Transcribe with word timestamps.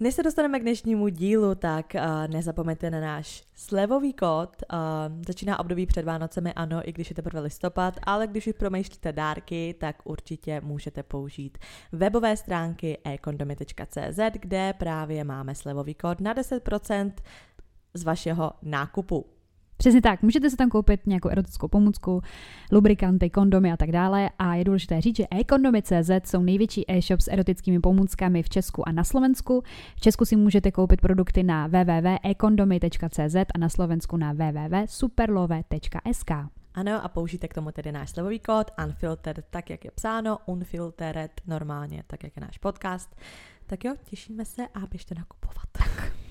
Než 0.00 0.14
se 0.14 0.22
dostaneme 0.22 0.60
k 0.60 0.62
dnešnímu 0.62 1.08
dílu, 1.08 1.54
tak 1.54 1.94
uh, 1.94 2.00
nezapomeňte 2.32 2.90
na 2.90 3.00
náš 3.00 3.44
slevový 3.54 4.12
kód. 4.12 4.62
Uh, 4.72 4.78
začíná 5.26 5.58
období 5.58 5.86
před 5.86 6.04
Vánocemi, 6.04 6.52
ano, 6.52 6.88
i 6.88 6.92
když 6.92 7.10
je 7.10 7.16
teprve 7.16 7.40
listopad, 7.40 7.94
ale 8.02 8.26
když 8.26 8.46
už 8.46 8.52
promýšlíte 8.52 9.12
dárky, 9.12 9.74
tak 9.80 9.96
určitě 10.04 10.60
můžete 10.60 11.02
použít 11.02 11.58
webové 11.92 12.36
stránky 12.36 12.98
ekondomy.cz, 13.04 14.18
kde 14.32 14.72
právě 14.72 15.24
máme 15.24 15.54
slevový 15.54 15.94
kód 15.94 16.20
na 16.20 16.34
10% 16.34 17.12
z 17.94 18.04
vašeho 18.04 18.52
nákupu. 18.62 19.37
Přesně 19.78 20.02
tak, 20.02 20.22
můžete 20.22 20.50
si 20.50 20.56
tam 20.56 20.68
koupit 20.68 21.06
nějakou 21.06 21.28
erotickou 21.28 21.68
pomůcku, 21.68 22.22
lubrikanty, 22.72 23.30
kondomy 23.30 23.72
a 23.72 23.76
tak 23.76 23.92
dále. 23.92 24.30
A 24.38 24.54
je 24.54 24.64
důležité 24.64 25.00
říct, 25.00 25.16
že 25.16 25.26
e-kondomy.cz 25.30 26.10
jsou 26.24 26.42
největší 26.42 26.84
e-shop 26.88 27.20
s 27.20 27.28
erotickými 27.32 27.80
pomůckami 27.80 28.42
v 28.42 28.48
Česku 28.48 28.88
a 28.88 28.92
na 28.92 29.04
Slovensku. 29.04 29.62
V 29.96 30.00
Česku 30.00 30.24
si 30.24 30.36
můžete 30.36 30.72
koupit 30.72 31.00
produkty 31.00 31.42
na 31.42 31.66
www.ekondomy.cz 31.66 33.36
a 33.54 33.58
na 33.58 33.68
Slovensku 33.68 34.16
na 34.16 34.32
www.superlove.sk. 34.32 36.30
Ano, 36.74 37.04
a 37.04 37.08
použijte 37.08 37.48
k 37.48 37.54
tomu 37.54 37.72
tedy 37.72 37.92
náš 37.92 38.10
slevový 38.10 38.38
kód 38.38 38.70
unfiltered, 38.84 39.44
tak 39.50 39.70
jak 39.70 39.84
je 39.84 39.90
psáno, 39.90 40.38
unfiltered 40.46 41.40
normálně, 41.46 42.04
tak 42.06 42.24
jak 42.24 42.36
je 42.36 42.40
náš 42.40 42.58
podcast. 42.58 43.16
Tak 43.66 43.84
jo, 43.84 43.94
těšíme 44.04 44.44
se 44.44 44.62
a 44.74 44.86
běžte 44.86 45.14
nakupovat. 45.14 45.66
Tak. 45.72 46.27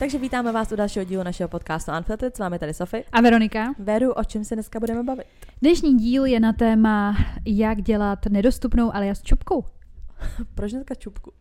Takže 0.00 0.18
vítáme 0.18 0.52
vás 0.52 0.72
u 0.72 0.76
dalšího 0.76 1.04
dílu 1.04 1.22
našeho 1.22 1.48
podcastu 1.48 1.92
Unfiltered. 1.92 2.36
S 2.36 2.38
vámi 2.38 2.58
tady 2.58 2.74
Sofie. 2.74 3.04
A 3.12 3.20
Veronika. 3.20 3.74
Veru, 3.78 4.12
o 4.12 4.24
čem 4.24 4.44
se 4.44 4.54
dneska 4.54 4.80
budeme 4.80 5.02
bavit? 5.02 5.26
Dnešní 5.62 5.96
díl 5.96 6.24
je 6.26 6.40
na 6.40 6.52
téma, 6.52 7.16
jak 7.46 7.82
dělat 7.82 8.26
nedostupnou 8.26 8.94
alias 8.94 9.22
čupku. 9.22 9.64
Proč 10.54 10.72
dneska 10.72 10.94
čupku? 10.94 11.32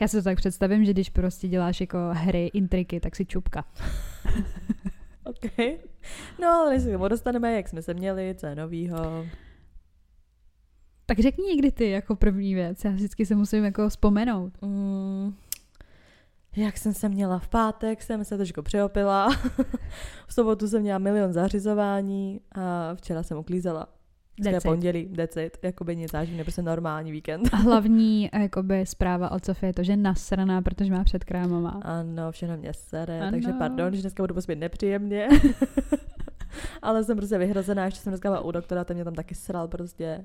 Já 0.00 0.08
si 0.08 0.16
to 0.16 0.22
tak 0.22 0.36
představím, 0.36 0.84
že 0.84 0.92
když 0.92 1.10
prostě 1.10 1.48
děláš 1.48 1.80
jako 1.80 1.98
hry, 2.12 2.46
intriky, 2.46 3.00
tak 3.00 3.16
si 3.16 3.24
čupka. 3.24 3.64
OK. 5.24 5.58
No, 6.40 6.48
ale 6.48 6.70
než 6.70 6.82
se 6.82 6.88
k 6.88 6.92
tomu 6.92 7.08
dostaneme, 7.08 7.52
jak 7.52 7.68
jsme 7.68 7.82
se 7.82 7.94
měli, 7.94 8.34
co 8.38 8.46
je 8.46 8.54
novýho. 8.54 9.26
Tak 11.06 11.18
řekni 11.18 11.44
někdy 11.44 11.70
ty 11.72 11.90
jako 11.90 12.16
první 12.16 12.54
věc, 12.54 12.84
já 12.84 12.90
vždycky 12.90 13.26
se 13.26 13.34
musím 13.34 13.64
jako 13.64 13.88
vzpomenout. 13.88 14.52
Mm, 14.62 15.34
jak 16.56 16.78
jsem 16.78 16.94
se 16.94 17.08
měla 17.08 17.38
v 17.38 17.48
pátek, 17.48 18.02
jsem 18.02 18.24
se 18.24 18.36
trošku 18.36 18.62
přeopila. 18.62 19.28
v 20.26 20.34
sobotu 20.34 20.68
jsem 20.68 20.82
měla 20.82 20.98
milion 20.98 21.32
zařizování 21.32 22.40
a 22.54 22.94
včera 22.94 23.22
jsem 23.22 23.38
uklízela. 23.38 23.86
Dneska 24.40 24.70
pondělí, 24.70 25.06
decit, 25.06 25.58
jakoby 25.62 25.96
nic 25.96 26.10
záživně, 26.10 26.44
prostě 26.44 26.62
normální 26.62 27.12
víkend. 27.12 27.48
A 27.52 27.56
hlavní 27.56 28.30
jakoby, 28.32 28.86
zpráva 28.86 29.30
od 29.30 29.44
Sofie 29.44 29.68
je 29.68 29.74
to, 29.74 29.82
že 29.82 29.96
nasraná, 29.96 30.62
protože 30.62 30.92
má 30.92 31.04
před 31.04 31.24
krámama. 31.24 31.80
Ano, 31.84 32.32
všechno 32.32 32.56
mě 32.56 32.72
sere, 32.74 33.20
ano. 33.20 33.30
takže 33.30 33.52
pardon, 33.52 33.94
že 33.94 34.00
dneska 34.00 34.22
budu 34.22 34.34
pospět 34.34 34.56
nepříjemně. 34.56 35.28
Ale 36.82 37.04
jsem 37.04 37.16
prostě 37.16 37.38
vyhrozená, 37.38 37.84
ještě 37.84 38.00
jsem 38.00 38.10
dneska 38.10 38.28
byla 38.28 38.40
u 38.40 38.50
doktora, 38.50 38.84
ten 38.84 38.96
mě 38.96 39.04
tam 39.04 39.14
taky 39.14 39.34
sral 39.34 39.68
prostě. 39.68 40.24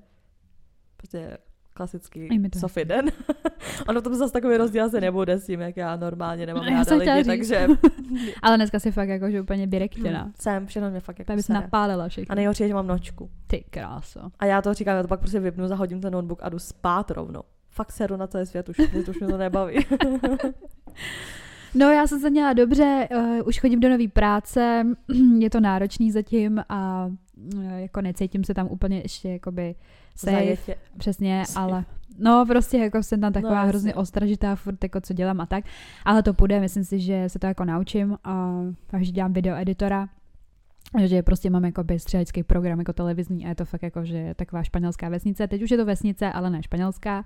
Prostě 0.98 1.38
klasický 1.74 2.30
Sophie 2.60 2.86
den. 2.86 3.06
ono 3.88 4.02
to 4.02 4.16
zase 4.16 4.34
takový 4.34 4.58
rozdíl 4.58 4.90
se 4.90 5.02
nebude 5.02 5.40
s 5.40 5.46
tím, 5.46 5.62
jak 5.62 5.78
já 5.78 5.96
normálně 5.96 6.46
nemám 6.46 6.64
já 6.68 6.84
ráda 6.84 6.96
lidi, 6.96 7.24
takže... 7.24 7.68
Ale 8.42 8.58
dneska 8.58 8.80
si 8.80 8.92
fakt 8.92 9.10
jako, 9.10 9.30
že 9.30 9.42
úplně 9.42 9.68
direktěna. 9.68 10.22
Hmm, 10.22 10.34
jsem, 10.40 10.68
všechno 10.68 10.90
mě 10.90 11.00
fakt 11.00 11.20
jako 11.20 11.28
Tak 11.28 11.36
bys 11.36 11.48
napálila 11.48 12.08
všechno. 12.08 12.32
A 12.32 12.36
nejhorší 12.36 12.64
je, 12.64 12.68
že 12.68 12.74
mám 12.74 12.88
nočku. 12.88 13.30
Ty 13.48 13.64
kráso. 13.70 14.20
A 14.40 14.46
já 14.46 14.62
to 14.62 14.74
říkám, 14.74 14.96
já 14.96 15.02
to 15.02 15.08
pak 15.08 15.20
prostě 15.20 15.40
vypnu, 15.40 15.68
zahodím 15.68 16.02
ten 16.02 16.14
notebook 16.14 16.40
a 16.44 16.50
jdu 16.50 16.60
spát 16.60 17.12
rovnou. 17.12 17.42
Fakt 17.70 17.92
seru 17.92 18.18
na 18.18 18.28
celý 18.28 18.46
svět, 18.46 18.70
už, 18.70 18.78
už 19.10 19.20
mě 19.20 19.28
to 19.28 19.38
nebaví. 19.38 19.86
No 21.76 21.90
já 21.92 22.08
jsem 22.08 22.20
se 22.20 22.30
měla 22.30 22.54
dobře, 22.54 23.08
uh, 23.16 23.48
už 23.48 23.60
chodím 23.60 23.80
do 23.80 23.90
nové 23.90 24.08
práce, 24.08 24.88
je 25.40 25.50
to 25.50 25.60
náročný 25.60 26.12
zatím 26.12 26.64
a 26.70 27.06
uh, 27.56 27.64
jako 27.76 28.02
necítím 28.02 28.44
se 28.44 28.54
tam 28.54 28.68
úplně 28.68 29.00
ještě 29.00 29.30
jakoby 29.30 29.76
safe, 30.16 30.32
Zajetě. 30.32 30.76
přesně, 30.98 31.44
ale 31.56 31.86
no 32.20 32.46
prostě 32.48 32.78
jako 32.78 33.04
jsem 33.04 33.22
tam 33.22 33.34
taková 33.34 33.62
no, 33.62 33.68
hrozně 33.68 33.96
ostražitá 33.96 34.56
furt 34.56 34.84
jako 34.84 35.02
co 35.02 35.14
dělám 35.14 35.42
a 35.42 35.46
tak, 35.46 35.64
ale 36.06 36.24
to 36.24 36.34
půjde, 36.34 36.60
myslím 36.60 36.84
si, 36.84 37.00
že 37.00 37.24
se 37.28 37.40
to 37.40 37.48
jako 37.48 37.66
naučím 37.66 38.18
a 38.24 38.62
takže 38.88 39.12
dělám 39.12 39.34
video 39.34 39.56
editora, 39.56 40.10
že 41.06 41.24
prostě 41.24 41.50
mám 41.50 41.66
jako 41.66 41.84
střelecký 41.98 42.44
program 42.44 42.80
jako 42.80 42.94
televizní 42.94 43.46
a 43.46 43.50
je 43.50 43.56
to 43.56 43.66
fakt 43.66 43.84
jako, 43.84 44.06
že 44.06 44.18
je 44.18 44.36
taková 44.36 44.64
španělská 44.64 45.10
vesnice. 45.10 45.48
Teď 45.48 45.64
už 45.64 45.72
je 45.72 45.78
to 45.78 45.86
vesnice, 45.86 46.32
ale 46.32 46.50
ne 46.50 46.64
španělská. 46.64 47.26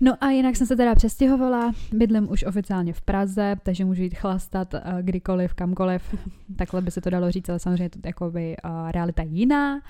No 0.00 0.12
a 0.20 0.30
jinak 0.30 0.56
jsem 0.56 0.66
se 0.66 0.76
teda 0.76 0.94
přestěhovala, 0.94 1.72
bydlím 1.92 2.30
už 2.30 2.44
oficiálně 2.44 2.92
v 2.92 3.00
Praze, 3.00 3.56
takže 3.62 3.84
můžu 3.84 4.02
jít 4.02 4.14
chlastat 4.14 4.74
uh, 4.74 4.80
kdykoliv, 5.00 5.54
kamkoliv, 5.54 6.14
takhle 6.56 6.82
by 6.82 6.90
se 6.90 7.00
to 7.00 7.10
dalo 7.10 7.30
říct, 7.30 7.48
ale 7.48 7.58
samozřejmě 7.58 7.90
to 7.90 7.98
jako 8.04 8.30
by 8.30 8.56
uh, 8.64 8.90
realita 8.90 9.22
jiná. 9.22 9.80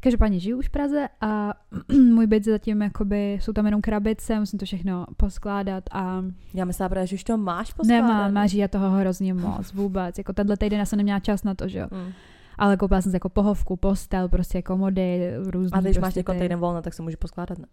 Každopádně 0.00 0.40
žiju 0.40 0.58
už 0.58 0.68
v 0.68 0.70
Praze 0.70 1.08
a 1.20 1.54
můj 1.92 2.26
byt 2.26 2.44
zatím 2.44 2.82
jakoby, 2.82 3.32
jsou 3.32 3.52
tam 3.52 3.66
jenom 3.66 3.80
krabice, 3.80 4.40
musím 4.40 4.58
to 4.58 4.64
všechno 4.64 5.06
poskládat 5.16 5.84
a... 5.92 6.24
Já 6.54 6.64
myslím, 6.64 6.88
že 7.04 7.14
už 7.14 7.24
to 7.24 7.36
máš 7.36 7.72
poskládat. 7.72 8.02
Nemám, 8.02 8.32
máš 8.32 8.52
já 8.52 8.68
toho 8.68 8.90
hrozně 8.90 9.34
moc, 9.34 9.72
vůbec. 9.72 10.18
Jako 10.18 10.32
tenhle 10.32 10.56
týden 10.56 10.78
já 10.78 10.86
jsem 10.86 10.96
neměla 10.96 11.20
čas 11.20 11.44
na 11.44 11.54
to, 11.54 11.68
že 11.68 11.78
jo. 11.78 11.86
Mm. 11.90 12.12
Ale 12.58 12.76
koupila 12.76 13.00
jsem 13.00 13.12
si 13.12 13.16
jako 13.16 13.28
pohovku, 13.28 13.76
postel, 13.76 14.28
prostě 14.28 14.62
komody, 14.62 15.32
různý. 15.36 15.72
A 15.72 15.80
když 15.80 15.98
prostě 15.98 16.00
máš 16.00 16.16
jako 16.16 16.32
týden 16.32 16.58
volno, 16.58 16.82
tak 16.82 16.94
se 16.94 17.02
můžu 17.02 17.16
poskládat, 17.16 17.58
ne? 17.58 17.66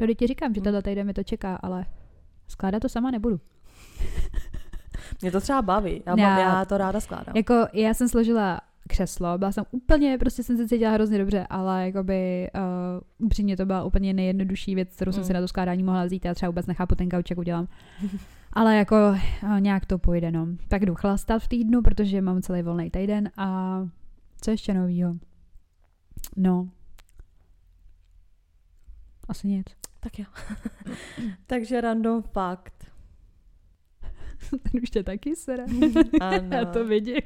No, 0.00 0.14
ti 0.14 0.26
říkám, 0.26 0.54
že 0.54 0.60
mm. 0.60 0.64
tenhle 0.64 0.82
týden 0.82 1.06
mi 1.06 1.14
to 1.14 1.22
čeká, 1.22 1.56
ale 1.56 1.86
skládat 2.48 2.80
to 2.80 2.88
sama 2.88 3.10
nebudu. 3.10 3.40
Mě 5.22 5.32
to 5.32 5.40
třeba 5.40 5.62
baví, 5.62 6.02
já, 6.06 6.14
já, 6.18 6.38
já 6.38 6.64
to 6.64 6.78
ráda 6.78 7.00
skládám. 7.00 7.36
Jako 7.36 7.54
já 7.72 7.94
jsem 7.94 8.08
složila 8.08 8.60
křeslo, 8.88 9.38
byla 9.38 9.52
jsem 9.52 9.64
úplně, 9.70 10.18
prostě 10.18 10.42
jsem 10.42 10.56
se 10.56 10.68
cítila 10.68 10.92
hrozně 10.92 11.18
dobře, 11.18 11.46
ale 11.50 11.86
jakoby 11.86 12.50
uh, 12.54 13.26
upřímně 13.26 13.56
to 13.56 13.66
byla 13.66 13.84
úplně 13.84 14.12
nejjednodušší 14.12 14.74
věc, 14.74 14.94
kterou 14.96 15.08
mm. 15.08 15.12
jsem 15.12 15.24
si 15.24 15.32
na 15.32 15.40
to 15.40 15.48
skládání 15.48 15.82
mohla 15.82 16.04
vzít, 16.04 16.24
já 16.24 16.34
třeba 16.34 16.50
vůbec 16.50 16.66
nechápu 16.66 16.94
ten 16.94 17.08
kauč, 17.08 17.30
jak 17.30 17.38
udělám. 17.38 17.68
ale 18.52 18.76
jako 18.76 18.96
uh, 19.42 19.60
nějak 19.60 19.86
to 19.86 19.98
půjde, 19.98 20.30
no. 20.30 20.46
Tak 20.68 20.86
jdu 20.86 20.94
chlastat 20.94 21.42
v 21.42 21.48
týdnu, 21.48 21.82
protože 21.82 22.20
mám 22.20 22.42
celý 22.42 22.62
volný 22.62 22.90
týden 22.90 23.30
a 23.36 23.78
co 24.40 24.50
ještě 24.50 24.74
novýho? 24.74 25.16
No. 26.36 26.68
Asi 29.28 29.48
nic. 29.48 29.66
Tak 30.04 30.18
jo. 30.18 30.24
Takže 31.46 31.80
random 31.80 32.22
fakt. 32.22 32.74
Ten 34.50 34.82
už 34.82 34.90
tě 34.90 35.02
taky 35.02 35.36
sere. 35.36 35.64
Ano. 36.20 36.48
Já 36.52 36.64
to 36.64 36.84
vidím. 36.84 37.20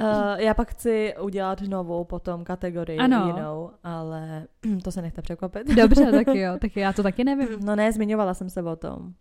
Uh, 0.00 0.34
já 0.36 0.54
pak 0.54 0.70
chci 0.70 1.14
udělat 1.20 1.60
novou 1.60 2.04
potom 2.04 2.44
kategorii 2.44 2.98
ano. 2.98 3.26
jinou, 3.26 3.70
ale 3.84 4.46
to 4.84 4.92
se 4.92 5.02
nechte 5.02 5.22
překvapit. 5.22 5.66
Dobře, 5.66 6.10
tak 6.12 6.26
jo, 6.26 6.58
tak 6.60 6.76
já 6.76 6.92
to 6.92 7.02
taky 7.02 7.24
nevím. 7.24 7.60
No 7.64 7.76
ne, 7.76 7.92
zmiňovala 7.92 8.34
jsem 8.34 8.50
se 8.50 8.62
o 8.62 8.76
tom. 8.76 9.14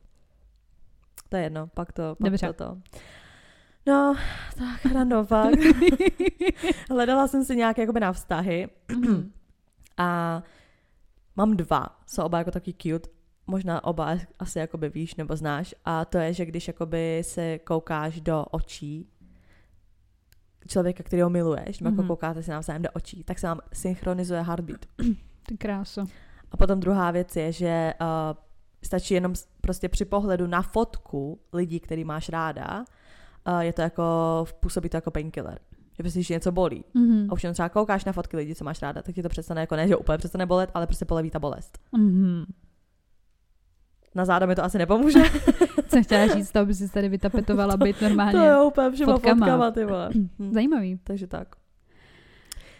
To 1.29 1.37
je 1.37 1.43
jedno, 1.43 1.67
pak 1.67 1.91
to, 1.91 2.15
pak 2.15 2.29
Dobře. 2.31 2.47
to, 2.47 2.53
to. 2.53 2.77
No, 3.87 4.15
tak 4.57 4.93
random 4.93 5.25
fakt. 5.25 5.59
Hledala 6.89 7.27
jsem 7.27 7.45
si 7.45 7.55
nějaké 7.55 7.81
jakoby 7.81 7.99
na 7.99 8.13
vztahy 8.13 8.69
a 9.97 10.41
mám 11.35 11.57
dva, 11.57 11.99
jsou 12.07 12.23
oba 12.23 12.37
jako 12.37 12.51
taky 12.51 12.73
cute, 12.73 13.09
možná 13.47 13.83
oba 13.83 14.17
asi 14.39 14.59
jakoby 14.59 14.89
víš 14.89 15.15
nebo 15.15 15.35
znáš 15.35 15.75
a 15.85 16.05
to 16.05 16.17
je, 16.17 16.33
že 16.33 16.45
když 16.45 16.67
jakoby 16.67 17.21
se 17.25 17.59
koukáš 17.59 18.21
do 18.21 18.45
očí 18.51 19.09
člověka, 20.67 21.03
kterého 21.03 21.29
miluješ, 21.29 21.81
mm-hmm. 21.81 21.85
jako 21.85 22.01
mhm. 22.01 22.07
koukáte 22.07 22.43
si 22.43 22.51
navzájem 22.51 22.81
do 22.81 22.89
očí, 22.93 23.23
tak 23.23 23.39
se 23.39 23.47
vám 23.47 23.59
synchronizuje 23.73 24.41
heartbeat. 24.41 24.85
Ty 25.47 25.57
kráso. 25.57 26.05
A 26.51 26.57
potom 26.57 26.79
druhá 26.79 27.11
věc 27.11 27.35
je, 27.35 27.51
že 27.51 27.93
uh, 28.01 28.07
stačí 28.83 29.13
jenom 29.13 29.33
prostě 29.61 29.89
při 29.89 30.05
pohledu 30.05 30.47
na 30.47 30.61
fotku 30.61 31.39
lidí, 31.53 31.79
který 31.79 32.03
máš 32.03 32.29
ráda, 32.29 32.85
uh, 33.47 33.59
je 33.59 33.73
to 33.73 33.81
jako, 33.81 34.03
působí 34.59 34.89
to 34.89 34.97
jako 34.97 35.11
painkiller. 35.11 35.59
Že 35.97 36.03
prostě, 36.03 36.23
že 36.23 36.33
něco 36.33 36.51
bolí. 36.51 36.83
Mm-hmm. 36.95 37.27
A 37.29 37.33
už 37.33 37.43
jen 37.43 37.53
třeba 37.53 37.69
koukáš 37.69 38.05
na 38.05 38.11
fotky 38.11 38.37
lidí, 38.37 38.55
co 38.55 38.63
máš 38.63 38.81
ráda, 38.81 39.01
tak 39.01 39.15
ti 39.15 39.23
to 39.23 39.29
přestane 39.29 39.61
jako 39.61 39.75
ne, 39.75 39.87
že 39.87 39.95
úplně 39.95 40.17
přestane 40.17 40.45
bolet, 40.45 40.69
ale 40.73 40.87
prostě 40.87 41.05
poleví 41.05 41.31
ta 41.31 41.39
bolest. 41.39 41.79
Mm-hmm. 41.97 42.45
Na 44.15 44.25
záda 44.25 44.45
mi 44.45 44.55
to 44.55 44.63
asi 44.63 44.77
nepomůže. 44.77 45.19
Co 45.87 46.03
chtěla 46.03 46.27
říct, 46.27 46.51
to 46.51 46.65
by 46.65 46.73
si 46.73 46.89
tady 46.89 47.09
vytapetovala 47.09 47.77
být 47.77 48.01
normálně 48.01 48.31
To 48.31 48.45
je 48.45 48.61
úplně 48.61 48.91
všema 48.91 49.13
fotkama, 49.13 49.45
fotkama 49.45 49.71
ty 49.71 49.85
vole. 49.85 50.09
Hm. 50.39 50.53
Zajímavý. 50.53 50.99
Takže 51.03 51.27
tak. 51.27 51.55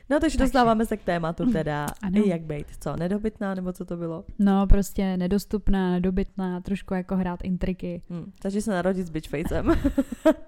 No, 0.10 0.20
takže 0.20 0.38
dostáváme 0.38 0.86
se 0.86 0.98
k 0.98 1.04
tématu 1.04 1.52
teda, 1.52 1.88
ano. 2.02 2.22
jak 2.26 2.42
být, 2.42 2.68
co, 2.80 2.96
nedobytná, 2.96 3.56
nebo 3.56 3.74
co 3.74 3.86
to 3.86 3.98
bylo? 3.98 4.24
No, 4.40 4.68
prostě 4.68 5.18
nedostupná, 5.18 5.92
nedobytná, 5.92 6.62
trošku 6.62 6.94
jako 6.94 7.16
hrát 7.16 7.40
intriky. 7.44 8.02
Hmm, 8.10 8.32
takže 8.42 8.62
se 8.62 8.72
narodit 8.72 9.08
s 9.08 9.10
bitchfacem. 9.10 9.68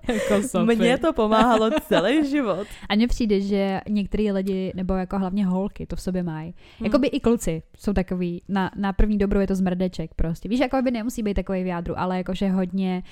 jako 0.08 0.66
Mně 0.66 0.98
to 0.98 1.14
pomáhalo 1.14 1.70
celý 1.88 2.30
život. 2.30 2.68
A 2.90 2.96
mně 2.96 3.08
přijde, 3.08 3.42
že 3.42 3.82
některý 3.90 4.32
lidi, 4.32 4.72
nebo 4.76 4.94
jako 4.94 5.20
hlavně 5.20 5.46
holky, 5.46 5.86
to 5.86 5.96
v 5.96 6.02
sobě 6.02 6.24
mají. 6.24 6.54
Hmm. 6.78 6.86
Jakoby 6.86 7.08
i 7.08 7.20
kluci 7.20 7.64
jsou 7.78 7.94
takový, 7.94 8.42
na, 8.50 8.72
na 8.76 8.94
první 8.94 9.18
dobro 9.18 9.40
je 9.42 9.48
to 9.48 9.56
zmrdeček 9.56 10.14
prostě. 10.14 10.50
Víš, 10.50 10.60
jako 10.60 10.82
by 10.82 10.92
nemusí 10.92 11.24
být 11.24 11.34
takový 11.34 11.64
v 11.64 11.68
jádru, 11.68 12.00
ale 12.00 12.18
jakože 12.18 12.50
hodně 12.50 13.04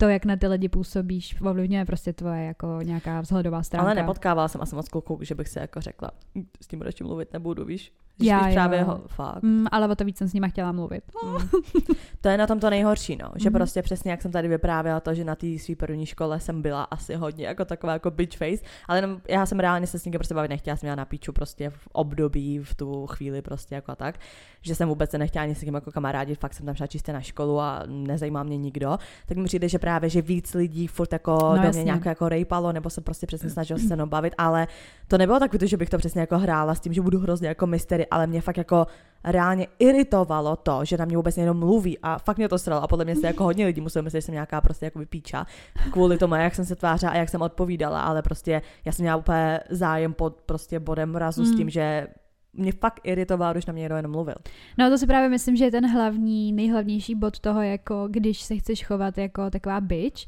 to, 0.00 0.08
jak 0.08 0.24
na 0.24 0.36
ty 0.36 0.46
lidi 0.46 0.68
působíš, 0.68 1.40
ovlivňuje 1.40 1.84
prostě 1.84 2.12
tvoje 2.12 2.44
jako 2.44 2.78
nějaká 2.82 3.20
vzhledová 3.20 3.62
stránka. 3.62 3.86
Ale 3.86 3.94
nepotkávala 3.94 4.48
jsem 4.48 4.60
asi 4.60 4.74
moc 4.74 4.88
kluků, 4.88 5.18
že 5.22 5.34
bych 5.34 5.48
se 5.48 5.60
jako 5.60 5.80
řekla, 5.80 6.10
hm, 6.34 6.46
s 6.60 6.66
tím 6.66 6.82
radši 6.82 7.04
mluvit 7.04 7.32
nebudu, 7.32 7.64
víš? 7.64 7.92
Já, 8.22 8.48
právě 8.52 8.82
ho, 8.82 9.00
fakt. 9.06 9.42
Mm, 9.42 9.66
ale 9.72 9.88
o 9.88 9.94
to 9.94 10.04
víc 10.04 10.18
jsem 10.18 10.28
s 10.28 10.32
nima 10.32 10.48
chtěla 10.48 10.72
mluvit. 10.72 11.04
Mm. 11.24 11.38
to 12.20 12.28
je 12.28 12.38
na 12.38 12.46
tom 12.46 12.60
to 12.60 12.70
nejhorší, 12.70 13.16
no. 13.16 13.30
Že 13.36 13.50
mm. 13.50 13.54
prostě 13.54 13.82
přesně, 13.82 14.10
jak 14.10 14.22
jsem 14.22 14.32
tady 14.32 14.48
vyprávěla 14.48 15.00
to, 15.00 15.14
že 15.14 15.24
na 15.24 15.34
té 15.34 15.46
své 15.58 15.76
první 15.76 16.06
škole 16.06 16.40
jsem 16.40 16.62
byla 16.62 16.82
asi 16.82 17.14
hodně 17.14 17.46
jako 17.46 17.64
taková 17.64 17.92
jako 17.92 18.10
bitch 18.10 18.36
face, 18.36 18.64
ale 18.88 18.98
jenom 18.98 19.20
já 19.28 19.46
jsem 19.46 19.60
reálně 19.60 19.86
se 19.86 19.98
s 19.98 20.04
někým 20.04 20.18
prostě 20.18 20.34
bavit 20.34 20.48
nechtěla, 20.48 20.76
jsem 20.76 20.86
měla 20.86 20.96
na 20.96 21.04
píču 21.04 21.32
prostě 21.32 21.70
v 21.70 21.88
období, 21.92 22.58
v 22.58 22.74
tu 22.74 23.06
chvíli 23.06 23.42
prostě 23.42 23.74
jako 23.74 23.94
tak, 23.94 24.18
že 24.62 24.74
jsem 24.74 24.88
vůbec 24.88 25.10
se 25.10 25.18
nechtěla 25.18 25.42
ani 25.42 25.54
s 25.54 25.60
někým 25.60 25.74
jako 25.74 25.92
kamarádit, 25.92 26.38
fakt 26.38 26.54
jsem 26.54 26.66
tam 26.66 26.74
šla 26.74 26.86
čistě 26.86 27.12
na 27.12 27.20
školu 27.20 27.60
a 27.60 27.82
nezajímá 27.86 28.42
mě 28.42 28.56
nikdo, 28.56 28.98
tak 29.26 29.36
mi 29.36 29.44
přijde, 29.44 29.68
že 29.68 29.78
právě, 29.78 30.10
že 30.10 30.22
víc 30.22 30.54
lidí 30.54 30.86
furt 30.86 31.12
jako 31.12 31.38
no, 31.56 31.62
do 31.62 31.70
mě 31.72 31.84
nějak 31.84 32.04
jako 32.04 32.28
rejpalo, 32.28 32.72
nebo 32.72 32.90
se 32.90 33.00
prostě 33.00 33.26
přesně 33.26 33.50
snažil 33.50 33.78
se 33.78 33.96
mnou 33.96 34.06
bavit, 34.06 34.34
ale 34.38 34.66
to 35.08 35.18
nebylo 35.18 35.38
tak, 35.38 35.50
že 35.62 35.76
bych 35.76 35.90
to 35.90 35.98
přesně 35.98 36.20
jako 36.20 36.38
hrála 36.38 36.74
s 36.74 36.80
tím, 36.80 36.92
že 36.92 37.00
budu 37.00 37.18
hrozně 37.18 37.48
jako 37.48 37.66
mystery, 37.66 38.06
ale 38.10 38.26
mě 38.26 38.40
fakt 38.40 38.56
jako 38.56 38.86
reálně 39.24 39.66
iritovalo 39.78 40.56
to, 40.56 40.84
že 40.84 40.96
na 40.96 41.04
mě 41.04 41.16
vůbec 41.16 41.36
jenom 41.36 41.58
mluví 41.58 41.98
a 42.02 42.18
fakt 42.18 42.36
mě 42.36 42.48
to 42.48 42.58
sralo 42.58 42.82
a 42.82 42.88
podle 42.88 43.04
mě 43.04 43.16
se 43.16 43.26
jako 43.26 43.44
hodně 43.44 43.66
lidí 43.66 43.80
muselo 43.80 44.02
myslet, 44.02 44.20
že 44.20 44.24
jsem 44.24 44.32
nějaká 44.32 44.60
prostě 44.60 44.86
jako 44.86 44.98
vypíča 44.98 45.46
kvůli 45.90 46.18
tomu, 46.18 46.34
jak 46.34 46.54
jsem 46.54 46.64
se 46.64 46.76
tvářila 46.76 47.12
a 47.12 47.16
jak 47.16 47.28
jsem 47.28 47.42
odpovídala, 47.42 48.02
ale 48.02 48.22
prostě 48.22 48.62
já 48.84 48.92
jsem 48.92 49.02
měla 49.02 49.16
úplně 49.16 49.60
zájem 49.70 50.12
pod 50.12 50.40
prostě 50.40 50.80
bodem 50.80 51.10
mrazu 51.10 51.42
mm. 51.42 51.46
s 51.46 51.50
tím, 51.50 51.60
hmm. 51.60 51.70
že 51.70 52.06
mě 52.52 52.72
fakt 52.72 53.00
iritovalo, 53.04 53.52
když 53.52 53.66
na 53.66 53.72
mě 53.72 53.80
někdo 53.80 53.96
jenom 53.96 54.12
mluvil. 54.12 54.34
No 54.78 54.90
to 54.90 54.98
si 54.98 55.06
právě 55.06 55.28
myslím, 55.28 55.56
že 55.56 55.64
je 55.64 55.70
ten 55.70 55.90
hlavní, 55.90 56.52
nejhlavnější 56.52 57.14
bod 57.14 57.40
toho, 57.40 57.62
jako 57.62 58.08
když 58.10 58.42
se 58.42 58.56
chceš 58.56 58.84
chovat 58.84 59.18
jako 59.18 59.50
taková 59.50 59.80
bitch, 59.80 60.26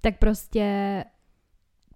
tak 0.00 0.18
prostě 0.18 1.04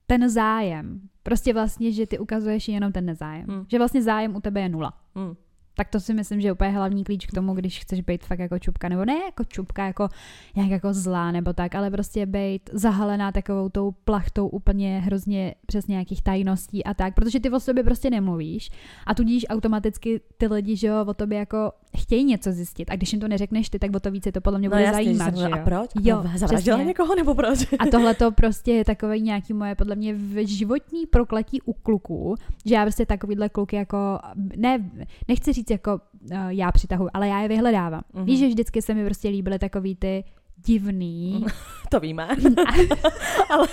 ten 0.06 0.30
zájem. 0.30 1.00
Prostě 1.26 1.52
vlastně, 1.54 1.92
že 1.92 2.06
ty 2.06 2.18
ukazuješ 2.18 2.68
jenom 2.68 2.92
ten 2.92 3.04
nezájem. 3.04 3.46
Hmm. 3.48 3.64
Že 3.68 3.78
vlastně 3.78 4.02
zájem 4.02 4.36
u 4.36 4.40
tebe 4.40 4.60
je 4.60 4.68
nula. 4.68 4.92
Hmm. 5.14 5.34
Tak 5.76 5.88
to 5.88 6.00
si 6.00 6.14
myslím, 6.14 6.40
že 6.40 6.48
je 6.48 6.52
úplně 6.52 6.70
hlavní 6.70 7.04
klíč 7.04 7.26
k 7.26 7.32
tomu, 7.32 7.54
když 7.54 7.80
chceš 7.80 8.00
být 8.00 8.24
fakt 8.24 8.38
jako 8.38 8.58
čupka, 8.58 8.88
nebo 8.88 9.04
ne 9.04 9.14
jako 9.24 9.44
čupka, 9.44 9.86
jako 9.86 10.08
nějak 10.56 10.70
jako 10.70 10.94
zlá 10.94 11.32
nebo 11.32 11.52
tak, 11.52 11.74
ale 11.74 11.90
prostě 11.90 12.26
být 12.26 12.70
zahalená 12.72 13.32
takovou 13.32 13.68
tou 13.68 13.90
plachtou 14.04 14.48
úplně 14.48 15.00
hrozně 15.00 15.54
přes 15.66 15.86
nějakých 15.86 16.22
tajností 16.22 16.84
a 16.84 16.94
tak, 16.94 17.14
protože 17.14 17.40
ty 17.40 17.50
o 17.50 17.60
sobě 17.60 17.84
prostě 17.84 18.10
nemluvíš 18.10 18.70
a 19.06 19.14
tudíž 19.14 19.46
automaticky 19.48 20.20
ty 20.38 20.46
lidi, 20.46 20.76
že 20.76 20.86
jo, 20.86 21.04
o 21.06 21.14
tobě 21.14 21.38
jako 21.38 21.72
chtějí 21.96 22.24
něco 22.24 22.52
zjistit 22.52 22.90
a 22.90 22.96
když 22.96 23.12
jim 23.12 23.20
to 23.20 23.28
neřekneš 23.28 23.70
ty, 23.70 23.78
tak 23.78 23.96
o 23.96 24.00
to 24.00 24.10
více 24.10 24.32
to 24.32 24.40
podle 24.40 24.58
mě 24.58 24.68
no 24.68 24.76
bude 24.76 24.82
jasně, 24.82 25.04
zajímat, 25.04 25.36
že 25.36 25.44
jo. 25.44 25.50
A 25.52 25.56
proč? 25.56 25.90
Jo, 26.00 26.24
zavraždila 26.36 26.82
někoho 26.82 27.14
nebo 27.14 27.34
proč? 27.34 27.66
A 27.78 27.86
tohle 27.90 28.14
to 28.14 28.32
prostě 28.32 28.72
je 28.72 28.84
takové 28.84 29.18
nějaký 29.18 29.52
moje 29.52 29.74
podle 29.74 29.96
mě 29.96 30.14
životní 30.44 31.06
prokletí 31.06 31.62
u 31.62 31.72
kluků, 31.72 32.34
že 32.64 32.74
já 32.74 32.82
prostě 32.82 33.06
takovýhle 33.06 33.48
kluky 33.48 33.76
jako, 33.76 34.18
ne, 34.56 34.90
nechci 35.28 35.52
říct 35.52 35.65
jako 35.70 36.00
uh, 36.32 36.48
já 36.48 36.72
přitahuji, 36.72 37.10
ale 37.14 37.28
já 37.28 37.40
je 37.40 37.48
vyhledávám. 37.48 38.02
Mm-hmm. 38.14 38.24
Víš, 38.24 38.40
že 38.40 38.48
vždycky 38.48 38.82
se 38.82 38.94
mi 38.94 39.04
prostě 39.04 39.28
líbily 39.28 39.58
takový 39.58 39.96
ty 39.96 40.24
divný. 40.56 41.44
To 41.88 42.00
víme. 42.00 42.28
ale, 43.50 43.68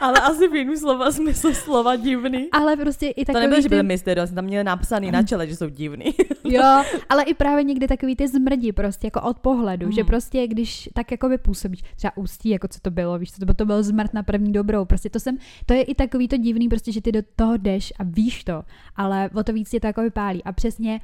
ale 0.00 0.20
asi 0.20 0.48
v 0.48 0.54
jiném 0.54 0.76
slova 0.76 1.12
smysl 1.12 1.54
slova 1.54 1.96
divný. 1.96 2.48
Ale 2.52 2.76
prostě 2.76 3.08
i 3.08 3.24
takový 3.24 3.34
To 3.34 3.40
nebylo, 3.40 3.56
ty... 3.56 3.62
že 3.62 3.68
byly 3.68 3.82
mysterious, 3.82 4.30
tam 4.30 4.44
měli 4.44 4.64
napsaný 4.64 5.10
na 5.10 5.22
čele, 5.22 5.46
že 5.46 5.56
jsou 5.56 5.68
divný. 5.68 6.04
jo, 6.44 6.84
ale 7.08 7.22
i 7.22 7.34
právě 7.34 7.64
někdy 7.64 7.88
takový 7.88 8.16
ty 8.16 8.28
zmrdi 8.28 8.72
prostě 8.72 9.06
jako 9.06 9.20
od 9.20 9.38
pohledu, 9.38 9.86
mm. 9.86 9.92
že 9.92 10.04
prostě 10.04 10.46
když 10.46 10.88
tak 10.92 11.10
jako 11.10 11.28
by 11.28 11.38
působíš, 11.38 11.82
třeba 11.96 12.16
ústí, 12.16 12.48
jako 12.48 12.68
co 12.68 12.80
to 12.80 12.90
bylo, 12.90 13.18
víš, 13.18 13.30
to, 13.30 13.54
to 13.54 13.66
byl 13.66 13.82
zmrt 13.82 14.14
na 14.14 14.22
první 14.22 14.52
dobrou, 14.52 14.84
prostě 14.84 15.10
to 15.10 15.20
jsem, 15.20 15.38
to 15.66 15.74
je 15.74 15.82
i 15.82 15.94
takový 15.94 16.28
to 16.28 16.36
divný, 16.36 16.68
prostě, 16.68 16.92
že 16.92 17.00
ty 17.00 17.12
do 17.12 17.20
toho 17.36 17.56
jdeš 17.56 17.92
a 17.98 18.04
víš 18.04 18.44
to, 18.44 18.62
ale 18.96 19.30
o 19.34 19.44
to 19.44 19.52
víc 19.52 19.70
tě 19.70 19.80
to 19.80 19.86
jako 19.86 20.02
vypálí 20.02 20.44
a 20.44 20.52
přesně 20.52 21.00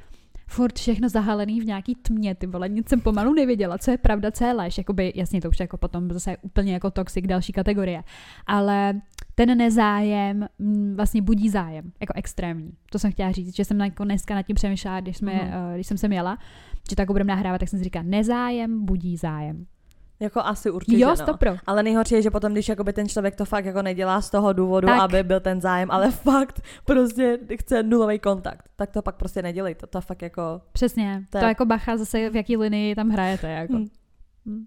furt 0.51 0.79
všechno 0.79 1.09
zahalený 1.09 1.61
v 1.61 1.65
nějaký 1.65 1.95
tmě, 1.95 2.35
ty 2.35 2.47
vole, 2.47 2.69
nic 2.69 2.89
jsem 2.89 3.01
pomalu 3.01 3.33
nevěděla, 3.33 3.77
co 3.77 3.91
je 3.91 3.97
pravda, 3.97 4.31
co 4.31 4.45
je 4.45 4.53
lež, 4.53 4.77
jakoby, 4.77 5.13
jasně 5.15 5.41
to 5.41 5.49
už 5.49 5.59
jako 5.59 5.77
potom 5.77 6.11
zase 6.11 6.37
úplně 6.41 6.73
jako 6.73 6.91
toxic 6.91 7.27
další 7.27 7.53
kategorie, 7.53 8.03
ale 8.47 9.01
ten 9.35 9.57
nezájem 9.57 10.47
mm, 10.59 10.95
vlastně 10.95 11.21
budí 11.21 11.49
zájem, 11.49 11.91
jako 11.99 12.13
extrémní. 12.15 12.71
To 12.91 12.99
jsem 12.99 13.11
chtěla 13.11 13.31
říct, 13.31 13.55
že 13.55 13.65
jsem 13.65 13.79
jako 13.79 14.03
dneska 14.03 14.35
nad 14.35 14.43
tím 14.43 14.55
přemýšlela, 14.55 14.99
když, 14.99 15.17
jsme, 15.17 15.33
mm. 15.33 15.73
když 15.73 15.87
jsem 15.87 15.97
se 15.97 16.07
měla, 16.07 16.37
že 16.89 16.95
tak 16.95 17.07
budeme 17.07 17.27
nahrávat, 17.27 17.59
tak 17.59 17.69
jsem 17.69 17.79
si 17.79 17.83
říkala, 17.83 18.05
nezájem 18.07 18.85
budí 18.85 19.17
zájem. 19.17 19.65
Jako 20.21 20.39
asi 20.39 20.71
určitě, 20.71 20.99
Jo, 20.99 21.09
no. 21.09 21.15
stopro. 21.15 21.57
Ale 21.65 21.83
nejhorší 21.83 22.15
je, 22.15 22.21
že 22.21 22.31
potom, 22.31 22.51
když 22.51 22.69
jakoby 22.69 22.93
ten 22.93 23.09
člověk 23.09 23.35
to 23.35 23.45
fakt 23.45 23.65
jako 23.65 23.81
nedělá 23.81 24.21
z 24.21 24.29
toho 24.29 24.53
důvodu, 24.53 24.87
tak. 24.87 24.99
aby 24.99 25.23
byl 25.23 25.39
ten 25.39 25.61
zájem, 25.61 25.91
ale 25.91 26.11
fakt 26.11 26.61
prostě 26.85 27.39
chce 27.59 27.83
nulový 27.83 28.19
kontakt, 28.19 28.69
tak 28.75 28.91
to 28.91 29.01
pak 29.01 29.15
prostě 29.15 29.41
nedělej. 29.41 29.75
To, 29.75 29.87
to 29.87 30.01
fakt 30.01 30.21
jako... 30.21 30.61
Přesně. 30.71 31.25
To, 31.29 31.37
je... 31.37 31.41
to 31.41 31.47
jako 31.47 31.65
bacha 31.65 31.97
zase, 31.97 32.29
v 32.29 32.35
jaký 32.35 32.57
linii 32.57 32.95
tam 32.95 33.09
hrajete, 33.09 33.51
jako. 33.51 33.73
Hmm. 33.73 33.87
Hmm. 34.45 34.65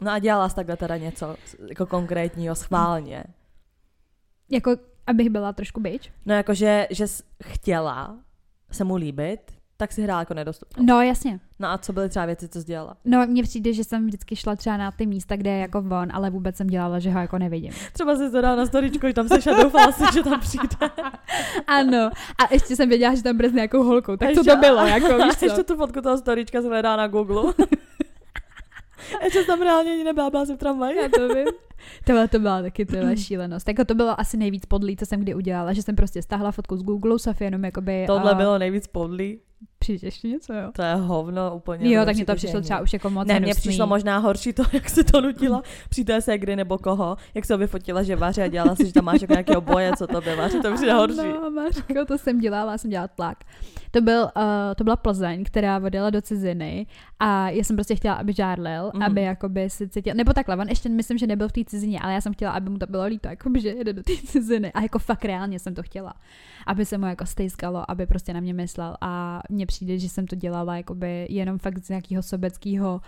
No 0.00 0.10
a 0.10 0.18
dělala 0.18 0.48
jsi 0.48 0.54
takhle 0.54 0.76
teda 0.76 0.96
něco 0.96 1.36
jako 1.68 1.86
konkrétního 1.86 2.54
schválně? 2.54 3.24
Jako, 4.50 4.76
abych 5.06 5.30
byla 5.30 5.52
trošku 5.52 5.80
bitch? 5.80 6.08
No 6.26 6.34
jakože, 6.34 6.86
že 6.90 7.06
jsi 7.06 7.22
chtěla 7.44 8.18
se 8.70 8.84
mu 8.84 8.96
líbit, 8.96 9.57
tak 9.80 9.92
si 9.92 10.02
hrála 10.02 10.20
jako 10.20 10.34
nedostupnou. 10.34 10.84
No, 10.84 11.02
jasně. 11.02 11.40
No 11.58 11.68
a 11.68 11.78
co 11.78 11.92
byly 11.92 12.08
třeba 12.08 12.26
věci, 12.26 12.48
co 12.48 12.60
jsi 12.60 12.66
dělala? 12.66 12.96
No, 13.04 13.26
mně 13.26 13.42
přijde, 13.42 13.72
že 13.72 13.84
jsem 13.84 14.06
vždycky 14.06 14.36
šla 14.36 14.56
třeba 14.56 14.76
na 14.76 14.90
ty 14.90 15.06
místa, 15.06 15.36
kde 15.36 15.50
je 15.50 15.58
jako 15.58 15.82
von, 15.82 16.08
ale 16.12 16.30
vůbec 16.30 16.56
jsem 16.56 16.66
dělala, 16.66 16.98
že 16.98 17.10
ho 17.10 17.20
jako 17.20 17.38
nevidím. 17.38 17.72
Třeba 17.92 18.16
si 18.16 18.30
to 18.30 18.40
dala 18.40 18.56
na 18.56 18.66
storičku, 18.66 19.06
že 19.06 19.12
tam 19.12 19.28
se 19.28 19.50
a 19.50 19.62
doufala 19.62 19.92
si, 19.92 20.04
že 20.14 20.22
tam 20.22 20.40
přijde. 20.40 20.76
ano. 21.66 22.10
A 22.38 22.54
ještě 22.54 22.76
jsem 22.76 22.88
věděla, 22.88 23.14
že 23.14 23.22
tam 23.22 23.36
bude 23.36 23.50
s 23.50 23.52
nějakou 23.52 23.82
holkou. 23.82 24.16
Tak 24.16 24.34
co 24.34 24.44
to 24.44 24.56
bylo, 24.56 24.86
jako 24.86 25.24
víš 25.24 25.34
co? 25.38 25.44
Ještě 25.44 25.64
tu 25.64 25.76
fotku 25.76 26.00
toho 26.00 26.18
storička 26.18 26.60
jsem 26.62 26.70
hledala 26.70 26.96
na 26.96 27.06
Google. 27.06 27.52
Ještě 29.24 29.44
tam 29.44 29.62
reálně 29.62 29.92
ani 29.92 30.04
nebyla, 30.04 30.46
jsem 30.46 30.56
v 30.56 30.58
tramvaji. 30.58 30.96
Já 30.96 31.08
to 31.08 31.28
vím. 31.28 31.46
Tohle 32.04 32.28
to 32.28 32.38
byla 32.38 32.62
taky 32.62 32.86
tyhle 32.86 33.16
šílenost. 33.16 33.68
Jako 33.68 33.84
to 33.84 33.94
bylo 33.94 34.20
asi 34.20 34.36
nejvíc 34.36 34.66
podlý, 34.66 34.96
co 34.96 35.06
jsem 35.06 35.20
kdy 35.20 35.34
udělala, 35.34 35.72
že 35.72 35.82
jsem 35.82 35.96
prostě 35.96 36.22
stáhla 36.22 36.52
fotku 36.52 36.76
z 36.76 36.82
Google, 36.82 37.18
Sofie 37.18 37.46
jenom 37.46 37.64
jakoby... 37.64 38.04
Tohle 38.06 38.30
a... 38.30 38.34
bylo 38.34 38.58
nejvíc 38.58 38.86
podlý. 38.86 39.40
Přijde 39.78 40.06
ještě 40.06 40.28
něco, 40.28 40.52
jo? 40.52 40.70
To 40.72 40.82
je 40.82 40.94
hovno 40.94 41.56
úplně. 41.56 41.94
Jo, 41.94 42.04
tak 42.04 42.16
mi 42.16 42.24
to 42.24 42.34
přišlo 42.34 42.60
třeba 42.60 42.80
už 42.80 42.92
jako 42.92 43.10
moc 43.10 43.28
Ne, 43.28 43.40
mně 43.40 43.54
přišlo 43.54 43.86
možná 43.86 44.18
horší 44.18 44.52
to, 44.52 44.62
jak 44.72 44.90
se 44.90 45.04
to 45.04 45.20
nutila 45.20 45.62
při 45.88 46.04
té 46.04 46.20
segry 46.20 46.56
nebo 46.56 46.78
koho, 46.78 47.16
jak 47.34 47.44
se 47.44 47.56
vyfotila, 47.56 48.02
že 48.02 48.16
vaře 48.16 48.42
a 48.42 48.48
dělala 48.48 48.76
si, 48.76 48.86
že 48.86 48.92
tam 48.92 49.04
máš 49.04 49.20
jako 49.20 49.32
nějaký 49.32 49.56
oboje, 49.56 49.92
co 49.96 50.06
to 50.06 50.20
by 50.20 50.36
vaře, 50.36 50.58
to 50.58 50.74
přijde 50.74 50.92
horší. 50.92 51.16
No, 51.16 51.50
Mařko, 51.50 52.04
to 52.06 52.18
jsem 52.18 52.40
dělala, 52.40 52.78
jsem 52.78 52.90
dělala 52.90 53.08
tlak. 53.08 53.38
To, 53.90 54.00
byl, 54.00 54.22
uh, 54.22 54.42
to 54.76 54.84
byla 54.84 54.96
Plzeň, 54.96 55.44
která 55.44 55.80
odjela 55.84 56.10
do 56.10 56.22
ciziny 56.22 56.86
a 57.18 57.50
já 57.50 57.64
jsem 57.64 57.76
prostě 57.76 57.94
chtěla, 57.94 58.14
aby 58.14 58.32
žárlil, 58.32 58.90
mm. 58.94 59.02
aby 59.02 59.22
jakoby 59.22 59.70
si 59.70 59.88
cítil, 59.88 60.14
nebo 60.14 60.32
takhle, 60.32 60.56
on 60.56 60.68
ještě 60.68 60.88
myslím, 60.88 61.18
že 61.18 61.26
nebyl 61.26 61.48
v 61.48 61.52
té 61.52 61.64
cizině, 61.64 62.00
ale 62.00 62.12
já 62.12 62.20
jsem 62.20 62.32
chtěla, 62.32 62.52
aby 62.52 62.70
mu 62.70 62.78
to 62.78 62.86
bylo 62.86 63.04
líto, 63.04 63.28
jakoby, 63.28 63.60
že 63.60 63.68
jede 63.68 63.92
do 63.92 64.02
té 64.02 64.12
ciziny 64.26 64.72
a 64.72 64.82
jako 64.82 64.98
fakt 64.98 65.24
reálně 65.24 65.58
jsem 65.58 65.74
to 65.74 65.82
chtěla, 65.82 66.14
aby 66.66 66.84
se 66.84 66.98
mu 66.98 67.06
jako 67.06 67.26
stejskalo, 67.26 67.90
aby 67.90 68.06
prostě 68.06 68.34
na 68.34 68.40
mě 68.40 68.54
myslel 68.54 68.96
a 69.00 69.40
mně 69.50 69.66
přijde, 69.68 69.98
že 69.98 70.08
jsem 70.08 70.26
to 70.26 70.36
dělala 70.36 70.76
jakoby 70.76 71.26
jenom 71.30 71.58
fakt 71.58 71.84
z 71.84 71.88
nějakého 71.88 72.22
sobeckého 72.22 73.00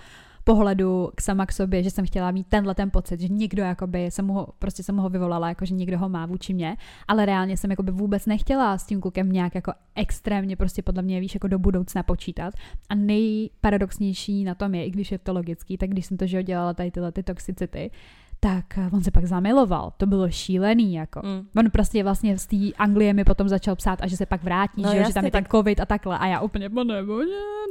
pohledu 0.45 1.11
k 1.15 1.21
sama 1.21 1.47
k 1.47 1.53
sobě, 1.53 1.83
že 1.83 1.91
jsem 1.91 2.07
chtěla 2.07 2.31
mít 2.31 2.47
tenhle 2.47 2.75
ten 2.75 2.91
pocit, 2.91 3.21
že 3.21 3.29
někdo 3.29 3.63
jakoby 3.63 4.07
jsem 4.07 4.29
ho, 4.29 4.49
prostě 4.59 4.83
jsem 4.83 4.97
ho 4.97 5.09
vyvolala, 5.09 5.49
jako 5.49 5.65
že 5.65 5.75
někdo 5.75 5.99
ho 5.99 6.09
má 6.09 6.27
vůči 6.27 6.55
mě, 6.55 6.77
ale 7.09 7.27
reálně 7.27 7.57
jsem 7.57 7.71
jakoby 7.71 7.93
vůbec 7.93 8.27
nechtěla 8.27 8.79
s 8.79 8.87
tím 8.87 9.01
klukem 9.01 9.33
nějak 9.33 9.55
jako 9.55 9.73
extrémně 9.95 10.57
prostě 10.57 10.83
podle 10.83 11.03
mě 11.03 11.21
víš 11.21 11.35
jako 11.35 11.49
do 11.49 11.59
budoucna 11.59 12.03
počítat. 12.03 12.55
A 12.89 12.95
nejparadoxnější 12.95 14.45
na 14.45 14.55
tom 14.55 14.75
je, 14.75 14.85
i 14.85 14.91
když 14.91 15.13
je 15.13 15.19
to 15.19 15.33
logický, 15.33 15.79
tak 15.79 15.91
když 15.91 16.07
jsem 16.07 16.17
to, 16.17 16.27
že 16.27 16.43
dělala 16.43 16.75
tady 16.75 16.91
tyhle 16.91 17.13
ty 17.13 17.23
toxicity, 17.23 17.91
tak 18.41 18.79
eh, 18.79 18.91
on 18.93 19.03
se 19.03 19.11
pak 19.11 19.25
zamiloval. 19.25 19.93
To 19.97 20.07
bylo 20.07 20.31
šílený, 20.31 20.95
jako. 20.95 21.21
Mm. 21.25 21.49
On 21.57 21.71
prostě 21.71 22.03
vlastně 22.03 22.39
z 22.39 22.47
té 22.47 22.57
Anglie 22.79 23.15
mi 23.15 23.25
potom 23.25 23.49
začal 23.49 23.77
psát 23.77 24.03
a 24.03 24.07
že 24.07 24.17
se 24.17 24.27
pak 24.27 24.43
vrátí, 24.43 24.83
no, 24.83 24.93
že, 24.93 25.05
že 25.05 25.15
tam 25.15 25.25
je 25.25 25.31
tak... 25.31 25.45
ten 25.45 25.51
covid 25.51 25.81
a 25.81 25.87
takhle. 25.87 26.19
A 26.19 26.27
já 26.27 26.41
úplně, 26.41 26.69
no 26.69 26.85
nebo, 26.85 27.19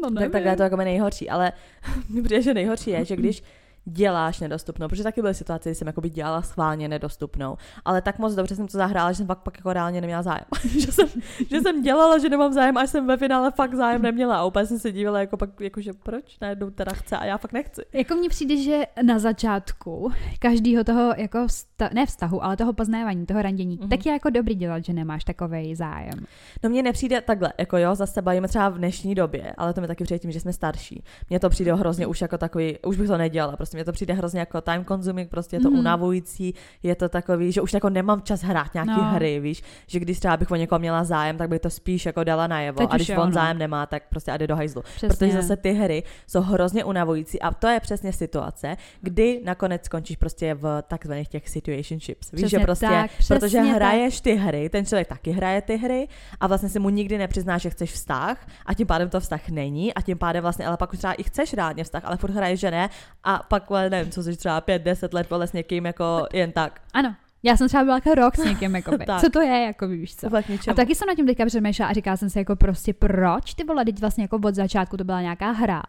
no 0.02 0.10
nevím. 0.10 0.16
Tak 0.16 0.32
takhle 0.32 0.52
je 0.52 0.58
to 0.58 0.64
jako 0.64 0.76
nejhorší, 0.76 1.30
ale 1.30 1.52
mi 2.10 2.22
přijde, 2.22 2.42
že 2.42 2.54
nejhorší 2.54 2.90
je, 2.90 3.06
že 3.06 3.16
když 3.16 3.44
děláš 3.89 4.39
nedostupnou, 4.39 4.88
protože 4.88 5.03
taky 5.03 5.22
byly 5.22 5.34
situace, 5.34 5.69
kdy 5.69 5.75
jsem 5.75 5.88
jako 5.88 6.01
by 6.01 6.10
dělala 6.10 6.41
schválně 6.41 6.88
nedostupnou, 6.88 7.58
ale 7.86 8.01
tak 8.01 8.19
moc 8.19 8.36
dobře 8.36 8.55
jsem 8.55 8.67
to 8.67 8.77
zahrála, 8.77 9.12
že 9.12 9.17
jsem 9.17 9.27
pak, 9.27 9.39
pak 9.39 9.58
jako 9.58 9.74
reálně 9.74 10.01
neměla 10.01 10.22
zájem. 10.22 10.46
že, 10.79 10.91
jsem, 10.91 11.08
že 11.50 11.62
jsem 11.62 11.81
dělala, 11.81 12.17
že 12.17 12.29
nemám 12.29 12.53
zájem, 12.53 12.77
až 12.77 12.89
jsem 12.89 13.08
ve 13.08 13.17
finále 13.17 13.51
fakt 13.51 13.75
zájem 13.75 14.01
neměla 14.01 14.38
a 14.38 14.46
úplně 14.46 14.65
jsem 14.65 14.79
se 14.79 14.91
dívala, 14.91 15.19
jako 15.19 15.38
pak, 15.38 15.50
jako, 15.62 15.81
že 15.81 15.93
proč 15.93 16.39
najednou 16.41 16.69
teda 16.69 16.93
chce 16.93 17.17
a 17.17 17.25
já 17.25 17.38
fakt 17.38 17.53
nechci. 17.53 17.81
Jako 17.93 18.15
mně 18.15 18.29
přijde, 18.29 18.58
že 18.58 18.84
na 19.01 19.19
začátku 19.19 20.12
každého 20.39 20.84
toho 20.84 21.13
jako 21.17 21.48
vsta- 21.48 21.89
ne 21.93 22.05
vztahu, 22.05 22.43
ale 22.43 22.58
toho 22.58 22.74
poznávání, 22.74 23.25
toho 23.25 23.41
randění, 23.41 23.79
mm-hmm. 23.79 23.89
tak 23.89 24.05
je 24.05 24.12
jako 24.12 24.29
dobrý 24.29 24.55
dělat, 24.55 24.86
že 24.86 24.93
nemáš 24.93 25.24
takový 25.24 25.75
zájem. 25.75 26.25
No 26.63 26.69
mně 26.69 26.84
nepřijde 26.84 27.22
takhle, 27.22 27.53
jako 27.58 27.77
jo, 27.77 27.96
zase 27.96 28.22
bavíme 28.22 28.48
třeba 28.48 28.69
v 28.69 28.77
dnešní 28.77 29.15
době, 29.15 29.53
ale 29.58 29.74
to 29.74 29.81
mi 29.81 29.88
taky 29.88 30.03
přijde 30.03 30.19
tím, 30.19 30.31
že 30.31 30.39
jsme 30.39 30.53
starší. 30.53 31.03
Mně 31.29 31.39
to 31.39 31.50
přijde 31.50 31.74
hrozně 31.74 32.08
už 32.08 32.22
jako 32.22 32.38
takový, 32.38 32.77
už 32.86 32.98
bych 32.98 33.08
to 33.08 33.17
nedělala, 33.17 33.58
prostě 33.58 33.77
mně 33.79 33.86
to 33.86 33.91
přijde 33.91 34.13
hrozně 34.13 34.39
jako 34.39 34.62
time 34.62 34.86
consuming, 34.86 35.29
prostě 35.29 35.55
je 35.55 35.59
to 35.59 35.69
mm. 35.71 35.79
unavující, 35.79 36.53
je 36.83 36.95
to 36.95 37.09
takový, 37.09 37.51
že 37.51 37.62
už 37.62 37.74
jako 37.74 37.89
nemám 37.89 38.21
čas 38.21 38.41
hrát 38.41 38.74
nějaký 38.74 38.91
no. 38.91 39.03
hry, 39.03 39.39
víš, 39.39 39.63
že 39.88 40.00
když 40.00 40.19
třeba 40.19 40.38
bych 40.38 40.51
o 40.51 40.55
někoho 40.55 40.79
měla 40.79 41.03
zájem, 41.03 41.38
tak 41.38 41.50
bych 41.50 41.59
to 41.59 41.69
spíš 41.69 42.05
jako 42.05 42.24
dala 42.24 42.48
najevo. 42.48 42.77
Teď 42.77 42.89
a 42.91 42.95
když 42.95 43.09
on 43.09 43.15
no. 43.15 43.31
zájem 43.31 43.57
nemá, 43.57 43.86
tak 43.86 44.03
prostě 44.09 44.31
a 44.31 44.38
jde 44.38 44.48
do 44.48 44.55
hajzlu. 44.55 44.81
Přesně. 44.81 45.07
Protože 45.07 45.31
zase 45.31 45.57
ty 45.57 45.71
hry 45.71 46.03
jsou 46.27 46.41
hrozně 46.41 46.83
unavující 46.83 47.41
a 47.41 47.51
to 47.53 47.67
je 47.67 47.79
přesně 47.79 48.13
situace, 48.13 48.77
kdy 49.01 49.41
nakonec 49.45 49.86
skončíš 49.86 50.15
prostě 50.15 50.53
v 50.53 50.83
takzvaných 50.88 51.27
těch 51.27 51.50
situationships. 51.50 52.31
Víš, 52.31 52.41
přesně 52.41 52.59
že 52.59 52.65
prostě, 52.65 52.88
tak, 52.88 53.12
protože 53.27 53.59
hraješ 53.59 54.21
ty 54.21 54.36
hry, 54.36 54.69
ten 54.69 54.86
člověk 54.86 55.07
taky 55.07 55.31
hraje 55.31 55.62
ty 55.62 55.77
hry 55.77 56.07
a 56.39 56.48
vlastně 56.48 56.69
si 56.69 56.79
mu 56.79 56.89
nikdy 56.89 57.17
nepřiznáš, 57.17 57.62
že 57.62 57.69
chceš 57.69 57.91
vztah 57.91 58.48
a 58.65 58.74
tím 58.74 58.88
pádem 58.88 59.09
to 59.09 59.19
vztah 59.19 59.50
není 59.50 59.93
a 59.93 60.01
tím 60.01 60.17
pádem 60.17 60.41
vlastně, 60.41 60.67
ale 60.67 60.77
pak 60.77 60.93
už 60.93 60.98
třeba 60.98 61.13
i 61.13 61.24
chceš 61.24 61.53
rádně 61.53 61.83
vztah, 61.83 62.05
ale 62.05 62.17
furt 62.17 62.31
hraješ, 62.31 62.59
že 62.59 62.71
ne 62.71 62.89
a 63.24 63.43
pak, 63.50 63.69
nevím, 63.90 64.12
co 64.12 64.24
jsi 64.24 64.38
třeba 64.38 64.62
pět, 64.62 64.82
deset 64.82 65.14
let 65.14 65.30
vole 65.30 65.48
s 65.48 65.54
někým 65.54 65.86
jako 65.86 66.28
jen 66.34 66.52
tak. 66.52 66.82
Ano, 66.94 67.16
já 67.44 67.58
jsem 67.58 67.68
třeba 67.68 67.84
byla 67.84 67.96
jako 67.96 68.16
rok 68.16 68.36
s 68.36 68.46
někým, 68.46 68.76
jakoby. 68.76 69.06
co 69.22 69.30
to 69.30 69.42
je, 69.42 69.64
jako 69.64 69.88
víš 69.88 70.16
co. 70.16 70.28
A 70.72 70.74
taky 70.74 70.96
jsem 70.96 71.08
na 71.08 71.16
tím 71.16 71.26
teďka 71.26 71.46
přemýšlela 71.46 71.90
a 71.90 71.94
říkala 71.94 72.18
jsem 72.18 72.30
si 72.30 72.40
jako 72.40 72.56
prostě 72.56 72.94
proč 72.94 73.54
ty 73.54 73.64
vole, 73.64 73.86
teď 73.86 74.00
vlastně 74.00 74.24
jako 74.24 74.40
od 74.44 74.56
začátku 74.56 74.98
to 74.98 75.04
byla 75.04 75.22
nějaká 75.22 75.52
hra 75.52 75.84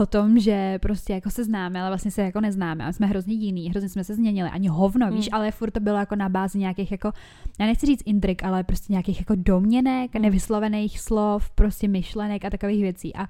o 0.00 0.06
tom, 0.06 0.38
že 0.38 0.78
prostě 0.78 1.12
jako 1.12 1.30
se 1.30 1.44
známe, 1.44 1.80
ale 1.80 1.90
vlastně 1.90 2.10
se 2.10 2.22
jako 2.22 2.40
neznáme 2.40 2.84
a 2.84 2.92
jsme 2.92 3.06
hrozně 3.06 3.34
jiný, 3.34 3.70
hrozně 3.70 3.88
jsme 3.88 4.04
se 4.04 4.14
změnili, 4.14 4.50
ani 4.50 4.68
hovno, 4.68 5.10
víš, 5.10 5.28
mm. 5.30 5.34
ale 5.34 5.50
furt 5.50 5.70
to 5.70 5.80
bylo 5.80 5.98
jako 5.98 6.16
na 6.16 6.28
bázi 6.28 6.58
nějakých 6.58 6.92
jako, 6.92 7.12
já 7.60 7.66
nechci 7.66 7.86
říct 7.86 8.02
intrik, 8.04 8.44
ale 8.44 8.64
prostě 8.64 8.92
nějakých 8.92 9.18
jako 9.18 9.34
domněnek, 9.36 10.14
mm. 10.14 10.22
nevyslovených 10.22 11.00
slov, 11.00 11.50
prostě 11.50 11.88
myšlenek 11.88 12.44
a 12.44 12.50
takových 12.50 12.82
věcí 12.82 13.16
a 13.16 13.26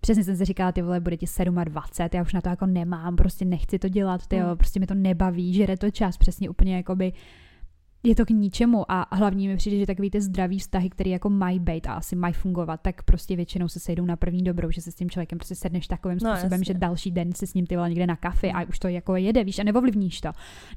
přesně 0.00 0.24
jsem 0.24 0.36
si 0.36 0.44
říkala, 0.44 0.72
ty 0.72 0.82
vole, 0.82 1.00
bude 1.00 1.16
ti 1.16 1.26
27, 1.64 2.16
já 2.16 2.22
už 2.22 2.32
na 2.32 2.40
to 2.40 2.48
jako 2.48 2.66
nemám, 2.66 3.16
prostě 3.16 3.44
nechci 3.44 3.78
to 3.78 3.88
dělat, 3.88 4.26
ty 4.26 4.36
jo, 4.36 4.48
mm. 4.48 4.56
prostě 4.56 4.80
mi 4.80 4.86
to 4.86 4.94
nebaví, 4.94 5.54
žere 5.54 5.76
to 5.76 5.90
čas, 5.90 6.16
přesně 6.16 6.50
úplně 6.50 6.76
jakoby 6.76 7.12
je 8.02 8.14
to 8.14 8.26
k 8.26 8.30
ničemu 8.30 8.92
a 8.92 9.16
hlavně 9.16 9.48
mi 9.48 9.56
přijde, 9.56 9.78
že 9.78 9.86
takový 9.86 10.10
ty 10.10 10.20
zdravý 10.20 10.58
vztahy, 10.58 10.90
které 10.90 11.10
jako 11.10 11.30
mají 11.30 11.58
být 11.58 11.86
a 11.86 11.92
asi 11.92 12.16
mají 12.16 12.34
fungovat, 12.34 12.80
tak 12.82 13.02
prostě 13.02 13.36
většinou 13.36 13.68
se 13.68 13.80
sejdou 13.80 14.04
na 14.04 14.16
první 14.16 14.42
dobrou, 14.42 14.70
že 14.70 14.80
se 14.80 14.92
s 14.92 14.94
tím 14.94 15.10
člověkem 15.10 15.38
prostě 15.38 15.54
sedneš 15.54 15.86
takovým 15.86 16.18
no, 16.22 16.30
způsobem, 16.30 16.60
jasně. 16.60 16.74
že 16.74 16.78
další 16.78 17.10
den 17.10 17.32
si 17.32 17.46
s 17.46 17.54
ním 17.54 17.66
ty 17.66 17.76
vole 17.76 17.88
někde 17.88 18.06
na 18.06 18.16
kafe 18.16 18.50
a 18.52 18.68
už 18.68 18.78
to 18.78 18.88
jako 18.88 19.16
jede, 19.16 19.44
víš, 19.44 19.58
a 19.58 19.62
neovlivníš 19.62 20.20
to. 20.20 20.28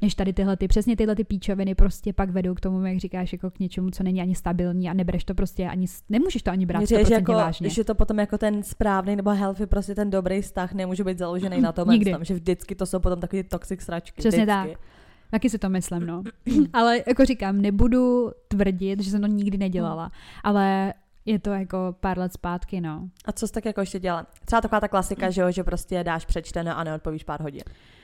Než 0.01 0.15
tady 0.15 0.33
tyhle 0.33 0.57
ty, 0.57 0.67
přesně 0.67 0.95
tyhle 0.95 1.15
ty 1.15 1.23
píčoviny 1.23 1.75
prostě 1.75 2.13
pak 2.13 2.29
vedou 2.29 2.53
k 2.53 2.59
tomu, 2.59 2.85
jak 2.85 2.97
říkáš, 2.97 3.33
jako 3.33 3.51
k 3.51 3.59
něčemu, 3.59 3.89
co 3.91 4.03
není 4.03 4.21
ani 4.21 4.35
stabilní 4.35 4.89
a 4.89 4.93
nebereš 4.93 5.23
to 5.23 5.33
prostě 5.33 5.67
ani, 5.67 5.85
nemůžeš 6.09 6.43
to 6.43 6.51
ani 6.51 6.65
brát 6.65 6.85
Říkáš, 6.85 7.09
jako, 7.09 7.33
vážně. 7.33 7.69
Že 7.69 7.83
to 7.83 7.95
potom 7.95 8.19
jako 8.19 8.37
ten 8.37 8.63
správný 8.63 9.15
nebo 9.15 9.29
healthy, 9.29 9.65
prostě 9.65 9.95
ten 9.95 10.09
dobrý 10.09 10.41
vztah 10.41 10.73
nemůže 10.73 11.03
být 11.03 11.17
založený 11.17 11.61
na 11.61 11.71
tom, 11.71 11.89
Nikdy. 11.89 12.15
že 12.21 12.33
vždycky 12.33 12.75
to 12.75 12.85
jsou 12.85 12.99
potom 12.99 13.19
takový 13.19 13.43
toxic 13.43 13.81
sračky. 13.81 14.21
Přesně 14.21 14.45
vždycky. 14.45 14.69
tak. 14.69 15.00
Taky 15.31 15.49
si 15.49 15.59
to 15.59 15.69
myslím, 15.69 16.05
no. 16.05 16.23
ale 16.73 17.03
jako 17.07 17.25
říkám, 17.25 17.61
nebudu 17.61 18.31
tvrdit, 18.47 19.01
že 19.01 19.11
jsem 19.11 19.21
to 19.21 19.27
nikdy 19.27 19.57
nedělala, 19.57 20.11
ale 20.43 20.93
je 21.25 21.39
to 21.39 21.49
jako 21.49 21.95
pár 21.99 22.17
let 22.17 22.33
zpátky, 22.33 22.81
no. 22.81 23.09
A 23.25 23.31
co 23.31 23.47
jsi 23.47 23.53
tak 23.53 23.65
jako 23.65 23.79
ještě 23.79 23.99
dělala? 23.99 24.27
Třeba 24.45 24.61
taková 24.61 24.79
ta 24.79 24.87
klasika, 24.87 25.29
že 25.29 25.41
jo, 25.41 25.51
že 25.51 25.63
prostě 25.63 26.03
dáš 26.03 26.25
přečteno 26.25 26.77
a 26.77 26.83
neodpovíš 26.83 27.23
pár 27.23 27.41
hodin. 27.41 27.63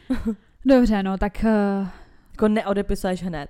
Dobře, 0.65 1.03
no, 1.03 1.17
tak... 1.17 1.45
Uh... 1.81 1.87
Jako 2.31 2.47
neodepisuješ 2.47 3.23
hned. 3.23 3.49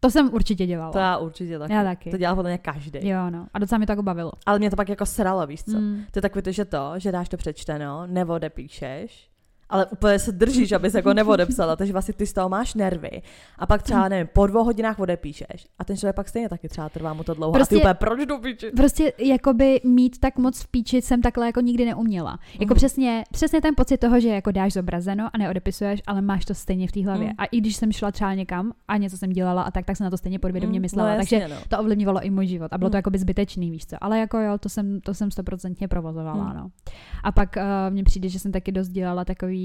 To 0.00 0.10
jsem 0.10 0.34
určitě 0.34 0.66
dělala. 0.66 0.92
To 0.92 0.98
já 0.98 1.16
určitě 1.16 1.58
taky. 1.58 1.72
Já 1.72 1.84
taky. 1.84 2.10
To 2.10 2.16
dělá 2.16 2.34
podle 2.34 2.50
mě 2.50 2.58
každý. 2.58 3.08
Jo, 3.08 3.30
no. 3.30 3.46
A 3.54 3.58
docela 3.58 3.78
mi 3.78 3.86
to 3.86 3.92
jako 3.92 4.02
bavilo. 4.02 4.32
Ale 4.46 4.58
mě 4.58 4.70
to 4.70 4.76
pak 4.76 4.88
jako 4.88 5.06
sralo, 5.06 5.46
víš 5.46 5.64
co? 5.64 5.80
Mm. 5.80 6.04
To 6.10 6.18
je 6.18 6.22
takový 6.22 6.42
to, 6.42 6.52
že 6.52 6.64
to, 6.64 6.92
že 6.96 7.12
dáš 7.12 7.28
to 7.28 7.36
přečteno, 7.36 8.06
neodepíšeš, 8.06 9.30
ale 9.68 9.86
úplně 9.86 10.18
se 10.18 10.32
držíš, 10.32 10.72
abys 10.72 10.94
jako 10.94 11.14
neodepsala, 11.14 11.76
takže 11.76 11.92
vlastně 11.92 12.14
ty 12.14 12.26
z 12.26 12.32
toho 12.32 12.48
máš 12.48 12.74
nervy. 12.74 13.22
A 13.58 13.66
pak 13.66 13.82
třeba, 13.82 14.08
nevím, 14.08 14.28
po 14.32 14.46
dvou 14.46 14.64
hodinách 14.64 14.98
odepíšeš. 14.98 15.66
A 15.78 15.84
ten 15.84 15.96
člověk 15.96 16.16
pak 16.16 16.28
stejně 16.28 16.48
taky 16.48 16.68
třeba 16.68 16.88
trvá 16.88 17.14
mu 17.14 17.24
to 17.24 17.34
dlouho. 17.34 17.52
Prostě, 17.52 17.76
a 17.76 17.78
ty 17.78 17.82
prostě 17.82 17.96
úplně, 17.96 18.16
proč 18.16 18.26
do 18.26 18.38
píči? 18.38 18.70
Prostě 18.76 19.12
jakoby 19.18 19.80
mít 19.84 20.18
tak 20.18 20.38
moc 20.38 20.62
v 20.62 20.68
píči 20.68 21.02
jsem 21.02 21.22
takhle 21.22 21.46
jako 21.46 21.60
nikdy 21.60 21.84
neuměla. 21.84 22.38
Jako 22.60 22.74
mm. 22.74 22.76
přesně, 22.76 23.24
přesně 23.32 23.60
ten 23.60 23.74
pocit 23.74 23.98
toho, 23.98 24.20
že 24.20 24.28
jako 24.28 24.50
dáš 24.50 24.72
zobrazeno 24.72 25.28
a 25.32 25.38
neodepisuješ, 25.38 26.02
ale 26.06 26.22
máš 26.22 26.44
to 26.44 26.54
stejně 26.54 26.88
v 26.88 26.92
té 26.92 27.04
hlavě. 27.04 27.26
Mm. 27.26 27.34
A 27.38 27.44
i 27.44 27.60
když 27.60 27.76
jsem 27.76 27.92
šla 27.92 28.12
třeba 28.12 28.34
někam 28.34 28.72
a 28.88 28.96
něco 28.96 29.16
jsem 29.18 29.30
dělala 29.30 29.62
a 29.62 29.70
tak, 29.70 29.84
tak 29.84 29.96
jsem 29.96 30.04
na 30.04 30.10
to 30.10 30.16
stejně 30.16 30.38
podvědomě 30.38 30.78
mm. 30.78 30.82
myslela. 30.82 31.08
No, 31.08 31.14
jasně, 31.16 31.40
takže 31.40 31.54
no. 31.54 31.60
to 31.68 31.78
ovlivňovalo 31.78 32.20
i 32.20 32.30
můj 32.30 32.46
život. 32.46 32.72
A 32.72 32.78
bylo 32.78 32.88
mm. 32.88 32.90
to 32.90 32.96
jako 32.96 33.10
by 33.10 33.18
zbytečný, 33.18 33.70
víš 33.70 33.86
co. 33.86 33.96
Ale 34.00 34.18
jako 34.18 34.38
jo, 34.38 34.58
to 34.58 34.68
jsem, 34.68 35.00
to 35.00 35.14
jsem 35.14 35.30
stoprocentně 35.30 35.88
provozovala, 35.88 36.44
mm. 36.44 36.56
no. 36.56 36.70
A 37.24 37.32
pak 37.32 37.56
uh, 37.56 37.62
mně 37.94 38.04
přijde, 38.04 38.28
že 38.28 38.38
jsem 38.38 38.52
taky 38.52 38.72
dost 38.72 38.88
dělala 38.88 39.24
takový 39.24 39.55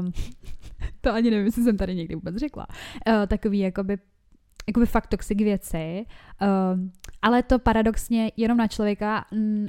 um, 0.00 0.12
to 1.00 1.12
ani 1.12 1.30
nevím, 1.30 1.46
jestli 1.46 1.62
jsem 1.62 1.76
tady 1.76 1.94
někdy 1.94 2.14
vůbec 2.14 2.36
řekla, 2.36 2.66
uh, 2.68 3.26
takový 3.26 3.58
jakoby 3.58 3.98
jakoby 4.68 4.86
fakt 4.86 5.06
toxic 5.06 5.38
věci, 5.38 6.04
uh, 6.42 6.80
ale 7.22 7.42
to 7.42 7.58
paradoxně 7.58 8.32
jenom 8.36 8.58
na 8.58 8.68
člověka, 8.68 9.24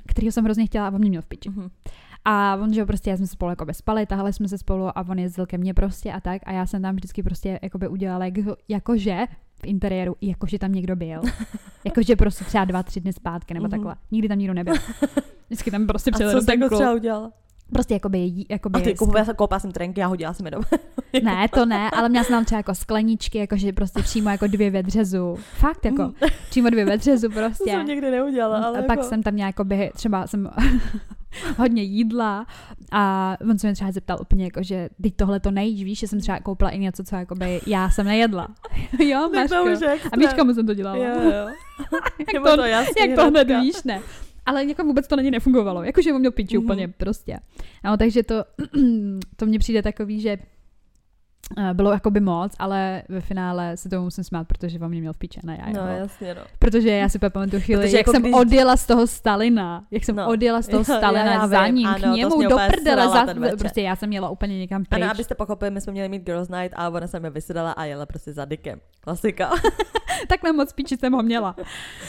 kterého 0.08 0.32
jsem 0.32 0.44
hrozně 0.44 0.66
chtěla 0.66 0.88
a 0.88 0.92
on 0.92 1.00
mě 1.00 1.10
měl 1.10 1.22
v 1.22 1.26
piči. 1.26 1.50
Uh-huh. 1.50 1.70
A 2.26 2.56
on, 2.56 2.74
že 2.74 2.86
prostě, 2.86 3.10
já 3.10 3.18
jsme 3.18 3.28
se 3.28 3.34
spolu 3.34 3.50
jako 3.50 3.66
spali, 3.74 4.06
tahali 4.06 4.34
jsme 4.34 4.48
se 4.48 4.58
spolu 4.58 4.98
a 4.98 5.08
on 5.10 5.20
jezdil 5.20 5.46
ke 5.46 5.58
mně 5.58 5.74
prostě 5.74 6.12
a 6.12 6.22
tak 6.22 6.42
a 6.46 6.52
já 6.52 6.66
jsem 6.66 6.82
tam 6.82 6.96
vždycky 6.96 7.24
prostě 7.24 7.60
jakoby 7.62 7.88
udělala 7.88 8.26
jako, 8.26 8.56
jakože 8.68 9.26
v 9.62 9.66
interiéru, 9.66 10.16
jakože 10.22 10.60
tam 10.60 10.72
někdo 10.72 10.96
byl. 10.96 11.22
jakože 11.86 12.16
prostě 12.16 12.46
třeba 12.46 12.66
dva, 12.66 12.84
tři 12.84 13.02
dny 13.02 13.14
zpátky 13.14 13.54
nebo 13.54 13.66
uh-huh. 13.66 13.70
takhle. 13.70 13.96
Nikdy 14.12 14.28
tam 14.28 14.40
nikdo 14.40 14.54
nebyl. 14.54 14.74
Vždycky 15.48 15.72
tam 15.72 15.88
prostě 15.88 16.12
přijel 16.12 16.30
A 16.30 16.34
co 16.34 16.42
jsi 16.42 16.52
jako 16.52 16.76
třeba 16.76 16.94
udělala? 16.94 17.32
Prostě 17.74 17.94
jakoby, 17.94 18.32
jakoby 18.50 18.80
A 18.80 18.84
ty 18.84 18.94
koupila, 18.96 19.26
koupila 19.34 19.60
jsem 19.60 19.72
trenky 19.72 20.04
a 20.04 20.08
hodila 20.08 20.34
jsem 20.34 20.46
je 20.46 20.52
do... 20.52 20.60
ne, 21.24 21.48
to 21.48 21.66
ne, 21.66 21.90
ale 21.92 22.10
měla 22.10 22.24
jsem 22.24 22.36
tam 22.36 22.46
třeba 22.46 22.60
jako 22.60 22.76
skleničky, 22.76 23.38
jakože 23.38 23.74
prostě 23.74 24.02
přímo 24.02 24.30
jako 24.30 24.48
dvě 24.48 24.72
ve 24.72 24.84
dřezu. 24.84 25.36
Fakt 25.54 25.86
jako, 25.86 26.04
mm. 26.04 26.14
přímo 26.50 26.70
dvě 26.70 26.86
ve 26.86 26.98
dřezu 26.98 27.30
prostě. 27.30 27.64
To 27.64 27.70
jsem 27.70 27.88
někdy 27.88 28.12
neudělala, 28.12 28.66
ale 28.66 28.78
A 28.78 28.82
jako... 28.82 28.88
pak 28.88 29.04
jsem 29.04 29.24
tam 29.24 29.36
nějak 29.36 29.56
by, 29.64 29.92
třeba 29.96 30.28
jsem 30.28 30.50
hodně 31.58 31.84
jídla 31.84 32.46
a 32.92 33.34
on 33.50 33.60
se 33.60 33.68
mě 33.68 33.74
třeba 33.74 33.92
zeptal 33.92 34.18
úplně 34.22 34.44
jako, 34.44 34.64
že 34.64 34.90
teď 35.02 35.16
tohle 35.16 35.40
to 35.40 35.52
nejíš, 35.52 35.84
víš, 35.84 36.00
že 36.00 36.08
jsem 36.08 36.22
třeba 36.22 36.40
koupila 36.40 36.70
i 36.70 36.80
něco, 36.80 37.04
co 37.04 37.16
jakoby 37.16 37.62
já 37.68 37.90
jsem 37.90 38.06
nejedla. 38.06 38.48
jo, 39.00 39.30
máš 39.36 39.52
A 40.12 40.18
víš, 40.18 40.34
komu 40.34 40.54
jsem 40.54 40.68
to 40.68 40.74
dělala? 40.74 40.98
Jo, 40.98 41.22
jo. 41.22 41.48
jak 42.34 42.44
to, 42.44 42.56
to 42.56 42.66
jasný, 42.66 42.94
jak 43.08 43.16
to 43.16 43.28
hned 43.28 43.50
víš, 43.62 43.84
ne 43.84 44.02
ale 44.48 44.66
jako 44.66 44.84
vůbec 44.84 45.08
to 45.08 45.16
na 45.16 45.22
ní 45.22 45.32
nefungovalo. 45.32 45.84
Jakože 45.84 46.14
on 46.14 46.20
měl 46.20 46.32
piči 46.32 46.58
mm-hmm. 46.58 46.64
úplně 46.64 46.88
prostě. 46.88 47.40
No, 47.86 47.98
takže 47.98 48.24
to, 48.24 48.36
to 49.36 49.46
mně 49.46 49.60
přijde 49.60 49.82
takový, 49.84 50.22
že 50.22 50.38
bylo 51.74 51.92
jakoby 51.92 52.20
moc, 52.20 52.54
ale 52.60 53.04
ve 53.10 53.22
finále 53.22 53.78
se 53.78 53.90
tomu 53.90 54.04
musím 54.04 54.24
smát, 54.24 54.48
protože 54.48 54.80
vám 54.80 54.90
mě 54.90 55.02
měl 55.02 55.14
v 55.14 55.18
píče, 55.18 55.42
ne 55.44 55.58
já. 55.66 55.84
No, 55.84 55.88
jasně, 55.88 56.36
no. 56.36 56.42
Protože 56.60 56.90
já 56.90 57.10
si 57.10 57.20
pamatuju 57.20 57.62
chvíli, 57.62 57.82
protože 57.82 57.98
jak 57.98 58.08
jako 58.08 58.12
jsem 58.12 58.22
když... 58.22 58.34
odjela 58.36 58.78
z 58.78 58.86
toho 58.86 59.08
Stalina, 59.08 59.86
jak 59.92 60.06
jsem 60.06 60.16
no. 60.16 60.28
odjela 60.28 60.62
z 60.62 60.68
toho 60.68 60.84
Stalina 60.98 61.26
já, 61.26 61.34
já 61.34 61.48
za 61.48 61.68
ním, 61.68 61.88
ano, 61.88 62.14
k 62.14 62.16
němu 62.16 62.50
do 62.50 62.58
prdele, 62.68 63.10
za, 63.10 63.26
prostě 63.60 63.82
já 63.82 63.96
jsem 63.96 64.10
měla 64.10 64.30
úplně 64.30 64.60
někam 64.60 64.86
pryč. 64.86 65.02
Ano, 65.02 65.12
abyste 65.12 65.36
pochopili, 65.36 65.72
my 65.72 65.82
jsme 65.82 65.92
měli 65.92 66.10
mít 66.10 66.24
Girls 66.24 66.50
Night 66.50 66.74
a 66.76 66.90
ona 66.90 67.08
se 67.08 67.20
mi 67.20 67.30
vysedala 67.30 67.72
a 67.72 67.84
jela 67.84 68.06
prostě 68.06 68.34
za 68.34 68.46
Dickem. 68.46 68.80
Klasika. 69.02 69.52
Takhle 70.28 70.52
moc 70.52 70.74
píči 70.74 70.98
jsem 70.98 71.14
ho 71.14 71.24
měla. 71.24 71.56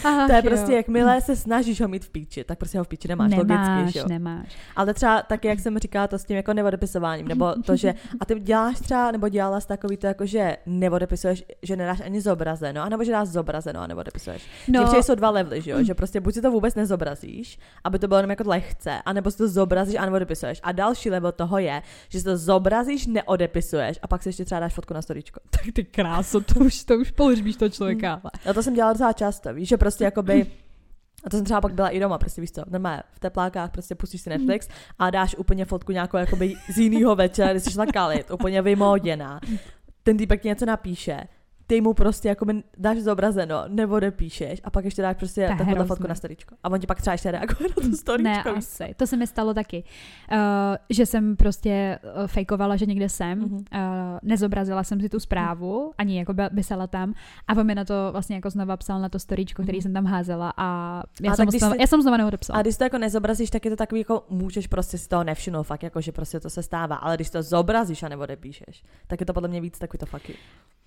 Ach, 0.05 0.27
to 0.27 0.33
je 0.33 0.39
jo. 0.39 0.43
prostě, 0.43 0.73
jakmile 0.73 1.21
se 1.21 1.37
snažíš 1.37 1.81
ho 1.81 1.89
mít 1.89 2.05
v 2.05 2.11
píči, 2.11 2.45
tak 2.45 2.59
prostě 2.59 2.79
ho 2.79 2.85
v 2.85 2.89
píči 2.89 3.09
nemáš, 3.09 3.31
nemáš 3.31 3.69
logicky, 3.69 3.99
že 3.99 4.05
nemáš. 4.09 4.57
Ale 4.77 4.95
třeba 4.95 5.23
taky, 5.23 5.49
jak 5.49 5.61
jsem 5.61 5.79
říkala, 5.79 6.09
to 6.09 6.19
s 6.19 6.25
tím 6.25 6.37
jako 6.37 6.53
nevodepisováním, 6.53 7.29
nebo 7.29 7.55
to, 7.67 7.77
že 7.77 7.95
a 8.21 8.25
ty 8.25 8.41
děláš 8.41 8.81
třeba, 8.81 9.11
nebo 9.11 9.28
dělala 9.29 9.61
takový 9.61 9.97
to 9.97 10.07
jako, 10.07 10.27
že 10.27 10.57
neodepisuješ, 10.67 11.45
že 11.63 11.77
nedáš 11.77 12.01
ani 12.01 12.21
zobrazeno, 12.21 12.83
anebo 12.83 13.05
že 13.05 13.13
dáš 13.13 13.29
zobrazeno 13.29 13.81
a 13.81 13.87
neodepisuješ. 13.87 14.47
No. 14.69 14.91
Těch 14.95 15.05
jsou 15.05 15.15
dva 15.15 15.31
levely, 15.31 15.63
že 15.63 15.71
jo? 15.71 15.85
že 15.85 15.95
prostě 15.95 16.21
buď 16.21 16.35
si 16.35 16.43
to 16.43 16.51
vůbec 16.51 16.75
nezobrazíš, 16.75 17.59
aby 17.85 17.99
to 17.99 18.09
bylo 18.09 18.19
jenom 18.19 18.31
jako 18.31 18.45
lehce, 18.47 18.91
anebo 19.05 19.31
si 19.31 19.39
to 19.39 19.49
zobrazíš 19.49 19.97
a 19.97 20.07
neodepisuješ. 20.07 20.61
A 20.63 20.73
další 20.73 21.11
level 21.11 21.33
toho 21.33 21.59
je, 21.59 21.83
že 22.09 22.19
si 22.19 22.25
to 22.25 22.37
zobrazíš, 22.37 23.07
neodepisuješ 23.07 23.99
a 24.03 24.09
pak 24.09 24.23
si 24.23 24.29
ještě 24.29 24.45
třeba 24.45 24.61
dáš 24.61 24.75
fotku 24.75 24.95
na 24.95 25.03
storičko. 25.03 25.41
Tak 25.51 25.63
ty 25.75 25.85
kráso, 25.85 26.41
to 26.41 26.61
už, 26.61 26.85
to 26.85 26.95
už 26.95 27.11
pohřbíš 27.11 27.57
toho 27.57 27.69
člověka. 27.69 28.21
A 28.47 28.53
to 28.53 28.63
jsem 28.63 28.75
dělala 28.75 28.93
docela 28.93 29.13
často, 29.13 29.55
víš, 29.55 29.69
že 29.69 29.77
prostě 29.77 30.05
jakoby 30.05 30.47
A 31.25 31.31
to 31.31 31.37
jsem 31.37 31.45
třeba 31.45 31.61
pak 31.61 31.75
byla 31.75 31.89
i 31.89 32.01
doma, 32.01 32.19
prostě 32.19 32.41
víš 32.41 32.53
co, 32.53 32.63
normálně 32.71 33.03
v 33.11 33.19
teplákách 33.21 33.71
prostě 33.71 33.95
pustíš 33.95 34.21
si 34.21 34.31
Netflix 34.31 34.69
a 34.99 35.11
dáš 35.11 35.35
úplně 35.35 35.65
fotku 35.65 35.93
nějakou 35.93 36.17
jakoby 36.17 36.55
z 36.75 36.79
jiného 36.79 37.17
večera, 37.17 37.53
když 37.53 37.63
jsi 37.63 37.71
šla 37.71 37.87
kalit, 37.87 38.31
úplně 38.31 38.63
vymoděná. 38.63 39.41
Ten 40.03 40.17
týpek 40.17 40.43
ti 40.43 40.49
něco 40.49 40.67
napíše, 40.67 41.21
ty 41.69 41.81
mu 41.81 41.95
prostě 41.95 42.29
jako 42.29 42.47
dáš 42.77 42.99
zobrazeno, 42.99 43.65
nebo 43.69 44.01
depíšeš 44.01 44.61
a 44.65 44.71
pak 44.71 44.85
ještě 44.85 45.03
dáš 45.03 45.17
prostě 45.17 45.55
takovou 45.59 45.85
fotku 45.85 46.07
na 46.07 46.15
storičko. 46.15 46.55
A 46.65 46.69
on 46.69 46.81
ti 46.81 46.87
pak 46.87 47.01
třeba 47.01 47.15
ještě 47.15 47.31
reaguje 47.31 47.69
na 47.69 47.75
to 47.75 47.97
storičko. 47.97 48.23
Ne, 48.23 48.43
asi. 48.43 48.95
To 48.97 49.07
se 49.07 49.17
mi 49.17 49.27
stalo 49.27 49.55
taky. 49.55 49.85
Uh, 50.33 50.39
že 50.91 51.07
jsem 51.07 51.37
prostě 51.37 51.99
uh, 52.03 52.27
fejkovala, 52.27 52.77
že 52.77 52.87
někde 52.87 53.09
jsem, 53.09 53.41
mm-hmm. 53.41 53.55
uh, 53.55 54.19
nezobrazila 54.23 54.85
jsem 54.85 55.01
si 55.01 55.09
tu 55.09 55.21
zprávu, 55.21 55.93
ani 55.99 56.19
jako 56.19 56.35
vysela 56.53 56.87
tam 56.87 57.15
a 57.49 57.53
on 57.53 57.67
mi 57.67 57.75
na 57.75 57.85
to 57.85 58.09
vlastně 58.13 58.37
jako 58.37 58.51
znova 58.51 58.77
psal 58.77 59.01
na 59.01 59.09
to 59.09 59.19
storičko, 59.19 59.63
který 59.63 59.79
mm-hmm. 59.79 59.83
jsem 59.83 59.93
tam 59.93 60.07
házela 60.07 60.53
a 60.57 61.03
já, 61.23 61.33
a 61.33 61.37
jsem, 61.37 61.51
znova, 61.51 61.75
jsi, 61.75 61.81
já 61.81 61.87
jsem 61.87 62.03
znova 62.03 62.17
neodepsala. 62.17 62.59
A 62.59 62.63
když 62.63 62.77
to 62.77 62.85
jako 62.85 62.99
nezobrazíš, 62.99 63.51
tak 63.51 63.65
je 63.65 63.71
to 63.71 63.77
takový 63.77 64.01
jako 64.01 64.25
můžeš 64.31 64.67
prostě 64.67 64.99
si 64.99 65.09
toho 65.09 65.25
nevšimnout, 65.25 65.67
fakt 65.67 65.83
jako, 65.83 66.01
že 66.01 66.13
prostě 66.13 66.41
to 66.41 66.51
se 66.51 66.63
stává, 66.63 66.97
ale 66.97 67.17
když 67.17 67.31
to 67.31 67.43
zobrazíš 67.43 68.03
a 68.03 68.09
nebo 68.09 68.27
depíšeš, 68.27 68.85
tak 69.07 69.21
je 69.21 69.27
to 69.27 69.33
podle 69.33 69.49
mě 69.49 69.61
víc 69.61 69.79
takový 69.79 69.99
to 69.99 70.07
faky. 70.07 70.35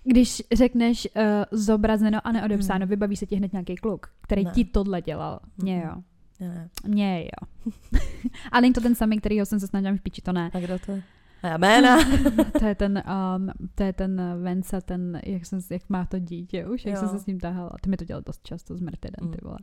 Když 0.03 0.43
řekneš 0.53 1.08
uh, 1.15 1.22
zobrazeno 1.51 2.20
a 2.24 2.31
neodepsáno, 2.31 2.79
hmm. 2.79 2.89
vybaví 2.89 3.15
se 3.15 3.25
ti 3.25 3.36
hned 3.36 3.51
nějaký 3.51 3.75
kluk, 3.75 4.08
který 4.22 4.43
ne. 4.43 4.51
ti 4.51 4.65
tohle 4.65 5.01
dělal. 5.01 5.39
Mně 5.58 5.84
jo. 5.86 6.01
Ne. 6.39 6.70
Mně 6.88 7.24
jo. 7.24 7.72
Ale 8.51 8.62
není 8.62 8.74
to 8.74 8.81
ten 8.81 8.96
samý, 8.96 9.20
kterýho 9.20 9.46
jsem 9.46 9.60
se 9.60 9.67
snažila 9.67 9.96
špičit, 9.96 10.24
to 10.24 10.34
ne. 10.34 10.51
A 10.53 10.60
kdo 10.60 10.79
to 10.86 10.91
je? 10.91 11.03
A 11.43 11.58
jména. 11.58 11.98
to 12.60 12.65
je 12.65 12.75
ten, 12.75 13.03
um, 13.36 13.50
to 13.75 13.84
je 13.84 13.93
ten 13.93 14.22
Venca, 14.43 14.81
ten, 14.81 15.22
jak, 15.25 15.46
jsem, 15.46 15.60
jak 15.70 15.89
má 15.89 16.05
to 16.05 16.20
dítě 16.20 16.67
už, 16.67 16.86
jak 16.86 16.96
jo. 16.96 17.00
jsem 17.00 17.10
se 17.10 17.20
s 17.20 17.25
ním 17.25 17.39
tahala. 17.39 17.72
Ty 17.81 17.89
mi 17.89 17.98
to 17.98 18.05
dělal 18.05 18.22
dost 18.25 18.43
často 18.43 18.77
z 18.77 18.81
Mertiden, 18.81 19.31
ty 19.31 19.38
hmm. 19.41 19.50
vole. 19.50 19.60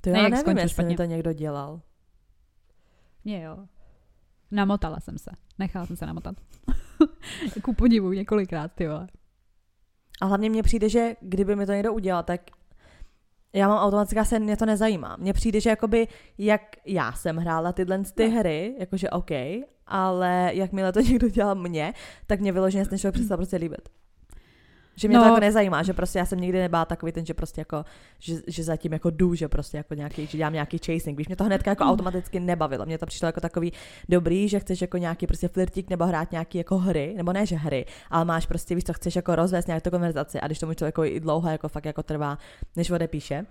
To 0.00 0.10
já 0.10 0.22
ne, 0.22 0.30
nevím, 0.30 0.58
jestli 0.58 0.84
mi 0.84 0.96
to 0.96 1.04
někdo 1.04 1.32
dělal. 1.32 1.80
Mně 3.24 3.42
jo. 3.42 3.66
Namotala 4.50 5.00
jsem 5.00 5.18
se. 5.18 5.30
Nechala 5.58 5.86
jsem 5.86 5.96
se 5.96 6.06
namotat. 6.06 6.36
Ku 7.62 7.74
podivu 7.74 8.12
několikrát, 8.12 8.72
ty 8.72 8.88
vole. 8.88 9.08
A 10.20 10.26
hlavně 10.26 10.50
mně 10.50 10.62
přijde, 10.62 10.88
že 10.88 11.16
kdyby 11.20 11.56
mi 11.56 11.66
to 11.66 11.72
někdo 11.72 11.92
udělal, 11.92 12.22
tak 12.22 12.40
já 13.52 13.68
mám 13.68 13.78
automatická 13.78 14.24
se, 14.24 14.38
mě 14.38 14.56
to 14.56 14.66
nezajímá. 14.66 15.16
Mně 15.16 15.32
přijde, 15.32 15.60
že 15.60 15.70
jakoby, 15.70 16.08
jak 16.38 16.62
já 16.86 17.12
jsem 17.12 17.36
hrála 17.36 17.72
tyhle 17.72 18.02
ty 18.14 18.28
no. 18.28 18.38
hry, 18.38 18.74
jakože 18.78 19.10
OK, 19.10 19.30
ale 19.86 20.50
jakmile 20.54 20.92
to 20.92 21.00
někdo 21.10 21.28
dělal 21.28 21.54
mě, 21.54 21.94
tak 22.26 22.40
mě 22.40 22.52
vyloženě 22.52 22.86
ten 22.86 22.98
člověk 22.98 23.14
přestal 23.14 23.36
prostě 23.36 23.56
líbit. 23.56 23.88
Že 25.00 25.08
mě 25.08 25.16
no. 25.16 25.22
to 25.22 25.28
jako 25.28 25.40
nezajímá, 25.40 25.82
že 25.82 25.92
prostě 25.92 26.18
já 26.18 26.26
jsem 26.26 26.40
nikdy 26.40 26.58
nebyla 26.58 26.84
takový 26.84 27.12
ten, 27.12 27.26
že 27.26 27.34
prostě 27.34 27.60
jako, 27.60 27.84
že, 28.18 28.36
že 28.46 28.64
zatím 28.64 28.92
jako 28.92 29.10
jdu, 29.10 29.34
že 29.34 29.48
prostě 29.48 29.76
jako 29.76 29.94
nějaký, 29.94 30.26
že 30.26 30.38
dělám 30.38 30.52
nějaký 30.52 30.78
chasing, 30.78 31.18
víš, 31.18 31.26
mě 31.28 31.36
to 31.36 31.44
hned 31.44 31.66
jako 31.66 31.84
automaticky 31.84 32.40
nebavilo, 32.40 32.86
mě 32.86 32.98
to 32.98 33.06
přišlo 33.06 33.26
jako 33.26 33.40
takový 33.40 33.72
dobrý, 34.08 34.48
že 34.48 34.60
chceš 34.60 34.80
jako 34.80 34.96
nějaký 34.96 35.26
prostě 35.26 35.48
flirtík 35.48 35.90
nebo 35.90 36.06
hrát 36.06 36.32
nějaký 36.32 36.58
jako 36.58 36.78
hry, 36.78 37.14
nebo 37.16 37.32
ne, 37.32 37.46
že 37.46 37.56
hry, 37.56 37.86
ale 38.10 38.24
máš 38.24 38.46
prostě, 38.46 38.74
víš, 38.74 38.84
co 38.84 38.92
chceš 38.92 39.16
jako 39.16 39.36
rozvést 39.36 39.66
nějakou 39.66 39.90
konverzaci 39.90 40.40
a 40.40 40.46
když 40.46 40.58
tomu 40.58 40.72
jako 40.84 41.04
i 41.04 41.20
dlouho 41.20 41.50
jako 41.50 41.68
fakt 41.68 41.84
jako 41.84 42.02
trvá, 42.02 42.38
než 42.76 42.90
odepíše, 42.90 43.46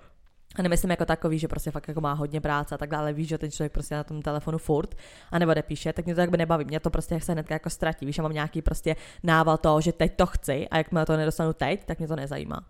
a 0.56 0.62
nemyslím 0.62 0.92
jako 0.92 1.06
takový, 1.06 1.40
že 1.40 1.48
prostě 1.48 1.72
fakt 1.72 1.88
jako 1.88 2.02
má 2.02 2.14
hodně 2.14 2.42
práce 2.42 2.76
a 2.76 2.78
tak 2.78 2.90
dále, 2.90 3.14
víš, 3.14 3.28
že 3.28 3.38
ten 3.38 3.52
člověk 3.52 3.72
prostě 3.72 3.96
na 3.96 4.04
tom 4.04 4.22
telefonu 4.22 4.58
furt 4.58 4.96
a 5.32 5.40
nebo 5.40 5.54
nepíše, 5.54 5.94
tak 5.94 6.06
mě 6.06 6.16
to 6.16 6.28
by 6.28 6.38
nebaví. 6.38 6.66
Mě 6.66 6.80
to 6.80 6.90
prostě 6.90 7.14
jak 7.14 7.24
se 7.24 7.32
hnedka 7.32 7.56
jako 7.56 7.70
ztratí. 7.70 8.06
Víš, 8.06 8.18
já 8.18 8.22
mám 8.22 8.34
nějaký 8.34 8.62
prostě 8.62 8.96
nával 9.24 9.58
toho, 9.58 9.82
že 9.82 9.94
teď 9.94 10.16
to 10.16 10.26
chci 10.26 10.68
a 10.68 10.78
jakmile 10.78 11.06
to 11.06 11.18
nedostanu 11.18 11.54
teď, 11.54 11.86
tak 11.86 12.00
mě 12.00 12.08
to 12.08 12.16
nezajímá. 12.16 12.66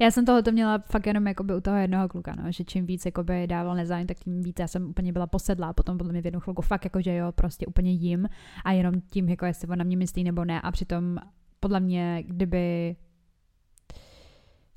Já 0.00 0.10
jsem 0.10 0.24
tohle 0.24 0.42
to 0.42 0.52
měla 0.52 0.78
fakt 0.78 1.06
jenom 1.06 1.26
jakoby 1.26 1.54
u 1.54 1.60
toho 1.60 1.76
jednoho 1.76 2.08
kluka, 2.08 2.34
no, 2.42 2.52
že 2.52 2.64
čím 2.64 2.86
víc 2.86 3.04
jakoby 3.04 3.46
dával 3.46 3.76
nezájem, 3.76 4.06
tak 4.06 4.16
tím 4.18 4.42
víc 4.42 4.56
já 4.58 4.68
jsem 4.68 4.90
úplně 4.90 5.12
byla 5.12 5.26
posedlá, 5.26 5.72
potom 5.72 5.98
podle 5.98 6.12
mě 6.12 6.22
v 6.22 6.24
jednu 6.24 6.40
chvilku 6.40 6.62
fakt 6.62 6.84
jako, 6.84 7.02
že 7.02 7.14
jo, 7.14 7.32
prostě 7.32 7.66
úplně 7.66 7.92
jim 7.92 8.28
a 8.64 8.72
jenom 8.72 8.94
tím, 9.00 9.28
jako 9.28 9.46
jestli 9.46 9.68
on 9.68 9.78
na 9.78 9.84
mě 9.84 9.96
myslí 9.96 10.24
nebo 10.24 10.44
ne 10.44 10.60
a 10.60 10.70
přitom 10.70 11.18
podle 11.60 11.80
mě, 11.80 12.22
kdyby 12.26 12.96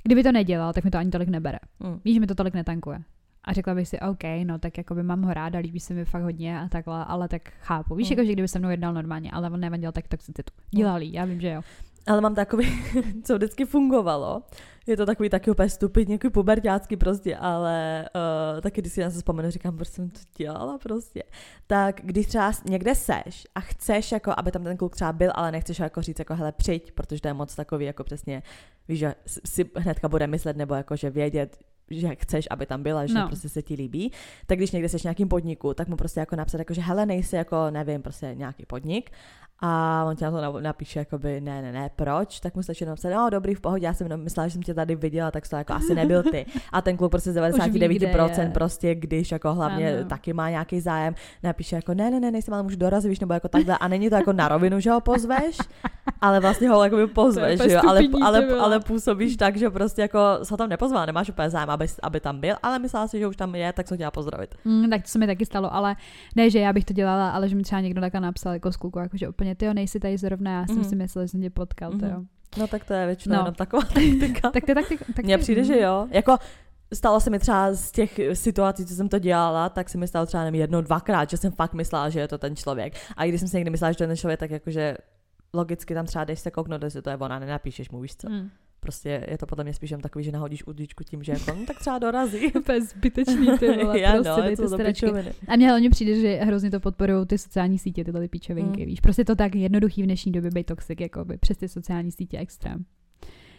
Kdyby 0.04 0.24
to 0.24 0.32
nedělal, 0.32 0.74
tak 0.74 0.84
mi 0.84 0.92
to 0.92 0.98
ani 0.98 1.12
tolik 1.12 1.30
nebere. 1.30 1.60
Mm. 1.80 2.00
Víš, 2.06 2.14
že 2.14 2.20
mi 2.20 2.28
to 2.28 2.36
tolik 2.36 2.54
netankuje. 2.54 3.02
A 3.44 3.54
řekla 3.54 3.76
bych 3.76 3.88
si, 3.88 4.00
OK, 4.00 4.24
no 4.44 4.60
tak 4.60 4.78
jako 4.78 4.96
by 4.96 5.04
mám 5.04 5.22
ho 5.22 5.34
ráda, 5.34 5.60
líbí 5.60 5.80
se 5.80 5.94
mi 5.94 6.06
fakt 6.06 6.24
hodně 6.24 6.60
a 6.60 6.68
takhle, 6.68 7.06
ale 7.06 7.28
tak 7.28 7.42
chápu. 7.62 7.96
Víš, 7.96 8.10
mm. 8.10 8.14
jako, 8.14 8.28
že 8.28 8.34
kdyby 8.34 8.48
se 8.48 8.60
mnou 8.60 8.70
jednal 8.70 8.94
normálně, 8.94 9.32
ale 9.32 9.50
on 9.50 9.60
nevadil 9.60 9.92
tak 9.92 10.08
toxicitu. 10.08 10.54
Dělali, 10.76 11.08
mm. 11.08 11.14
já 11.14 11.26
vím, 11.26 11.42
že 11.42 11.50
jo. 11.50 11.62
Ale 12.08 12.22
mám 12.22 12.36
takový, 12.36 12.68
co 13.24 13.36
vždycky 13.36 13.66
fungovalo. 13.66 14.44
Je 14.88 14.98
to 14.98 15.06
takový 15.06 15.30
taky 15.30 15.52
úplně 15.52 15.70
stupidní, 15.70 16.14
jako 16.14 16.30
pubertácký 16.30 16.98
prostě, 16.98 17.38
ale 17.38 18.06
uh, 18.56 18.62
taky 18.62 18.82
když 18.82 18.94
si 18.94 19.02
na 19.02 19.10
to 19.10 19.16
vzpomenu, 19.16 19.52
říkám, 19.52 19.76
proč 19.76 19.88
jsem 19.88 20.10
to 20.10 20.20
dělala 20.38 20.78
prostě. 20.78 21.24
Tak 21.68 22.02
když 22.04 22.28
třeba 22.28 22.52
někde 22.66 22.96
seš 22.96 23.48
a 23.56 23.60
chceš, 23.60 24.12
jako, 24.12 24.34
aby 24.38 24.52
tam 24.52 24.64
ten 24.64 24.78
kluk 24.78 24.96
třeba 24.96 25.14
byl, 25.14 25.32
ale 25.36 25.52
nechceš 25.52 25.80
jako 25.80 26.02
říct, 26.02 26.20
jako 26.20 26.36
hele, 26.36 26.52
přijď, 26.52 26.92
protože 26.92 27.22
to 27.22 27.28
je 27.28 27.34
moc 27.34 27.56
takový, 27.56 27.86
jako 27.86 28.04
přesně, 28.04 28.44
víš, 28.88 29.00
že 29.00 29.16
si 29.26 29.70
hnedka 29.76 30.10
bude 30.10 30.28
myslet, 30.28 30.58
nebo 30.58 30.74
jako, 30.74 30.96
že 30.96 31.10
vědět, 31.10 31.58
že 31.92 32.16
chceš, 32.16 32.48
aby 32.52 32.66
tam 32.66 32.84
byla, 32.84 33.06
že 33.06 33.14
no. 33.14 33.28
prostě 33.28 33.50
se 33.50 33.62
ti 33.62 33.74
líbí, 33.74 34.12
tak 34.46 34.58
když 34.58 34.72
někde 34.72 34.90
seš 34.90 35.02
v 35.02 35.06
nějakým 35.06 35.28
podniku, 35.28 35.74
tak 35.74 35.88
mu 35.88 35.96
prostě 35.96 36.20
jako 36.20 36.36
napsat, 36.36 36.58
jako, 36.58 36.74
že 36.74 36.82
hele, 36.82 37.06
nejsi 37.06 37.36
jako, 37.36 37.72
nevím, 37.72 38.02
prostě 38.02 38.36
nějaký 38.36 38.66
podnik 38.66 39.12
a 39.62 40.04
on 40.08 40.16
ti 40.16 40.24
na 40.24 40.32
to 40.32 40.60
napíše, 40.60 41.00
jakoby, 41.00 41.42
ne, 41.42 41.62
ne, 41.62 41.72
ne, 41.72 41.90
proč, 41.96 42.40
tak 42.40 42.56
mu 42.56 42.64
stačí 42.64 42.86
napsat, 42.86 43.10
no 43.10 43.30
dobrý, 43.30 43.56
v 43.56 43.62
pohodě, 43.62 43.86
já 43.86 43.94
jsem 43.94 44.24
myslela, 44.24 44.48
že 44.48 44.54
jsem 44.54 44.62
tě 44.62 44.74
tady 44.74 44.96
viděla, 44.96 45.32
tak 45.32 45.50
to 45.50 45.56
jako 45.56 45.74
asi 45.74 45.96
nebyl 45.96 46.24
ty. 46.24 46.46
A 46.72 46.82
ten 46.82 46.98
kluk 46.98 47.12
prostě 47.12 47.32
z 47.32 47.38
99% 47.38 48.48
ví, 48.48 48.52
prostě, 48.54 48.96
když 48.96 49.32
jako 49.32 49.54
hlavně 49.54 49.98
ano. 49.98 50.10
taky 50.10 50.34
má 50.34 50.50
nějaký 50.50 50.80
zájem, 50.80 51.16
napíše 51.44 51.76
jako, 51.76 51.94
ne, 51.94 52.12
ne, 52.12 52.20
ne, 52.20 52.32
nejsem, 52.32 52.54
ale 52.54 52.64
můžu 52.64 52.76
dorazit, 52.76 53.10
víš, 53.10 53.20
nebo 53.20 53.34
jako 53.34 53.48
takhle. 53.48 53.78
A 53.78 53.88
není 53.88 54.10
to 54.10 54.16
jako 54.16 54.34
na 54.34 54.48
rovinu, 54.48 54.80
že 54.80 54.92
ho 54.92 55.02
pozveš, 55.02 55.58
ale 56.22 56.40
vlastně 56.40 56.70
ho 56.70 56.84
jako 56.84 57.08
pozveš, 57.14 57.62
že 57.62 57.72
jo, 57.72 57.82
ale, 57.88 58.02
ale, 58.24 58.48
ale, 58.48 58.80
působíš 58.80 59.38
tak, 59.38 59.58
že 59.58 59.70
prostě 59.70 60.02
jako 60.02 60.20
se 60.44 60.58
tam 60.58 60.70
nepozval, 60.70 61.06
nemáš 61.06 61.30
úplně 61.30 61.50
zájem, 61.50 61.70
aby, 61.70 61.86
aby 62.04 62.20
tam 62.20 62.40
byl, 62.40 62.56
ale 62.64 62.80
myslela 62.80 63.08
si, 63.08 63.20
že 63.20 63.28
už 63.28 63.36
tam 63.36 63.56
je, 63.56 63.74
tak 63.74 63.88
se 63.88 63.96
chtěla 63.96 64.12
pozdravit. 64.12 64.56
Mm, 64.66 64.90
tak 64.90 65.02
to 65.02 65.08
se 65.08 65.20
mi 65.20 65.28
taky 65.28 65.46
stalo, 65.46 65.74
ale 65.74 65.96
ne, 66.36 66.50
že 66.50 66.60
já 66.60 66.74
bych 66.74 66.86
to 66.86 66.94
dělala, 66.94 67.30
ale 67.30 67.50
že 67.50 67.56
mi 67.56 67.64
třeba 67.64 67.82
někdo 67.82 68.02
takhle 68.02 68.22
napsal 68.22 68.54
jako 68.54 68.72
z 68.72 68.78
kluku, 68.78 69.00
jako 69.00 69.18
že 69.18 69.30
úplně 69.30 69.51
ty 69.56 69.74
nejsi 69.74 70.00
tady 70.00 70.18
zrovna, 70.18 70.52
já 70.52 70.68
jsem 70.68 70.78
mm. 70.78 70.84
si 70.84 70.96
myslela, 70.96 71.26
že 71.26 71.28
jsem 71.30 71.42
tě 71.42 71.50
potkal, 71.50 71.92
mm. 71.92 72.00
jo. 72.04 72.24
No 72.58 72.68
tak 72.68 72.86
to 72.86 72.94
je 72.94 73.06
většinou 73.06 73.36
no. 73.36 73.42
jenom 73.42 73.54
taková 73.54 73.84
taktika. 73.84 74.52
tak 74.52 74.66
to 74.66 74.72
je 74.72 74.76
taktika. 74.76 75.06
Tak 75.16 75.26
Mně 75.26 75.38
přijde, 75.38 75.64
že 75.64 75.80
jo. 75.80 76.08
Jako 76.12 76.38
stalo 76.94 77.20
se 77.20 77.30
mi 77.30 77.40
třeba 77.40 77.74
z 77.74 77.92
těch 77.92 78.20
situací, 78.34 78.86
co 78.86 78.96
jsem 78.96 79.10
to 79.10 79.20
dělala, 79.20 79.70
tak 79.70 79.90
se 79.90 79.98
mi 79.98 80.08
stalo 80.08 80.26
třeba 80.26 80.44
nevím, 80.44 80.62
jedno, 80.62 80.82
dvakrát, 80.82 81.30
že 81.30 81.38
jsem 81.38 81.52
fakt 81.52 81.74
myslela, 81.74 82.10
že 82.10 82.20
je 82.20 82.28
to 82.28 82.38
ten 82.38 82.56
člověk. 82.56 82.94
A 83.18 83.26
když 83.26 83.42
jsem 83.42 83.48
si 83.48 83.58
někdy 83.58 83.72
myslela, 83.72 83.92
že 83.92 83.98
to 83.98 84.04
je 84.04 84.08
ten 84.08 84.18
člověk, 84.18 84.40
tak 84.40 84.52
jakože 84.52 84.98
logicky 85.54 85.94
tam 85.94 86.06
třeba 86.06 86.24
jdeš 86.24 86.40
se 86.40 86.52
kouknout, 86.52 86.84
jestli 86.84 87.02
to 87.02 87.10
je 87.10 87.18
ona, 87.18 87.40
nenapíšeš 87.40 87.90
mu, 87.90 88.02
víš 88.02 88.16
co. 88.16 88.30
Mm. 88.30 88.50
Prostě 88.84 89.26
je 89.30 89.38
to 89.38 89.46
podle 89.46 89.64
mě 89.64 89.74
spíš 89.74 89.92
jen 89.92 90.02
takový, 90.02 90.24
že 90.26 90.32
nahodíš 90.32 90.68
udíčku 90.68 91.04
tím, 91.04 91.24
že 91.24 91.32
jako, 91.32 91.60
no, 91.60 91.66
tak 91.66 91.80
třeba 91.80 92.00
dorazí. 92.00 92.52
to 92.66 92.72
je 92.72 92.82
zbytečný, 92.82 93.58
ty 93.60 93.68
vole, 93.68 94.00
Já, 94.00 94.12
prostě 94.12 94.30
no, 94.30 94.42
dejte 94.42 94.68
stračky. 94.68 95.06
A 95.48 95.56
mně 95.56 95.70
hlavně 95.70 95.90
přijde, 95.90 96.16
že 96.22 96.36
hrozně 96.36 96.72
to 96.72 96.80
podporují 96.80 97.26
ty 97.26 97.38
sociální 97.38 97.80
sítě, 97.80 98.04
tyhle 98.04 98.22
ty 98.22 98.28
píčovinky, 98.28 98.82
mm. 98.82 98.86
víš. 98.86 99.00
Prostě 99.00 99.26
to 99.26 99.36
tak 99.36 99.56
jednoduchý 99.56 100.02
v 100.04 100.06
dnešní 100.06 100.32
době 100.32 100.52
být 100.54 100.66
toxic, 100.66 101.00
jako 101.00 101.26
by 101.26 101.38
přes 101.38 101.58
ty 101.58 101.68
sociální 101.68 102.12
sítě 102.12 102.38
extrém 102.38 102.86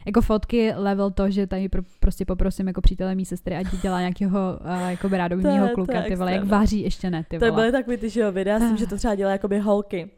jako 0.06 0.20
fotky 0.20 0.72
level 0.76 1.10
to, 1.10 1.30
že 1.30 1.46
tady 1.46 1.68
pro, 1.68 1.82
prostě 2.00 2.24
poprosím 2.24 2.66
jako 2.66 2.80
přítele 2.80 3.14
mý 3.14 3.24
sestry, 3.24 3.56
ať 3.56 3.66
dělá 3.82 4.00
nějakého 4.00 4.58
uh, 4.60 4.90
jako 4.90 5.08
rádobyvního 5.12 5.68
kluka, 5.68 6.02
ty 6.02 6.16
vole, 6.16 6.32
jak 6.32 6.44
váří 6.44 6.82
ještě 6.82 7.10
ne, 7.10 7.24
ty 7.28 7.38
vole. 7.38 7.50
To 7.50 7.54
byly 7.54 7.72
takový 7.72 7.96
ty, 7.96 8.10
že 8.10 8.20
jo, 8.20 8.32
videa 8.32 8.58
s 8.58 8.62
tím, 8.68 8.76
že 8.76 8.86
to 8.86 8.96
třeba 8.96 9.14
dělá 9.14 9.32
jakoby 9.32 9.58
holky 9.58 10.10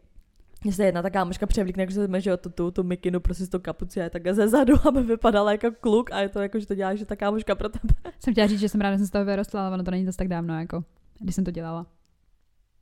mně 0.65 0.73
se 0.73 0.85
jedna 0.85 1.03
ta 1.03 1.11
kámoška 1.11 1.47
převlíkne, 1.47 1.83
jako 1.83 1.93
se 1.93 2.21
že 2.21 2.31
jo, 2.31 2.37
tu, 2.37 2.51
tu, 2.51 2.71
tu 2.71 2.83
mikinu 2.83 3.21
prostě 3.21 3.47
s 3.47 3.49
tou 3.49 3.59
kapucí 3.59 4.01
a 4.01 4.11
takhle 4.11 4.35
ze 4.35 4.49
zadu, 4.49 4.75
aby 4.89 5.03
vypadala 5.03 5.53
jako 5.53 5.71
kluk 5.81 6.13
a 6.13 6.21
je 6.21 6.29
to 6.29 6.41
jako, 6.41 6.59
že 6.59 6.67
to 6.67 6.75
děláš, 6.75 6.99
že 6.99 7.05
ta 7.05 7.17
kámoška 7.17 7.55
pro 7.55 7.69
tebe. 7.69 7.95
Jsem 8.21 8.35
chtěla 8.35 8.47
říct, 8.47 8.61
že 8.61 8.69
jsem 8.69 8.81
ráda, 8.81 8.95
že 8.95 8.99
jsem 8.99 9.07
z 9.07 9.11
toho 9.11 9.25
vyrostla, 9.25 9.67
ale 9.67 9.75
ono 9.75 9.85
to 9.85 9.91
není 9.91 10.05
zase 10.05 10.19
tak 10.19 10.29
dávno, 10.29 10.59
jako, 10.61 10.85
když 11.21 11.35
jsem 11.35 11.45
to 11.45 11.51
dělala. 11.51 11.87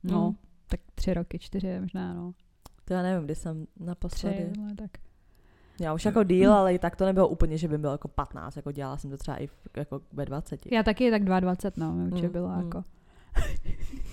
No, 0.03 0.29
mm. 0.29 0.35
tak 0.67 0.79
tři 0.95 1.13
roky, 1.13 1.39
čtyři 1.39 1.79
možná, 1.79 2.13
no. 2.13 2.33
To 2.85 2.93
já 2.93 3.01
nevím, 3.01 3.25
kdy 3.25 3.35
jsem 3.35 3.67
naposledy. 3.79 4.49
Tři, 4.51 4.61
no, 4.61 4.75
tak. 4.75 4.91
Já 5.79 5.93
už 5.93 6.05
jako 6.05 6.23
díl, 6.23 6.53
ale 6.53 6.73
i 6.73 6.79
tak 6.79 6.95
to 6.95 7.05
nebylo 7.05 7.27
úplně, 7.27 7.57
že 7.57 7.67
by 7.67 7.77
bylo 7.77 7.91
jako 7.93 8.07
15, 8.07 8.55
jako 8.55 8.71
dělala 8.71 8.97
jsem 8.97 9.09
to 9.09 9.17
třeba 9.17 9.37
i 9.37 9.47
v, 9.47 9.53
jako 9.77 10.01
ve 10.13 10.25
20. 10.25 10.71
Já 10.71 10.83
taky 10.83 11.11
tak 11.11 11.23
22, 11.23 11.87
no, 11.87 11.93
mm, 11.93 12.31
bylo 12.31 12.49
mm. 12.49 12.61
jako. 12.61 12.83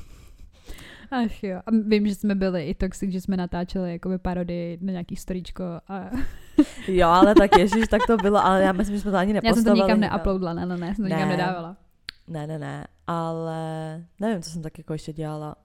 Ach 1.10 1.44
jo. 1.44 1.60
A 1.66 1.70
vím, 1.86 2.06
že 2.06 2.14
jsme 2.14 2.34
byli 2.34 2.64
i 2.66 2.74
toxic, 2.74 3.12
že 3.12 3.20
jsme 3.20 3.36
natáčeli 3.36 3.92
jakoby 3.92 4.18
parody 4.18 4.78
na 4.80 4.92
nějaký 4.92 5.16
storíčko. 5.16 5.64
A... 5.88 6.10
jo, 6.88 7.08
ale 7.08 7.34
tak 7.34 7.58
ježiš, 7.58 7.88
tak 7.88 8.06
to 8.06 8.16
bylo, 8.16 8.44
ale 8.44 8.62
já 8.62 8.72
myslím, 8.72 8.96
že 8.96 9.02
jsme 9.02 9.10
to 9.10 9.16
ani 9.16 9.32
nepostavili. 9.32 9.60
Já 9.60 9.84
jsem 9.84 9.86
to 9.86 9.96
nikam 9.96 10.00
neuploadla, 10.00 10.52
ne, 10.54 10.66
ne, 10.66 10.76
ne, 10.76 10.94
jsem 10.94 11.04
to 11.04 11.08
ne. 11.08 11.16
nikam 11.16 11.28
nedávala. 11.28 11.76
Ne, 12.28 12.46
ne, 12.46 12.58
ne, 12.58 12.86
ale 13.06 13.62
nevím, 14.20 14.42
co 14.42 14.50
jsem 14.50 14.62
tak 14.62 14.78
jako 14.78 14.92
ještě 14.92 15.12
dělala. 15.12 15.56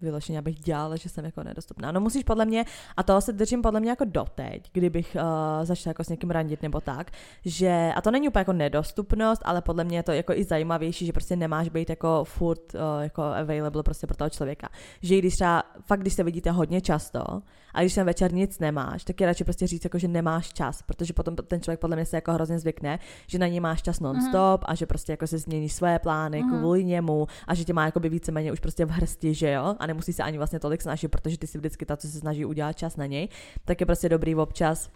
Vyloženě, 0.00 0.38
abych 0.38 0.58
dělala, 0.58 0.96
že 0.96 1.08
jsem 1.08 1.24
jako 1.24 1.42
nedostupná. 1.42 1.92
No 1.92 2.00
musíš 2.00 2.24
podle 2.24 2.44
mě, 2.44 2.64
a 2.96 3.02
toho 3.02 3.20
se 3.20 3.32
držím 3.32 3.62
podle 3.62 3.80
mě 3.80 3.90
jako 3.90 4.04
doteď, 4.04 4.70
kdybych 4.72 5.16
uh, 5.16 5.64
začala 5.64 5.90
jako 5.90 6.04
s 6.04 6.08
někým 6.08 6.30
randit 6.30 6.62
nebo 6.62 6.80
tak, 6.80 7.10
že, 7.44 7.92
a 7.96 8.00
to 8.00 8.10
není 8.10 8.28
úplně 8.28 8.40
jako 8.40 8.52
nedostupnost, 8.52 9.42
ale 9.44 9.62
podle 9.62 9.84
mě 9.84 9.98
je 9.98 10.02
to 10.02 10.12
jako 10.12 10.32
i 10.32 10.44
zajímavější, 10.44 11.06
že 11.06 11.12
prostě 11.12 11.36
nemáš 11.36 11.68
být 11.68 11.90
jako 11.90 12.24
furt 12.24 12.74
uh, 12.74 12.80
jako 13.02 13.22
available 13.22 13.82
prostě 13.82 14.06
pro 14.06 14.16
toho 14.16 14.30
člověka. 14.30 14.68
Že 15.02 15.18
když 15.18 15.34
třeba, 15.34 15.62
fakt 15.86 16.00
když 16.00 16.14
se 16.14 16.22
vidíte 16.22 16.50
hodně 16.50 16.80
často, 16.80 17.42
a 17.76 17.80
když 17.80 17.94
ten 17.94 18.06
večer 18.06 18.32
nic 18.32 18.58
nemáš, 18.58 19.04
tak 19.04 19.20
je 19.20 19.26
radši 19.26 19.44
prostě 19.44 19.66
říct, 19.66 19.84
jako, 19.84 19.98
že 19.98 20.08
nemáš 20.08 20.52
čas, 20.52 20.82
protože 20.82 21.12
potom 21.12 21.36
ten 21.36 21.60
člověk 21.60 21.80
podle 21.80 21.96
mě 21.96 22.04
se 22.04 22.16
jako 22.16 22.32
hrozně 22.32 22.58
zvykne, 22.58 22.98
že 23.26 23.38
na 23.38 23.46
něj 23.46 23.60
máš 23.60 23.82
čas 23.82 24.00
non-stop 24.00 24.62
uh-huh. 24.62 24.66
a 24.66 24.74
že 24.74 24.86
prostě 24.86 25.12
jako 25.12 25.26
se 25.26 25.38
změní 25.38 25.68
své 25.68 25.98
plány 25.98 26.42
uh-huh. 26.42 26.58
kvůli 26.58 26.84
němu 26.84 27.26
a 27.46 27.54
že 27.54 27.64
tě 27.64 27.72
má 27.72 27.84
jako 27.84 28.00
by 28.00 28.08
víceméně 28.08 28.52
už 28.52 28.60
prostě 28.60 28.84
v 28.84 28.90
hrsti, 28.90 29.34
že 29.34 29.50
jo, 29.50 29.74
a 29.78 29.86
nemusí 29.86 30.12
se 30.12 30.22
ani 30.22 30.38
vlastně 30.38 30.60
tolik 30.60 30.82
snažit, 30.82 31.08
protože 31.08 31.38
ty 31.38 31.46
si 31.46 31.58
vždycky 31.58 31.86
ta, 31.86 31.96
co 31.96 32.08
se 32.08 32.18
snaží 32.18 32.44
udělat 32.44 32.72
čas 32.72 32.96
na 32.96 33.06
něj, 33.06 33.28
tak 33.64 33.80
je 33.80 33.86
prostě 33.86 34.08
dobrý 34.08 34.34
občas 34.34 34.90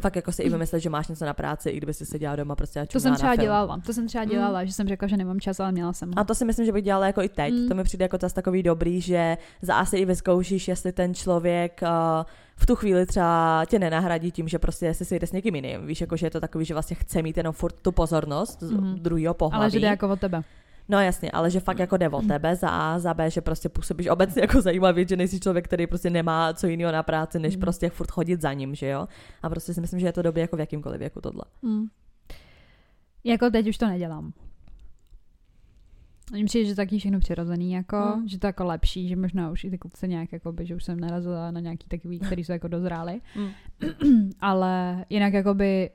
fakt 0.00 0.16
jako 0.16 0.32
si 0.32 0.42
i 0.42 0.50
vymyslet, 0.50 0.80
že 0.80 0.90
máš 0.90 1.08
něco 1.08 1.24
na 1.24 1.34
práci, 1.34 1.70
i 1.70 1.76
kdyby 1.76 1.94
si 1.94 2.06
seděla 2.06 2.36
doma 2.36 2.56
prostě 2.56 2.80
a 2.80 2.86
To 2.86 3.00
jsem 3.00 3.14
třeba 3.14 3.36
dělala, 3.36 3.80
to 3.86 3.92
jsem 3.92 4.06
třeba 4.06 4.24
mm. 4.24 4.30
dělala, 4.30 4.60
mm. 4.60 4.66
že 4.66 4.72
jsem 4.72 4.88
řekla, 4.88 5.08
že 5.08 5.16
nemám 5.16 5.40
čas, 5.40 5.60
ale 5.60 5.72
měla 5.72 5.92
jsem 5.92 6.10
A 6.16 6.24
to 6.24 6.34
si 6.34 6.44
myslím, 6.44 6.66
že 6.66 6.72
bych 6.72 6.84
dělala 6.84 7.06
jako 7.06 7.22
i 7.22 7.28
teď. 7.28 7.54
Mm. 7.54 7.68
To 7.68 7.74
mi 7.74 7.84
přijde 7.84 8.04
jako 8.04 8.18
zase 8.20 8.34
takový 8.34 8.62
dobrý, 8.62 9.00
že 9.00 9.36
za 9.62 9.74
asi 9.74 9.96
i 9.96 10.04
vyzkoušíš, 10.04 10.68
jestli 10.68 10.92
ten 10.92 11.14
člověk 11.14 11.80
uh, 11.82 11.88
v 12.56 12.66
tu 12.66 12.76
chvíli 12.76 13.06
třeba 13.06 13.64
tě 13.68 13.78
nenahradí 13.78 14.32
tím, 14.32 14.48
že 14.48 14.58
prostě 14.58 14.94
se 14.94 15.04
sejde 15.04 15.26
s 15.26 15.32
někým 15.32 15.54
jiným. 15.54 15.86
Víš, 15.86 16.00
jako 16.00 16.16
že 16.16 16.26
je 16.26 16.30
to 16.30 16.40
takový, 16.40 16.64
že 16.64 16.74
vlastně 16.74 16.96
chce 16.96 17.22
mít 17.22 17.36
jenom 17.36 17.52
furt 17.52 17.74
tu 17.82 17.92
pozornost 17.92 18.62
mm. 18.62 18.98
druhého 18.98 19.34
pohlaví. 19.34 19.62
Ale 19.62 19.70
že 19.70 19.80
jde 19.80 19.86
jako 19.86 20.08
od 20.08 20.20
tebe. 20.20 20.42
No 20.88 21.00
jasně, 21.00 21.30
ale 21.30 21.50
že 21.50 21.60
fakt 21.60 21.78
jako 21.78 21.96
jde 21.96 22.08
o 22.08 22.22
tebe 22.22 22.56
za 22.56 22.68
A, 22.68 22.98
za 22.98 23.14
B, 23.14 23.30
že 23.30 23.40
prostě 23.40 23.68
působíš 23.68 24.06
obecně 24.06 24.42
jako 24.42 24.62
zajímavě, 24.62 25.08
že 25.08 25.16
nejsi 25.16 25.40
člověk, 25.40 25.64
který 25.64 25.86
prostě 25.86 26.10
nemá 26.10 26.52
co 26.52 26.66
jiného 26.66 26.92
na 26.92 27.02
práci, 27.02 27.38
než 27.38 27.56
mm. 27.56 27.60
prostě 27.60 27.90
furt 27.90 28.10
chodit 28.10 28.40
za 28.40 28.52
ním, 28.52 28.74
že 28.74 28.88
jo? 28.88 29.08
A 29.42 29.50
prostě 29.50 29.74
si 29.74 29.80
myslím, 29.80 30.00
že 30.00 30.06
je 30.06 30.12
to 30.12 30.22
dobré 30.22 30.40
jako 30.40 30.56
v 30.56 30.60
jakýmkoliv 30.60 30.98
věku 30.98 31.20
tohle. 31.20 31.42
Mm. 31.62 31.86
Jako 33.24 33.50
teď 33.50 33.68
už 33.68 33.78
to 33.78 33.86
nedělám. 33.86 34.32
Mně 36.32 36.44
přijde, 36.44 36.68
že 36.68 36.74
taky 36.74 36.98
všechno 36.98 37.20
přirozený, 37.20 37.72
jako, 37.72 37.96
mm. 37.96 38.28
že 38.28 38.38
to 38.38 38.46
jako 38.46 38.64
lepší, 38.64 39.08
že 39.08 39.16
možná 39.16 39.50
už 39.50 39.64
i 39.64 39.70
ty 39.70 39.78
kluci 39.78 40.08
nějak, 40.08 40.32
jako 40.32 40.52
by, 40.52 40.66
že 40.66 40.74
už 40.74 40.84
jsem 40.84 41.00
narazila 41.00 41.50
na 41.50 41.60
nějaký 41.60 41.88
takový, 41.88 42.18
který 42.18 42.44
jsou 42.44 42.52
jako 42.52 42.68
dozráli. 42.68 43.20
Mm. 43.36 43.50
Ale 44.40 45.04
jinak 45.10 45.32
jakoby 45.32 45.90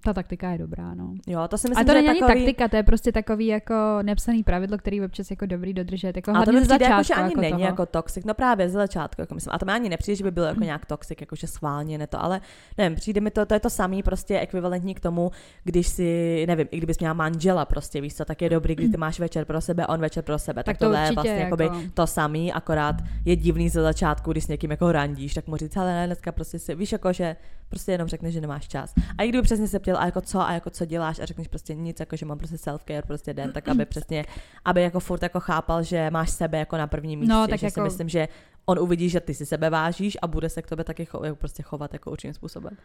ta 0.00 0.12
taktika 0.12 0.50
je 0.50 0.58
dobrá, 0.58 0.94
no. 0.94 1.14
Jo, 1.26 1.48
to 1.48 1.58
si 1.58 1.68
myslím, 1.68 1.82
a 1.82 1.86
to 1.86 1.94
není 1.94 2.08
ani 2.08 2.20
takový... 2.20 2.38
taktika, 2.38 2.68
to 2.68 2.76
je 2.76 2.82
prostě 2.82 3.12
takový 3.12 3.46
jako 3.46 3.74
nepsaný 4.02 4.42
pravidlo, 4.42 4.78
který 4.78 5.04
občas 5.04 5.30
jako 5.30 5.46
dobrý 5.46 5.74
dodržet. 5.74 6.16
Jako 6.16 6.30
a 6.30 6.44
to 6.44 6.52
mi 6.52 6.60
přijde 6.60 6.84
jako, 6.84 7.02
že 7.02 7.14
ani 7.14 7.30
jako 7.30 7.40
není 7.40 7.52
toho. 7.52 7.64
jako 7.64 7.86
toxic, 7.86 8.24
no 8.24 8.34
právě 8.34 8.68
ze 8.68 8.72
začátku, 8.78 9.20
jako 9.20 9.34
myslím. 9.34 9.52
A 9.54 9.58
to 9.58 9.66
mi 9.66 9.72
ani 9.72 9.88
nepřijde, 9.88 10.16
že 10.16 10.24
by 10.24 10.30
bylo 10.30 10.46
jako 10.46 10.60
mm. 10.60 10.64
nějak 10.66 10.86
toxic, 10.86 11.20
jako 11.20 11.36
že 11.36 11.46
schválně 11.46 11.98
ne 11.98 12.06
to, 12.06 12.22
ale 12.22 12.40
nevím, 12.78 12.96
přijde 12.96 13.20
mi 13.20 13.30
to, 13.30 13.46
to 13.46 13.54
je 13.54 13.60
to 13.60 13.70
samý 13.70 14.02
prostě 14.02 14.40
ekvivalentní 14.40 14.94
k 14.94 15.00
tomu, 15.00 15.30
když 15.64 15.88
si, 15.88 16.44
nevím, 16.48 16.66
i 16.70 16.76
kdybys 16.76 16.98
měla 16.98 17.14
manžela 17.14 17.64
prostě, 17.64 18.00
víš 18.00 18.14
co, 18.14 18.24
tak 18.24 18.42
je 18.42 18.50
dobrý, 18.50 18.74
když 18.74 18.90
ty 18.90 18.96
máš 18.96 19.20
večer 19.20 19.44
pro 19.44 19.60
sebe, 19.60 19.86
on 19.86 20.00
večer 20.00 20.24
pro 20.24 20.38
sebe. 20.38 20.62
Tak, 20.62 20.78
tak 20.78 20.88
to 20.88 20.94
je 20.94 21.12
vlastně 21.14 21.32
jako... 21.32 21.56
to 21.94 22.06
samý, 22.06 22.52
akorát 22.52 22.96
je 23.24 23.36
divný 23.36 23.68
ze 23.68 23.82
začátku, 23.82 24.32
když 24.32 24.44
s 24.44 24.48
někým 24.48 24.70
jako 24.70 24.92
randíš, 24.92 25.34
tak 25.34 25.46
mu 25.46 25.56
říct, 25.56 25.76
ale 25.76 25.92
ne, 25.92 26.06
dneska 26.06 26.32
prostě 26.32 26.58
si, 26.58 26.74
víš, 26.74 26.92
jako 26.92 27.12
že 27.12 27.36
prostě 27.68 27.92
jenom 27.92 28.08
řekne, 28.08 28.30
že 28.30 28.40
nemáš 28.40 28.68
čas. 28.68 28.94
A 29.18 29.22
i 29.22 29.28
kdyby 29.28 29.42
přesně 29.42 29.68
se 29.68 29.78
ptěl, 29.84 29.96
a 29.98 30.04
jako 30.04 30.20
co, 30.20 30.40
a 30.40 30.52
jako 30.52 30.70
co 30.70 30.84
děláš 30.84 31.18
a 31.18 31.24
řekneš 31.24 31.48
prostě 31.48 31.74
nic, 31.74 32.00
jako 32.00 32.16
že 32.16 32.26
mám 32.26 32.38
prostě 32.38 32.56
self-care 32.56 33.02
prostě 33.06 33.34
den, 33.34 33.52
tak 33.52 33.68
aby 33.68 33.84
přesně, 33.94 34.24
aby 34.64 34.82
jako 34.82 35.00
furt 35.00 35.22
jako 35.22 35.40
chápal, 35.40 35.82
že 35.82 36.10
máš 36.10 36.30
sebe 36.30 36.58
jako 36.58 36.76
na 36.76 36.86
prvním 36.86 37.20
místě, 37.20 37.32
no, 37.34 37.46
tak 37.48 37.58
že 37.58 37.66
jako... 37.66 37.74
si 37.74 37.80
myslím, 37.80 38.08
že 38.08 38.28
on 38.66 38.78
uvidí, 38.78 39.08
že 39.08 39.20
ty 39.20 39.34
si 39.34 39.46
sebe 39.46 39.70
vážíš 39.70 40.16
a 40.22 40.26
bude 40.26 40.48
se 40.48 40.62
k 40.62 40.66
tobě 40.68 40.84
taky 40.84 41.04
cho- 41.04 41.24
jako 41.24 41.36
prostě 41.36 41.62
chovat 41.62 41.92
jako 41.92 42.10
určitým 42.10 42.34
způsobem. 42.34 42.76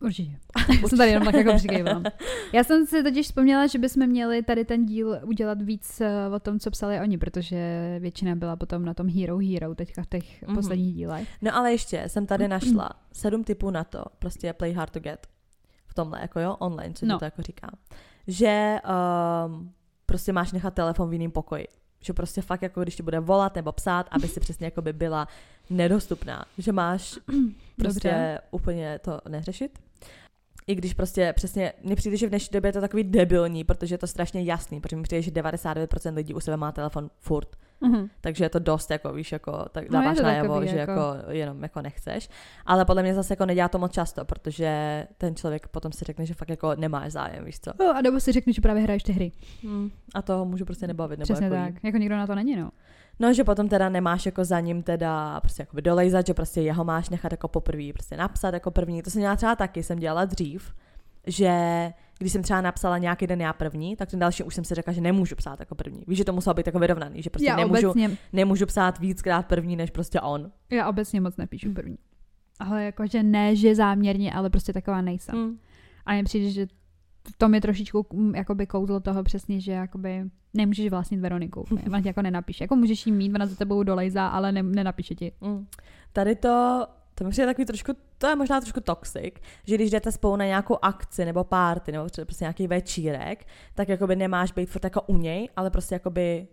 Určitě. 0.00 0.38
Já 0.82 0.88
jsem 0.88 0.98
tady 0.98 1.10
jenom 1.10 1.24
tak 1.24 1.34
jako 1.34 1.54
přikejvala. 1.56 2.02
Já 2.52 2.64
jsem 2.64 2.86
si 2.86 3.02
totiž 3.02 3.26
vzpomněla, 3.26 3.66
že 3.66 3.78
bychom 3.78 4.06
měli 4.06 4.42
tady 4.42 4.64
ten 4.64 4.86
díl 4.86 5.18
udělat 5.22 5.62
víc 5.62 6.00
eh, 6.00 6.28
o 6.34 6.40
tom, 6.40 6.58
co 6.58 6.70
psali 6.70 7.00
oni, 7.00 7.18
protože 7.18 7.56
většina 8.00 8.34
byla 8.34 8.56
potom 8.56 8.84
na 8.84 8.94
tom 8.94 9.08
Hero 9.08 9.38
Hero 9.38 9.74
teďka 9.74 10.02
v 10.02 10.06
těch 10.06 10.42
mm-hmm. 10.42 10.54
posledních 10.54 10.94
dílech. 10.94 11.28
No 11.42 11.56
ale 11.56 11.72
ještě 11.72 12.04
jsem 12.06 12.26
tady 12.26 12.48
našla 12.48 12.90
sedm 13.12 13.44
typů 13.44 13.70
na 13.70 13.84
to, 13.84 14.04
prostě 14.18 14.52
play 14.52 14.72
hard 14.72 14.92
to 14.92 15.00
get 15.00 15.26
tomhle, 15.96 16.20
jako 16.20 16.40
jo, 16.40 16.56
online, 16.58 16.94
co 16.94 17.06
no. 17.06 17.18
to 17.18 17.24
jako 17.24 17.42
říká. 17.42 17.70
Že 18.26 18.78
um, 19.46 19.72
prostě 20.06 20.32
máš 20.32 20.52
nechat 20.52 20.74
telefon 20.74 21.10
v 21.10 21.12
jiném 21.12 21.30
pokoji. 21.30 21.68
Že 22.00 22.12
prostě 22.12 22.42
fakt 22.42 22.62
jako 22.62 22.82
když 22.82 22.96
ti 22.96 23.02
bude 23.02 23.20
volat 23.20 23.54
nebo 23.54 23.72
psát, 23.72 24.06
aby 24.10 24.28
si 24.28 24.40
přesně 24.40 24.66
jako 24.66 24.82
by 24.82 24.92
byla 24.92 25.28
nedostupná. 25.70 26.44
Že 26.58 26.72
máš 26.72 27.18
prostě 27.78 28.08
Dobře. 28.08 28.38
úplně 28.50 28.98
to 28.98 29.20
neřešit. 29.28 29.78
I 30.66 30.74
když 30.74 30.94
prostě 30.94 31.32
přesně, 31.36 31.72
mně 31.82 31.96
přijde, 31.96 32.16
že 32.16 32.26
v 32.26 32.30
dnešní 32.30 32.52
době 32.52 32.68
je 32.68 32.72
to 32.72 32.80
takový 32.80 33.04
debilní, 33.04 33.64
protože 33.64 33.94
je 33.94 33.98
to 33.98 34.06
strašně 34.06 34.42
jasný, 34.42 34.80
protože 34.80 34.96
mi 34.96 35.02
přijde, 35.02 35.22
že 35.22 35.30
99% 35.30 36.14
lidí 36.14 36.34
u 36.34 36.40
sebe 36.40 36.56
má 36.56 36.72
telefon 36.72 37.10
furt. 37.18 37.56
Mm-hmm. 37.82 38.08
Takže 38.20 38.44
je 38.44 38.48
to 38.48 38.58
dost, 38.58 38.90
jako 38.90 39.12
víš, 39.12 39.32
jako, 39.32 39.64
tak 39.72 39.90
no 39.90 40.00
dáváš 40.00 40.16
no 40.16 40.22
najevo, 40.22 40.66
že 40.66 40.76
jako... 40.76 40.92
jako 40.92 41.30
jenom 41.30 41.62
jako 41.62 41.82
nechceš. 41.82 42.28
Ale 42.66 42.84
podle 42.84 43.02
mě 43.02 43.14
zase 43.14 43.32
jako 43.32 43.46
nedělá 43.46 43.68
to 43.68 43.78
moc 43.78 43.92
často, 43.92 44.24
protože 44.24 45.06
ten 45.18 45.36
člověk 45.36 45.68
potom 45.68 45.92
si 45.92 46.04
řekne, 46.04 46.26
že 46.26 46.34
fakt 46.34 46.48
jako 46.48 46.74
nemáš 46.74 47.12
zájem, 47.12 47.44
víš 47.44 47.60
co. 47.60 47.70
No, 47.80 47.96
a 47.96 48.00
nebo 48.00 48.20
si 48.20 48.32
řekne, 48.32 48.52
že 48.52 48.60
právě 48.60 48.82
hraješ 48.82 49.02
ty 49.02 49.12
hry. 49.12 49.32
Mm, 49.62 49.90
a 50.14 50.22
to 50.22 50.44
můžu 50.44 50.64
prostě 50.64 50.86
nebavit. 50.86 51.18
Nebo 51.18 51.24
Přesně 51.24 51.44
jako 51.44 51.56
tak, 51.56 51.74
jí. 51.74 51.80
jako 51.82 51.98
nikdo 51.98 52.16
na 52.16 52.26
to 52.26 52.34
není, 52.34 52.56
no. 52.56 52.70
No, 53.18 53.32
že 53.32 53.44
potom 53.44 53.68
teda 53.68 53.88
nemáš 53.88 54.26
jako 54.26 54.44
za 54.44 54.60
ním 54.60 54.82
teda 54.82 55.40
prostě 55.40 55.62
jako 55.62 55.80
dolejzat, 55.80 56.26
že 56.26 56.34
prostě 56.34 56.60
jeho 56.60 56.84
máš 56.84 57.08
nechat 57.08 57.32
jako 57.32 57.48
poprvé 57.48 57.92
prostě 57.92 58.16
napsat 58.16 58.54
jako 58.54 58.70
první. 58.70 59.02
To 59.02 59.10
jsem 59.10 59.20
dělala 59.20 59.36
třeba 59.36 59.56
taky, 59.56 59.82
jsem 59.82 59.98
dělala 59.98 60.24
dřív, 60.24 60.74
že 61.26 61.52
když 62.18 62.32
jsem 62.32 62.42
třeba 62.42 62.60
napsala 62.60 62.98
nějaký 62.98 63.26
den 63.26 63.40
já 63.40 63.52
první, 63.52 63.96
tak 63.96 64.10
ten 64.10 64.20
další 64.20 64.42
už 64.42 64.54
jsem 64.54 64.64
si 64.64 64.74
řekla, 64.74 64.92
že 64.92 65.00
nemůžu 65.00 65.36
psát 65.36 65.60
jako 65.60 65.74
první. 65.74 66.04
Víš, 66.06 66.18
že 66.18 66.24
to 66.24 66.32
muselo 66.32 66.54
být 66.54 66.66
jako 66.66 66.78
vyrovnaný, 66.78 67.22
že 67.22 67.30
prostě 67.30 67.48
já 67.48 67.56
nemůžu, 67.56 67.90
obecně... 67.90 68.16
nemůžu 68.32 68.66
psát 68.66 68.98
víckrát 68.98 69.46
první, 69.46 69.76
než 69.76 69.90
prostě 69.90 70.20
on. 70.20 70.50
Já 70.70 70.88
obecně 70.88 71.20
moc 71.20 71.36
nepíšu 71.36 71.72
první. 71.72 71.98
Ale 72.58 72.84
jakože 72.84 73.22
ne, 73.22 73.56
že 73.56 73.74
záměrně, 73.74 74.32
ale 74.32 74.50
prostě 74.50 74.72
taková 74.72 75.00
nejsem. 75.00 75.34
Hmm. 75.34 75.58
A 76.06 76.12
mně 76.12 76.24
přijde, 76.24 76.50
že 76.50 76.66
to 77.38 77.48
mi 77.48 77.60
trošičku 77.60 78.06
mm, 78.12 78.34
jakoby 78.34 78.66
kouzlo 78.66 79.00
toho 79.00 79.22
přesně, 79.22 79.60
že 79.60 79.72
jakoby 79.72 80.24
nemůžeš 80.54 80.90
vlastnit 80.90 81.20
Veroniku. 81.20 81.64
Ona 81.86 82.00
ti 82.00 82.08
jako 82.08 82.22
nenapíše. 82.22 82.64
Jako 82.64 82.76
můžeš 82.76 83.06
jí 83.06 83.12
mít, 83.12 83.34
ona 83.34 83.46
za 83.46 83.56
tebou 83.56 83.82
dolejzá, 83.82 84.28
ale 84.28 84.52
ne, 84.52 84.62
nenapíše 84.62 85.14
ti. 85.14 85.32
Mm. 85.40 85.66
Tady 86.12 86.36
to 86.36 86.86
to 87.18 87.24
mi 87.24 87.30
přijde 87.30 87.46
takový 87.46 87.64
trošku, 87.64 87.92
to 88.18 88.26
je 88.26 88.36
možná 88.36 88.60
trošku 88.60 88.80
toxic, 88.80 89.34
že 89.64 89.74
když 89.74 89.90
jdete 89.90 90.12
spolu 90.12 90.36
na 90.36 90.44
nějakou 90.44 90.78
akci 90.82 91.24
nebo 91.24 91.44
párty 91.44 91.92
nebo 91.92 92.08
třeba 92.08 92.24
prostě 92.24 92.44
nějaký 92.44 92.66
večírek, 92.66 93.46
tak 93.74 93.88
jakoby 93.88 94.16
nemáš 94.16 94.52
být 94.52 94.70
furt 94.70 94.84
jako 94.84 95.02
u 95.02 95.16
něj, 95.16 95.48
ale 95.56 95.70
prostě 95.70 95.94
jakoby 95.94 96.46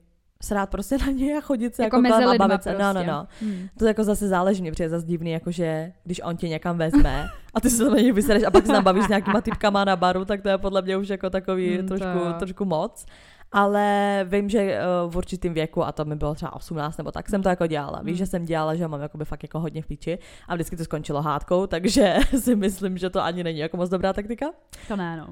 srát 0.44 0.70
prostě 0.70 0.98
na 0.98 1.06
něj 1.06 1.38
a 1.38 1.42
chodit 1.42 1.76
se 1.76 1.84
jako, 1.84 1.96
jako 1.96 2.02
mezi 2.02 2.36
a 2.36 2.38
bavit 2.38 2.64
se. 2.64 2.70
Prostě. 2.70 2.84
No, 2.84 2.94
no, 2.94 3.04
no. 3.04 3.28
Hmm. 3.42 3.68
To 3.80 3.86
jako 3.86 4.04
zase 4.04 4.28
záleží, 4.28 4.62
mě 4.62 4.72
přijde 4.72 4.90
zase 4.90 5.06
divný, 5.06 5.32
jakože 5.32 5.92
když 6.04 6.22
on 6.24 6.38
tě 6.38 6.50
někam 6.50 6.78
vezme 6.78 7.28
a 7.54 7.62
ty 7.62 7.70
se 7.70 7.90
na 7.90 7.96
něj 7.96 8.12
vysereš 8.12 8.44
a 8.44 8.52
pak 8.52 8.66
se 8.66 8.72
tam 8.72 8.84
bavíš 8.84 9.06
s 9.06 9.08
nějakýma 9.08 9.42
typkama 9.42 9.86
na 9.86 9.96
baru, 9.96 10.26
tak 10.26 10.42
to 10.42 10.50
je 10.50 10.58
podle 10.58 10.82
mě 10.82 10.98
už 10.98 11.10
jako 11.10 11.30
takový 11.30 11.78
hmm, 11.78 11.88
trošku, 11.88 12.20
trošku 12.40 12.66
moc 12.66 13.06
ale 13.54 14.26
vím, 14.30 14.50
že 14.50 14.80
uh, 15.06 15.12
v 15.12 15.18
určitém 15.18 15.54
věku, 15.54 15.84
a 15.84 15.92
to 15.92 16.06
mi 16.06 16.16
bylo 16.16 16.36
třeba 16.36 16.56
18 16.56 16.98
nebo 16.98 17.12
tak, 17.12 17.30
jsem 17.30 17.44
to 17.44 17.50
jako 17.50 17.68
dělala. 17.68 18.02
Víš, 18.04 18.18
že 18.18 18.26
jsem 18.26 18.46
dělala, 18.46 18.76
že 18.76 18.88
mám 18.88 19.02
jakoby 19.02 19.26
fakt 19.26 19.44
jako 19.44 19.60
hodně 19.60 19.82
v 19.82 19.88
píči 19.88 20.20
a 20.48 20.56
vždycky 20.56 20.78
to 20.78 20.84
skončilo 20.84 21.22
hádkou, 21.22 21.68
takže 21.74 22.18
si 22.40 22.56
myslím, 22.56 22.98
že 22.98 23.10
to 23.10 23.24
ani 23.24 23.44
není 23.44 23.60
jako 23.60 23.78
moc 23.78 23.90
dobrá 23.90 24.14
taktika. 24.14 24.46
To 24.88 24.96
ne, 24.96 25.18
no. 25.18 25.28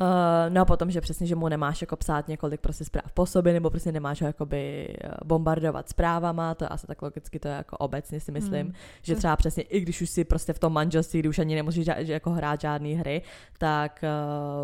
Uh, 0.00 0.06
no 0.48 0.60
a 0.60 0.64
potom, 0.64 0.90
že 0.90 1.00
přesně, 1.00 1.26
že 1.26 1.34
mu 1.34 1.48
nemáš 1.48 1.80
jako 1.80 1.96
psát 1.96 2.28
několik 2.28 2.60
prostě 2.60 2.84
zpráv 2.84 3.12
po 3.12 3.26
sobě, 3.26 3.52
nebo 3.52 3.70
prostě 3.70 3.92
nemáš 3.92 4.20
ho 4.20 4.26
jakoby 4.26 4.88
eh, 5.04 5.10
bombardovat 5.24 5.88
zprávama, 5.88 6.54
to 6.54 6.64
je 6.64 6.68
asi 6.68 6.86
tak 6.86 7.02
logicky, 7.02 7.38
to 7.38 7.48
je 7.48 7.54
jako 7.54 7.76
obecně 7.76 8.20
si 8.20 8.32
myslím, 8.32 8.66
hmm. 8.66 8.74
že 9.02 9.16
třeba 9.16 9.36
přesně, 9.36 9.62
i 9.62 9.80
když 9.80 10.00
už 10.00 10.10
si 10.10 10.24
prostě 10.24 10.52
v 10.52 10.58
tom 10.58 10.72
manželství, 10.72 11.20
kdy 11.20 11.28
už 11.28 11.38
ani 11.38 11.54
nemusíš 11.54 11.86
jako 11.96 12.30
hrát 12.30 12.60
žádné 12.60 12.88
hry, 12.88 13.22
tak 13.58 14.04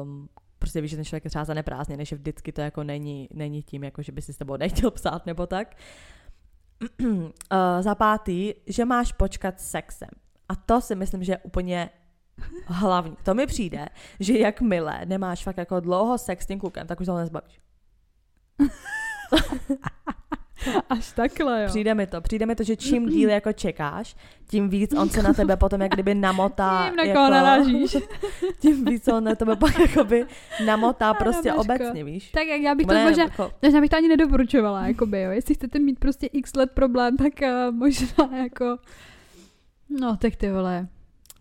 uh, 0.03 0.27
prostě 0.59 0.81
víš, 0.81 0.91
že 0.91 0.97
ten 0.97 1.05
člověk 1.05 1.25
je 1.25 1.31
třeba 1.31 1.45
zaneprázdněný, 1.45 2.07
že 2.07 2.17
vždycky 2.17 2.53
to 2.53 2.61
jako 2.61 2.85
není, 2.85 3.29
není 3.33 3.63
tím, 3.63 3.85
jako 3.85 4.03
že 4.03 4.13
by 4.13 4.23
si 4.23 4.33
s 4.33 4.37
tebou 4.37 4.57
nechtěl 4.57 4.91
psát 4.91 5.27
nebo 5.27 5.47
tak. 5.47 5.77
uh, 7.01 7.31
za 7.81 7.95
pátý, 7.95 8.55
že 8.67 8.85
máš 8.85 9.13
počkat 9.13 9.61
sexem. 9.61 10.09
A 10.49 10.57
to 10.57 10.81
si 10.81 10.95
myslím, 10.95 11.25
že 11.25 11.33
je 11.33 11.39
úplně 11.39 11.91
hlavní. 12.67 13.17
To 13.23 13.35
mi 13.35 13.47
přijde, 13.47 13.87
že 14.21 14.39
jakmile 14.39 15.01
nemáš 15.05 15.43
fakt 15.43 15.59
jako 15.59 15.81
dlouho 15.81 16.19
sex 16.19 16.45
s 16.45 16.47
tím 16.47 16.61
klukem, 16.61 16.87
tak 16.87 17.01
už 17.01 17.07
to 17.07 17.17
nezbavíš. 17.17 17.61
Až 20.91 21.13
takhle, 21.13 21.63
jo. 21.63 21.69
Přijde 21.69 21.95
mi 21.95 22.07
to, 22.07 22.21
přijde 22.21 22.47
mi 22.47 22.55
to, 22.55 22.63
že 22.63 22.77
čím 22.77 23.09
díl 23.09 23.31
jako 23.31 23.53
čekáš, 23.53 24.17
tím 24.49 24.69
víc 24.69 24.95
on 24.95 25.09
se 25.09 25.23
na 25.23 25.33
tebe 25.33 25.57
potom 25.57 25.81
jak 25.83 25.93
kdyby 25.93 26.15
namotá. 26.15 26.85
Tím 26.87 26.97
na 26.97 27.03
jako, 27.05 27.21
narážíš. 27.21 27.97
tím 28.59 28.85
víc 28.85 29.09
on 29.09 29.25
na 29.25 29.35
tebe 29.35 29.57
pak 29.57 29.79
jakoby 29.79 30.27
namotá 30.65 31.15
prostě 31.15 31.49
Maško. 31.49 31.61
obecně, 31.61 32.05
víš. 32.05 32.31
Tak 32.31 32.47
jak 32.47 32.61
já 32.61 32.75
bych 32.75 32.87
to 32.87 32.95
ne, 32.95 33.05
možná, 33.05 33.25
jako... 33.25 33.53
možná 33.63 33.81
bych 33.81 33.91
to 33.91 33.97
ani 33.97 34.09
nedoporučovala, 34.09 34.87
jakoby, 34.87 35.21
jo. 35.21 35.31
Jestli 35.31 35.55
chcete 35.55 35.79
mít 35.79 35.99
prostě 35.99 36.27
x 36.27 36.57
let 36.57 36.71
problém, 36.75 37.17
tak 37.17 37.33
uh, 37.43 37.75
možná 37.75 38.37
jako, 38.43 38.79
no 40.01 40.17
tak 40.17 40.37
ty 40.37 40.53
vole. 40.53 40.89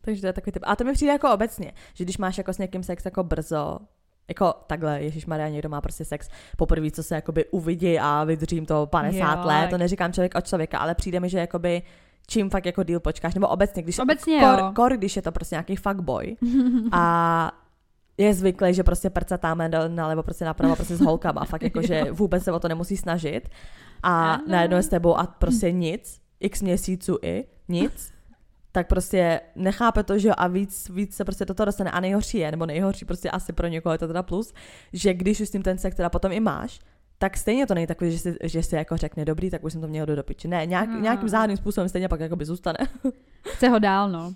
Takže 0.01 0.21
to 0.21 0.28
je 0.28 0.34
takový 0.34 0.51
typ. 0.51 0.63
A 0.65 0.75
to 0.75 0.84
mi 0.84 0.93
přijde 0.93 1.12
jako 1.12 1.32
obecně, 1.32 1.73
že 1.93 2.04
když 2.04 2.17
máš 2.17 2.38
jako 2.38 2.54
s 2.54 2.58
někým 2.58 2.84
sex 2.84 3.06
jako 3.06 3.23
brzo, 3.23 3.80
jako 4.28 4.54
takhle, 4.68 5.02
Ježíš 5.02 5.26
Maria, 5.26 5.50
někdo 5.50 5.70
má 5.70 5.82
prostě 5.82 6.06
sex. 6.06 6.30
Poprvé, 6.58 6.92
co 6.92 7.04
se 7.04 7.16
jakoby 7.16 7.46
uvidí 7.46 8.00
a 8.00 8.24
vydržím 8.24 8.66
to 8.66 8.86
50 8.86 9.36
jo, 9.36 9.48
let, 9.48 9.70
to 9.70 9.78
neříkám 9.78 10.14
člověk 10.14 10.36
od 10.36 10.48
člověka, 10.48 10.78
ale 10.80 10.96
přijde 10.96 11.20
mi, 11.20 11.30
že 11.30 11.40
jakoby 11.40 11.82
čím 12.28 12.50
fakt 12.50 12.66
jako 12.66 12.84
díl 12.84 13.00
počkáš, 13.00 13.34
nebo 13.34 13.48
obecně, 13.48 13.84
když, 13.84 14.00
obecně, 14.00 14.40
kor, 14.40 14.74
kor, 14.74 14.98
když 14.98 15.16
je 15.16 15.22
to 15.22 15.32
prostě 15.32 15.56
nějaký 15.56 15.76
fuckboy 15.76 16.36
a 16.92 17.52
je 18.18 18.34
zvyklý, 18.34 18.74
že 18.74 18.84
prostě 18.84 19.10
prcatáme 19.10 19.70
nalevo 19.88 20.24
prostě 20.24 20.46
napravo 20.46 20.76
prostě 20.76 20.96
s 20.96 21.02
holkama, 21.02 21.46
fakt 21.46 21.64
jako, 21.64 21.82
že 21.82 22.04
vůbec 22.12 22.44
se 22.44 22.52
o 22.52 22.60
to 22.60 22.68
nemusí 22.68 22.98
snažit. 22.98 23.50
A 24.04 24.40
najednou 24.48 24.78
je 24.78 24.84
s 24.84 24.88
tebou 24.88 25.18
a 25.18 25.28
prostě 25.28 25.72
nic, 25.72 26.22
x 26.40 26.62
měsíců 26.62 27.18
i, 27.22 27.46
nic, 27.68 28.14
tak 28.76 28.88
prostě 28.88 29.42
nechápe 29.56 30.04
to, 30.04 30.20
že 30.20 30.32
a 30.32 30.48
víc, 30.48 30.90
víc 30.90 31.16
se 31.16 31.26
prostě 31.26 31.46
toto 31.46 31.66
dostane 31.66 31.92
a 31.92 32.00
nejhorší 32.00 32.38
je, 32.38 32.52
nebo 32.52 32.66
nejhorší 32.66 33.06
prostě 33.06 33.30
asi 33.30 33.54
pro 33.54 33.68
někoho 33.68 33.94
je 33.94 34.00
to 34.00 34.08
teda 34.08 34.24
plus, 34.24 34.54
že 34.94 35.14
když 35.14 35.42
už 35.42 35.48
s 35.48 35.52
tím 35.52 35.64
ten 35.64 35.78
sex 35.78 35.96
teda 35.96 36.10
potom 36.10 36.32
i 36.32 36.40
máš, 36.40 36.80
tak 37.18 37.38
stejně 37.38 37.68
to 37.68 37.76
není 37.76 37.88
takové, 37.88 38.12
že 38.12 38.20
si, 38.20 38.36
že 38.44 38.64
si 38.64 38.76
jako 38.76 38.98
řekne 38.98 39.26
dobrý, 39.26 39.50
tak 39.50 39.64
už 39.64 39.72
jsem 39.72 39.82
to 39.82 39.88
měl 39.88 40.06
do 40.06 40.24
piči. 40.24 40.48
Ne, 40.48 40.66
nějak, 40.66 40.90
hmm. 40.90 41.04
nějakým 41.04 41.30
záhadným 41.30 41.58
způsobem 41.58 41.90
stejně 41.90 42.08
pak 42.08 42.20
jako 42.20 42.36
by 42.36 42.46
zůstane. 42.46 42.78
Chce 43.48 43.70
ho 43.70 43.80
dál, 43.80 44.10
no. 44.10 44.34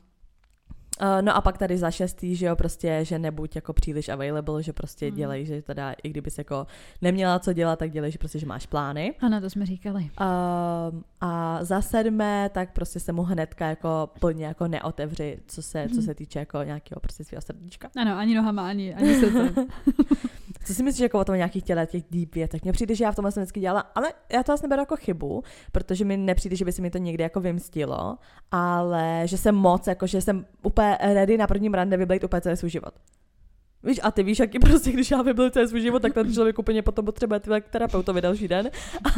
Uh, 1.01 1.21
no 1.21 1.35
a 1.35 1.41
pak 1.41 1.57
tady 1.57 1.77
za 1.77 1.91
šestý, 1.91 2.35
že 2.35 2.45
jo, 2.45 2.55
prostě, 2.55 2.99
že 3.03 3.19
nebuď 3.19 3.55
jako 3.55 3.73
příliš 3.73 4.09
available, 4.09 4.63
že 4.63 4.73
prostě 4.73 5.07
hmm. 5.07 5.15
dělej, 5.15 5.45
že 5.45 5.61
teda 5.61 5.93
i 6.03 6.09
kdybys 6.09 6.37
jako 6.37 6.67
neměla 7.01 7.39
co 7.39 7.53
dělat, 7.53 7.79
tak 7.79 7.91
dělej, 7.91 8.11
že 8.11 8.17
prostě, 8.17 8.39
že 8.39 8.45
máš 8.45 8.65
plány. 8.65 9.13
Ano, 9.19 9.41
to 9.41 9.49
jsme 9.49 9.65
říkali. 9.65 10.09
Uh, 10.21 11.01
a 11.21 11.59
za 11.63 11.81
sedmé, 11.81 12.49
tak 12.53 12.73
prostě 12.73 12.99
se 12.99 13.11
mu 13.11 13.23
hnedka 13.23 13.67
jako 13.67 14.09
plně 14.19 14.45
jako 14.45 14.67
neotevři, 14.67 15.39
co 15.47 15.61
se, 15.61 15.79
hmm. 15.79 15.95
co 15.95 16.01
se 16.01 16.15
týče 16.15 16.39
jako 16.39 16.63
nějakého 16.63 16.99
prostě 16.99 17.23
svého 17.23 17.41
srdíčka. 17.41 17.89
Ano, 17.97 18.17
ani 18.17 18.35
nohama, 18.35 18.67
ani, 18.67 18.95
ani 18.95 19.15
srdcem. 19.15 19.55
Co 20.69 20.75
si 20.75 20.83
myslíš 20.83 21.01
jako 21.01 21.19
o 21.19 21.25
tom 21.25 21.35
nějakých 21.35 21.63
těle, 21.63 21.85
těch 21.85 22.03
deep 22.11 22.35
věcech? 22.35 22.63
Mně 22.63 22.71
přijde, 22.71 22.95
že 22.95 23.03
já 23.03 23.11
v 23.11 23.15
tomhle 23.15 23.31
jsem 23.31 23.43
vždycky 23.43 23.59
dělala, 23.59 23.79
ale 23.95 24.13
já 24.31 24.43
to 24.43 24.51
vlastně 24.51 24.69
beru 24.69 24.81
jako 24.81 24.95
chybu, 24.95 25.43
protože 25.71 26.05
mi 26.05 26.17
nepřijde, 26.17 26.55
že 26.55 26.65
by 26.65 26.71
se 26.71 26.81
mi 26.81 26.89
to 26.89 26.97
někdy 26.97 27.23
jako 27.23 27.39
vymstilo, 27.39 28.17
ale 28.51 29.21
že 29.25 29.37
jsem 29.37 29.55
moc, 29.55 29.87
jako 29.87 30.07
že 30.07 30.21
jsem 30.21 30.45
úplně 30.63 30.97
ready 31.01 31.37
na 31.37 31.47
prvním 31.47 31.73
rande 31.73 31.97
vyblejt 31.97 32.23
úplně 32.23 32.41
celý 32.41 32.57
svůj 32.57 32.69
život. 32.69 32.93
Víš, 33.83 33.99
a 34.03 34.11
ty 34.11 34.23
víš, 34.23 34.39
jaký 34.39 34.59
prostě, 34.59 34.91
když 34.91 35.11
já 35.11 35.23
byl 35.23 35.49
celý 35.49 35.67
svůj 35.67 35.81
život, 35.81 36.01
tak 36.01 36.13
ten 36.13 36.33
člověk 36.33 36.59
úplně 36.59 36.81
potom 36.81 37.05
potřebuje 37.05 37.39
ty 37.39 37.49
terapeutovi 37.69 38.21
další 38.21 38.47
den. 38.47 38.69
A, 39.03 39.09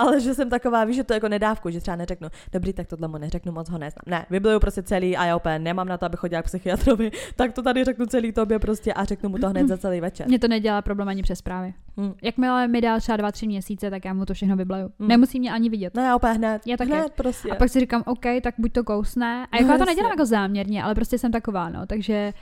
ale 0.00 0.20
že 0.20 0.34
jsem 0.34 0.50
taková, 0.50 0.84
víš, 0.84 0.96
že 0.96 1.04
to 1.04 1.14
jako 1.14 1.28
nedávku, 1.28 1.70
že 1.70 1.80
třeba 1.80 1.96
neřeknu, 1.96 2.28
dobrý, 2.52 2.72
tak 2.72 2.86
tohle 2.86 3.08
mu 3.08 3.18
neřeknu, 3.18 3.52
moc 3.52 3.68
ho 3.68 3.78
neznám. 3.78 4.02
Ne, 4.06 4.26
vybiluju 4.30 4.60
prostě 4.60 4.82
celý 4.82 5.16
a 5.16 5.24
já 5.24 5.36
úplně 5.36 5.58
nemám 5.58 5.88
na 5.88 5.98
to, 5.98 6.06
aby 6.06 6.16
chodila 6.16 6.42
k 6.42 6.44
psychiatrovi, 6.44 7.10
tak 7.36 7.52
to 7.52 7.62
tady 7.62 7.84
řeknu 7.84 8.06
celý 8.06 8.32
tobě 8.32 8.58
prostě 8.58 8.92
a 8.92 9.04
řeknu 9.04 9.28
mu 9.28 9.38
to 9.38 9.48
hned 9.48 9.68
za 9.68 9.78
celý 9.78 10.00
večer. 10.00 10.28
Mně 10.28 10.38
to 10.38 10.48
nedělá 10.48 10.82
problém 10.82 11.08
ani 11.08 11.22
přes 11.22 11.38
zprávy. 11.38 11.74
Hmm. 11.96 12.14
Jakmile 12.22 12.68
mi 12.68 12.80
dá 12.80 12.98
třeba 12.98 13.16
dva, 13.16 13.32
tři 13.32 13.46
měsíce, 13.46 13.90
tak 13.90 14.04
já 14.04 14.14
mu 14.14 14.26
to 14.26 14.34
všechno 14.34 14.56
vybliju. 14.56 14.90
Hmm. 14.98 15.08
Nemusí 15.08 15.40
mě 15.40 15.52
ani 15.52 15.68
vidět. 15.68 15.94
Ne, 15.94 16.02
já 16.02 16.16
úplně 16.16 16.32
hned. 16.32 16.66
Já 16.66 16.76
taky. 16.76 16.90
Hned 16.90 17.12
prostě. 17.12 17.50
A 17.50 17.54
pak 17.54 17.68
si 17.68 17.80
říkám, 17.80 18.02
OK, 18.06 18.24
tak 18.42 18.54
buď 18.58 18.72
to 18.72 18.84
kousne. 18.84 19.46
A 19.52 19.56
jako 19.56 19.68
no, 19.68 19.72
já 19.72 19.78
to 19.78 19.84
nedělám 19.84 20.10
jako 20.10 20.26
záměrně, 20.26 20.82
ale 20.82 20.94
prostě 20.94 21.18
jsem 21.18 21.32
taková, 21.32 21.68
no. 21.68 21.86
Takže 21.86 22.32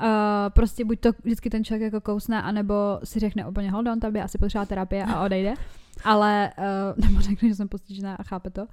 Uh, 0.00 0.06
prostě 0.48 0.84
buď 0.84 1.00
to 1.00 1.10
vždycky 1.22 1.50
ten 1.50 1.64
člověk 1.64 1.92
jako 1.92 2.00
kousne, 2.00 2.42
anebo 2.42 2.74
si 3.04 3.18
řekne 3.18 3.48
úplně 3.48 3.70
hold 3.70 3.86
on, 3.86 4.12
by 4.12 4.20
asi 4.20 4.38
potřeba 4.38 4.66
terapie 4.66 5.04
a 5.04 5.24
odejde. 5.24 5.54
Ale, 6.04 6.52
uh, 6.58 7.04
nebo 7.06 7.20
řekne, 7.20 7.48
že 7.48 7.54
jsem 7.54 7.68
postižená 7.68 8.14
a 8.14 8.22
chápe 8.22 8.50
to. 8.50 8.66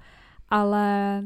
Ale 0.48 1.22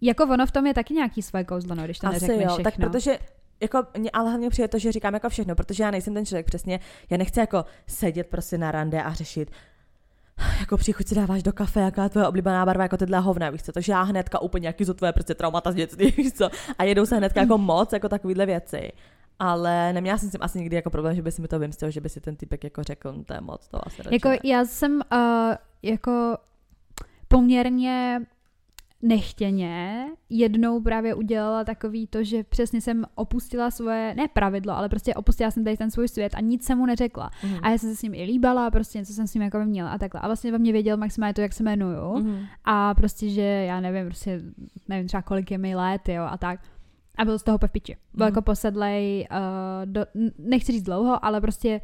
jako 0.00 0.24
ono 0.24 0.46
v 0.46 0.50
tom 0.50 0.66
je 0.66 0.74
taky 0.74 0.94
nějaký 0.94 1.22
své 1.22 1.44
kouzlo, 1.44 1.74
no, 1.74 1.84
když 1.84 1.98
to 1.98 2.06
Asi 2.06 2.32
jo, 2.32 2.38
všechno. 2.38 2.64
tak 2.64 2.76
protože 2.76 3.18
jako, 3.60 3.78
ale 4.12 4.30
hlavně 4.30 4.50
přijde 4.50 4.68
to, 4.68 4.78
že 4.78 4.92
říkám 4.92 5.14
jako 5.14 5.28
všechno, 5.28 5.54
protože 5.54 5.82
já 5.82 5.90
nejsem 5.90 6.14
ten 6.14 6.26
člověk 6.26 6.46
přesně, 6.46 6.80
já 7.10 7.16
nechci 7.16 7.40
jako 7.40 7.64
sedět 7.86 8.26
prostě 8.26 8.58
na 8.58 8.72
rande 8.72 9.02
a 9.02 9.12
řešit, 9.12 9.50
jako 10.60 10.76
příchuť 10.76 11.06
si 11.06 11.14
dáváš 11.14 11.42
do 11.42 11.52
kafe, 11.52 11.80
jaká 11.80 12.02
je 12.02 12.08
tvoje 12.08 12.26
oblíbená 12.26 12.66
barva, 12.66 12.82
jako 12.82 12.96
tyhle 12.96 13.20
hovna, 13.20 13.50
víš 13.50 13.62
co, 13.62 13.72
takže 13.72 13.92
já 13.92 14.02
hnedka 14.02 14.38
úplně 14.38 14.66
jaký 14.66 14.84
jsou 14.84 14.92
tvoje 14.92 15.12
prostě 15.12 15.34
traumata 15.34 15.72
z 15.72 15.74
dětství, 15.74 16.10
víš 16.16 16.32
co, 16.32 16.50
a 16.78 16.84
jedou 16.84 17.06
se 17.06 17.16
hnedka 17.16 17.40
jako 17.40 17.58
moc, 17.58 17.92
jako 17.92 18.08
takovýhle 18.08 18.46
věci. 18.46 18.92
Ale 19.38 19.92
neměla 19.92 20.18
jsem 20.18 20.28
s 20.28 20.32
tím 20.32 20.42
asi 20.42 20.58
nikdy 20.58 20.76
jako 20.76 20.90
problém, 20.90 21.14
že 21.14 21.22
by 21.22 21.32
si 21.32 21.42
mi 21.42 21.48
to 21.48 21.58
vymstil, 21.58 21.90
že 21.90 22.00
by 22.00 22.08
si 22.08 22.20
ten 22.20 22.36
typek 22.36 22.64
jako 22.64 22.82
řekl, 22.82 23.12
no 23.12 23.24
to 23.24 23.34
je 23.34 23.40
moc, 23.40 23.68
to 23.68 23.86
asi 23.86 24.02
Jako 24.10 24.28
já 24.44 24.64
jsem 24.64 25.00
uh, 25.12 25.54
jako 25.82 26.36
poměrně 27.28 28.20
nechtěně 29.02 30.06
jednou 30.30 30.80
právě 30.80 31.14
udělala 31.14 31.64
takový 31.64 32.06
to, 32.06 32.24
že 32.24 32.44
přesně 32.44 32.80
jsem 32.80 33.04
opustila 33.14 33.70
svoje, 33.70 34.14
ne 34.16 34.28
pravidlo, 34.28 34.76
ale 34.76 34.88
prostě 34.88 35.14
opustila 35.14 35.50
jsem 35.50 35.64
tady 35.64 35.76
ten 35.76 35.90
svůj 35.90 36.08
svět 36.08 36.34
a 36.34 36.40
nic 36.40 36.64
jsem 36.64 36.78
mu 36.78 36.86
neřekla. 36.86 37.30
Mm. 37.44 37.54
A 37.62 37.70
já 37.70 37.78
jsem 37.78 37.90
se 37.90 37.96
s 37.96 38.02
ním 38.02 38.14
i 38.14 38.22
líbala, 38.22 38.70
prostě 38.70 38.98
něco 38.98 39.12
jsem 39.12 39.26
s 39.26 39.34
ním 39.34 39.42
jako 39.42 39.58
měla 39.58 39.90
a 39.90 39.98
takhle. 39.98 40.20
A 40.20 40.26
vlastně 40.26 40.52
ve 40.52 40.58
mě 40.58 40.72
věděl 40.72 40.96
maximálně 40.96 41.34
to, 41.34 41.40
jak 41.40 41.52
se 41.52 41.62
jmenuju. 41.62 42.18
Mm. 42.18 42.38
A 42.64 42.94
prostě, 42.94 43.28
že 43.28 43.42
já 43.42 43.80
nevím, 43.80 44.06
prostě 44.06 44.40
nevím 44.88 45.06
třeba 45.06 45.22
kolik 45.22 45.50
je 45.50 45.58
mi 45.58 45.74
let, 45.74 46.08
jo, 46.08 46.22
a 46.22 46.36
tak. 46.36 46.60
A 47.18 47.24
byl 47.24 47.38
z 47.38 47.42
toho 47.42 47.58
v 47.58 47.72
piči. 47.72 47.96
Byl 48.14 48.26
mm. 48.26 48.28
jako 48.28 48.42
posedlej, 48.42 49.28
uh, 49.30 49.36
do, 49.92 50.06
nechci 50.38 50.72
říct 50.72 50.82
dlouho, 50.82 51.24
ale 51.24 51.40
prostě 51.40 51.80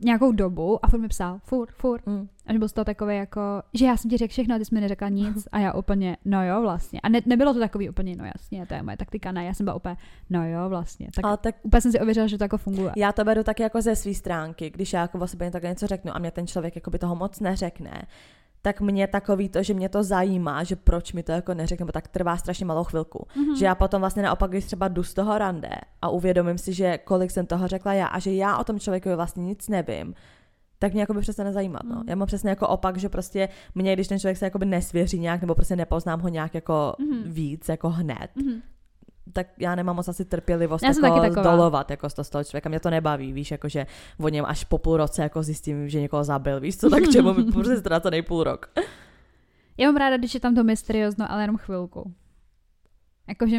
nějakou 0.00 0.32
dobu 0.32 0.84
a 0.84 0.88
furt 0.88 1.00
mi 1.00 1.08
psal, 1.08 1.38
furt, 1.44 1.72
furt. 1.72 2.06
Mm. 2.06 2.28
Až 2.46 2.56
byl 2.56 2.68
z 2.68 2.72
toho 2.72 2.84
takový 2.84 3.16
jako, 3.16 3.40
že 3.74 3.86
já 3.86 3.96
jsem 3.96 4.10
ti 4.10 4.16
řekl 4.16 4.30
všechno 4.30 4.54
a 4.54 4.58
ty 4.58 4.64
jsi 4.64 4.74
mi 4.74 4.80
neřekla 4.80 5.08
nic 5.08 5.48
a 5.52 5.58
já 5.58 5.72
úplně, 5.72 6.16
no 6.24 6.46
jo 6.46 6.62
vlastně. 6.62 7.00
A 7.00 7.08
ne, 7.08 7.20
nebylo 7.26 7.54
to 7.54 7.60
takový 7.60 7.90
úplně, 7.90 8.16
no 8.16 8.24
jasně, 8.24 8.66
to 8.66 8.74
je 8.74 8.82
moje 8.82 8.96
taktika, 8.96 9.32
ne, 9.32 9.44
já 9.44 9.54
jsem 9.54 9.64
byla 9.64 9.76
úplně, 9.76 9.96
no 10.30 10.48
jo 10.48 10.68
vlastně. 10.68 11.08
Tak, 11.14 11.24
Ale 11.24 11.36
tak 11.36 11.54
úplně 11.62 11.80
jsem 11.80 11.92
si 11.92 12.00
ověřila, 12.00 12.26
že 12.26 12.38
to 12.38 12.44
jako 12.44 12.58
funguje. 12.58 12.92
Já 12.96 13.12
to 13.12 13.24
beru 13.24 13.42
tak 13.42 13.60
jako 13.60 13.82
ze 13.82 13.96
své 13.96 14.14
stránky, 14.14 14.70
když 14.70 14.92
já 14.92 15.00
jako 15.00 15.18
o 15.18 15.26
sobě 15.26 15.50
takhle 15.50 15.70
něco 15.70 15.86
řeknu 15.86 16.16
a 16.16 16.18
mě 16.18 16.30
ten 16.30 16.46
člověk 16.46 16.76
jako 16.76 16.90
by 16.90 16.98
toho 16.98 17.16
moc 17.16 17.40
neřekne, 17.40 18.02
tak 18.64 18.80
mě 18.80 19.06
takový 19.06 19.48
to, 19.48 19.62
že 19.62 19.74
mě 19.74 19.88
to 19.88 20.02
zajímá, 20.02 20.64
že 20.64 20.76
proč 20.76 21.12
mi 21.12 21.22
to 21.22 21.32
jako 21.32 21.54
neřekne, 21.54 21.86
tak 21.92 22.08
trvá 22.08 22.36
strašně 22.36 22.66
malou 22.66 22.84
chvilku. 22.84 23.26
Mm-hmm. 23.36 23.58
Že 23.58 23.64
já 23.64 23.74
potom 23.74 24.00
vlastně 24.00 24.22
naopak, 24.22 24.50
když 24.50 24.64
třeba 24.64 24.88
jdu 24.88 25.02
z 25.02 25.14
toho 25.14 25.38
rande 25.38 25.70
a 26.02 26.08
uvědomím 26.08 26.58
si, 26.58 26.72
že 26.72 26.98
kolik 26.98 27.30
jsem 27.30 27.46
toho 27.46 27.68
řekla 27.68 27.94
já 27.94 28.06
a 28.06 28.18
že 28.18 28.32
já 28.32 28.58
o 28.58 28.64
tom 28.64 28.80
člověku 28.80 29.08
vlastně 29.16 29.44
nic 29.44 29.68
nevím, 29.68 30.14
tak 30.78 30.92
mě 30.92 31.00
jako 31.00 31.14
by 31.14 31.20
přestane 31.20 31.52
zajímat. 31.52 31.82
No. 31.84 31.96
Mm. 31.96 32.08
Já 32.08 32.16
mám 32.16 32.26
přesně 32.26 32.50
jako 32.50 32.68
opak, 32.68 32.96
že 32.96 33.08
prostě 33.08 33.48
mě, 33.74 33.92
když 33.92 34.08
ten 34.08 34.18
člověk 34.18 34.36
se 34.36 34.44
jako 34.44 34.58
by 34.58 34.66
nesvěří 34.66 35.18
nějak, 35.18 35.40
nebo 35.40 35.54
prostě 35.54 35.76
nepoznám 35.76 36.20
ho 36.20 36.28
nějak 36.28 36.54
jako 36.54 36.94
mm. 36.98 37.22
víc, 37.32 37.68
jako 37.68 37.90
hned, 37.90 38.28
mm 38.34 38.60
tak 39.34 39.46
já 39.58 39.74
nemám 39.74 39.96
moc 39.96 40.08
asi 40.08 40.24
trpělivost 40.24 40.82
já 40.82 41.24
jako 41.24 41.40
dolovat 41.40 41.90
jako 41.90 42.10
z 42.10 42.30
toho 42.30 42.44
člověka. 42.44 42.68
Mě 42.68 42.80
to 42.80 42.90
nebaví, 42.90 43.32
víš, 43.32 43.50
jako 43.50 43.68
že 43.68 43.86
o 44.20 44.28
něm 44.28 44.44
až 44.44 44.64
po 44.64 44.78
půl 44.78 44.96
roce 44.96 45.22
jako 45.22 45.42
zjistím, 45.42 45.88
že 45.88 46.00
někoho 46.00 46.24
zabil, 46.24 46.60
víš 46.60 46.76
co, 46.76 46.90
tak 46.90 47.08
čemu 47.12 47.34
mi 47.34 47.44
prostě 47.52 47.76
ztrácený 47.76 48.22
půl 48.22 48.44
rok. 48.44 48.70
Já 49.76 49.88
mám 49.88 49.96
ráda, 49.96 50.16
když 50.16 50.34
je 50.34 50.40
tam 50.40 50.54
to 50.54 50.64
mysteriózno, 50.64 51.30
ale 51.30 51.42
jenom 51.42 51.56
chvilku. 51.56 52.14
Jakože 53.28 53.58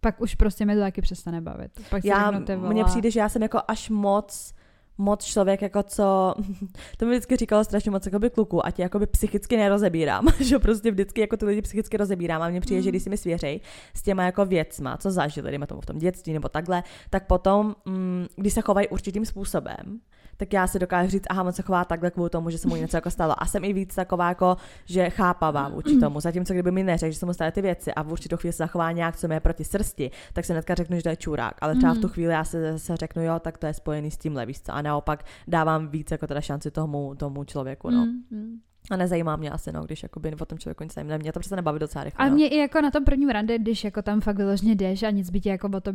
pak 0.00 0.20
už 0.20 0.34
prostě 0.34 0.64
mě 0.64 0.74
to 0.74 0.80
taky 0.80 1.02
přestane 1.02 1.40
bavit. 1.40 1.70
Pak 1.90 2.04
já, 2.04 2.30
mně 2.56 2.84
přijde, 2.84 3.10
že 3.10 3.20
já 3.20 3.28
jsem 3.28 3.42
jako 3.42 3.60
až 3.68 3.90
moc 3.90 4.54
moc 4.98 5.24
člověk, 5.24 5.62
jako 5.62 5.82
co, 5.82 6.34
to 6.96 7.06
mi 7.06 7.10
vždycky 7.10 7.36
říkalo 7.36 7.64
strašně 7.64 7.90
moc 7.90 8.06
jako 8.06 8.18
by 8.18 8.30
kluku, 8.30 8.66
a 8.66 8.70
tě 8.70 8.82
jako 8.82 8.98
by 8.98 9.06
psychicky 9.06 9.56
nerozebírám, 9.56 10.26
že 10.40 10.58
prostě 10.58 10.90
vždycky 10.90 11.20
jako 11.20 11.36
ty 11.36 11.44
lidi 11.44 11.62
psychicky 11.62 11.96
rozebírám 11.96 12.42
a 12.42 12.48
mně 12.48 12.60
přijde, 12.60 12.78
mm. 12.78 12.84
že 12.84 12.90
když 12.90 13.02
si 13.02 13.10
mi 13.10 13.16
svěřej 13.16 13.60
s 13.94 14.02
těma 14.02 14.24
jako 14.24 14.44
věcma, 14.44 14.96
co 14.96 15.10
zažili, 15.10 15.50
dejme 15.50 15.66
tomu 15.66 15.80
v 15.80 15.86
tom 15.86 15.98
dětství 15.98 16.32
nebo 16.32 16.48
takhle, 16.48 16.82
tak 17.10 17.26
potom, 17.26 17.74
mm, 17.84 18.26
když 18.36 18.52
se 18.52 18.60
chovají 18.60 18.88
určitým 18.88 19.26
způsobem, 19.26 20.00
tak 20.38 20.52
já 20.52 20.66
si 20.66 20.78
dokážu 20.78 21.10
říct, 21.10 21.24
aha, 21.30 21.42
on 21.42 21.52
se 21.52 21.62
chová 21.62 21.84
takhle 21.84 22.10
kvůli 22.10 22.30
tomu, 22.30 22.50
že 22.50 22.58
se 22.58 22.68
mu 22.68 22.76
něco 22.76 22.96
jako 22.96 23.10
stalo. 23.10 23.42
A 23.42 23.46
jsem 23.46 23.64
i 23.64 23.72
víc 23.72 23.94
taková, 23.94 24.28
jako, 24.28 24.56
že 24.84 25.10
chápavá 25.10 25.68
vůči 25.68 25.96
tomu. 25.96 26.20
Zatímco 26.20 26.52
kdyby 26.52 26.70
mi 26.70 26.82
neřekl, 26.82 27.12
že 27.12 27.18
se 27.18 27.26
mu 27.26 27.34
staly 27.34 27.52
ty 27.52 27.62
věci 27.62 27.94
a 27.94 28.02
v 28.02 28.12
určitou 28.12 28.36
chvíli 28.36 28.52
se 28.52 28.56
zachová 28.56 28.92
nějak, 28.92 29.16
co 29.16 29.28
mi 29.28 29.34
je 29.34 29.40
proti 29.40 29.64
srsti, 29.64 30.10
tak 30.32 30.44
se 30.44 30.52
hnedka 30.52 30.74
řeknu, 30.74 30.96
že 30.96 31.02
to 31.02 31.08
je 31.08 31.16
čurák. 31.16 31.54
Ale 31.60 31.76
třeba 31.76 31.92
v 31.92 31.98
tu 31.98 32.06
mm. 32.06 32.12
chvíli 32.12 32.32
já 32.32 32.44
se 32.44 32.72
zase 32.72 32.96
řeknu, 32.96 33.22
jo, 33.22 33.38
tak 33.38 33.58
to 33.58 33.66
je 33.66 33.74
spojený 33.74 34.10
s 34.10 34.18
tím 34.18 34.40
víš 34.46 34.60
co. 34.60 34.74
A 34.74 34.82
naopak 34.88 35.24
dávám 35.48 35.88
víc 35.88 36.10
jako 36.10 36.26
teda 36.26 36.40
šanci 36.40 36.70
tomu, 36.70 37.14
tomu 37.14 37.44
člověku. 37.44 37.90
No. 37.90 38.06
Mm, 38.06 38.24
mm. 38.30 38.60
A 38.90 38.96
nezajímá 38.96 39.36
mě 39.36 39.50
asi, 39.50 39.72
no, 39.72 39.84
když 39.84 40.02
jakoby 40.02 40.34
o 40.40 40.44
tom 40.44 40.58
člověku 40.58 40.84
nic 40.84 40.96
nezajímá. 40.96 41.16
Mě 41.16 41.32
to 41.32 41.40
přece 41.40 41.56
nebaví 41.56 41.78
docela 41.78 42.04
rychle. 42.04 42.26
A 42.26 42.28
no. 42.28 42.34
mě 42.34 42.48
i 42.48 42.56
jako 42.56 42.80
na 42.80 42.90
tom 42.90 43.04
prvním 43.04 43.28
rande, 43.28 43.58
když 43.58 43.84
jako 43.84 44.02
tam 44.02 44.20
fakt 44.20 44.36
vyloženě 44.36 44.74
jdeš 44.74 45.02
a 45.02 45.10
nic 45.10 45.30
by 45.30 45.40
ti 45.40 45.48
jako 45.48 45.70
o, 45.74 45.80
to, 45.80 45.90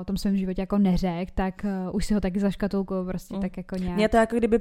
o 0.00 0.04
tom 0.04 0.16
svém 0.16 0.36
životě 0.36 0.62
jako 0.62 0.78
neřek, 0.78 1.30
tak 1.30 1.54
uh, 1.88 1.96
už 1.96 2.06
si 2.06 2.14
ho 2.14 2.20
taky 2.20 2.40
zaškatulkou 2.40 3.04
prostě 3.04 3.34
mm. 3.34 3.40
tak 3.40 3.56
jako 3.56 3.76
nějak. 3.76 3.96
Mně 3.96 4.08
to 4.08 4.16
jako 4.16 4.36
kdyby 4.36 4.60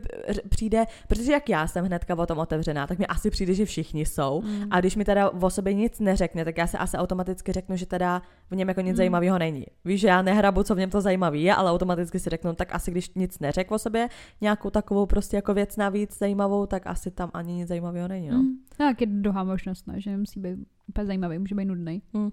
přijde, 0.49 0.85
protože 1.07 1.31
jak 1.31 1.49
já 1.49 1.67
jsem 1.67 1.85
hnedka 1.85 2.15
o 2.15 2.25
tom 2.25 2.37
otevřená, 2.37 2.87
tak 2.87 2.99
mi 2.99 3.07
asi 3.07 3.29
přijde, 3.29 3.53
že 3.53 3.65
všichni 3.65 4.05
jsou. 4.05 4.41
Mm. 4.41 4.63
A 4.71 4.79
když 4.79 4.95
mi 4.95 5.05
teda 5.05 5.29
o 5.29 5.49
sobě 5.49 5.73
nic 5.73 5.99
neřekne, 5.99 6.45
tak 6.45 6.57
já 6.57 6.67
se 6.67 6.77
asi 6.77 6.97
automaticky 6.97 7.51
řeknu, 7.51 7.75
že 7.75 7.85
teda 7.85 8.21
v 8.51 8.55
něm 8.55 8.67
jako 8.67 8.81
nic 8.81 8.91
mm. 8.91 8.97
zajímavého 8.97 9.39
není. 9.39 9.65
Víš, 9.85 10.01
že 10.01 10.07
já 10.07 10.21
nehrabu, 10.21 10.63
co 10.63 10.75
v 10.75 10.77
něm 10.77 10.89
to 10.89 11.01
zajímavé 11.01 11.37
je, 11.37 11.55
ale 11.55 11.71
automaticky 11.71 12.19
si 12.19 12.29
řeknu, 12.29 12.53
tak 12.53 12.75
asi 12.75 12.91
když 12.91 13.13
nic 13.15 13.39
neřekl 13.39 13.73
o 13.73 13.79
sobě, 13.79 14.09
nějakou 14.41 14.69
takovou 14.69 15.05
prostě 15.05 15.35
jako 15.35 15.53
věc 15.53 15.77
navíc 15.77 16.17
zajímavou, 16.17 16.65
tak 16.65 16.87
asi 16.87 17.11
tam 17.11 17.31
ani 17.33 17.46
nic 17.55 17.67
zajímavého 17.67 18.07
není. 18.07 18.29
No. 18.29 18.37
Mm. 18.37 18.57
Tak 18.77 19.01
je 19.01 19.07
druhá 19.07 19.43
možnost, 19.43 19.87
ne? 19.87 20.01
že 20.01 20.17
musí 20.17 20.39
být 20.39 20.59
úplně 20.87 21.05
zajímavý, 21.05 21.39
může 21.39 21.55
být 21.55 21.65
nudný. 21.65 22.01
Mm. 22.13 22.29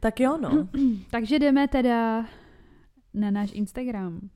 Tak 0.00 0.20
jo, 0.20 0.38
no. 0.42 0.68
Takže 1.10 1.38
jdeme 1.38 1.68
teda 1.68 2.26
na 3.14 3.30
náš 3.30 3.50
Instagram. 3.52 4.28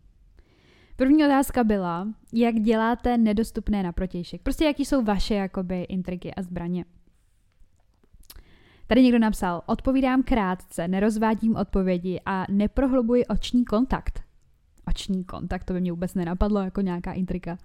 První 0.96 1.24
otázka 1.24 1.64
byla, 1.64 2.08
jak 2.32 2.54
děláte 2.54 3.18
nedostupné 3.18 3.82
na 3.82 3.92
protějšek. 3.92 4.42
Prostě 4.42 4.64
jaký 4.64 4.84
jsou 4.84 5.04
vaše 5.04 5.34
jakoby 5.34 5.82
intriky 5.82 6.34
a 6.34 6.42
zbraně. 6.42 6.84
Tady 8.86 9.02
někdo 9.02 9.18
napsal, 9.18 9.62
odpovídám 9.66 10.22
krátce, 10.22 10.88
nerozvádím 10.88 11.56
odpovědi 11.56 12.20
a 12.26 12.46
neprohlubuji 12.50 13.26
oční 13.26 13.64
kontakt. 13.64 14.22
Oční 14.88 15.24
kontakt, 15.24 15.64
to 15.64 15.72
by 15.72 15.80
mě 15.80 15.92
vůbec 15.92 16.14
nenapadlo 16.14 16.60
jako 16.60 16.80
nějaká 16.80 17.12
intrika. 17.12 17.58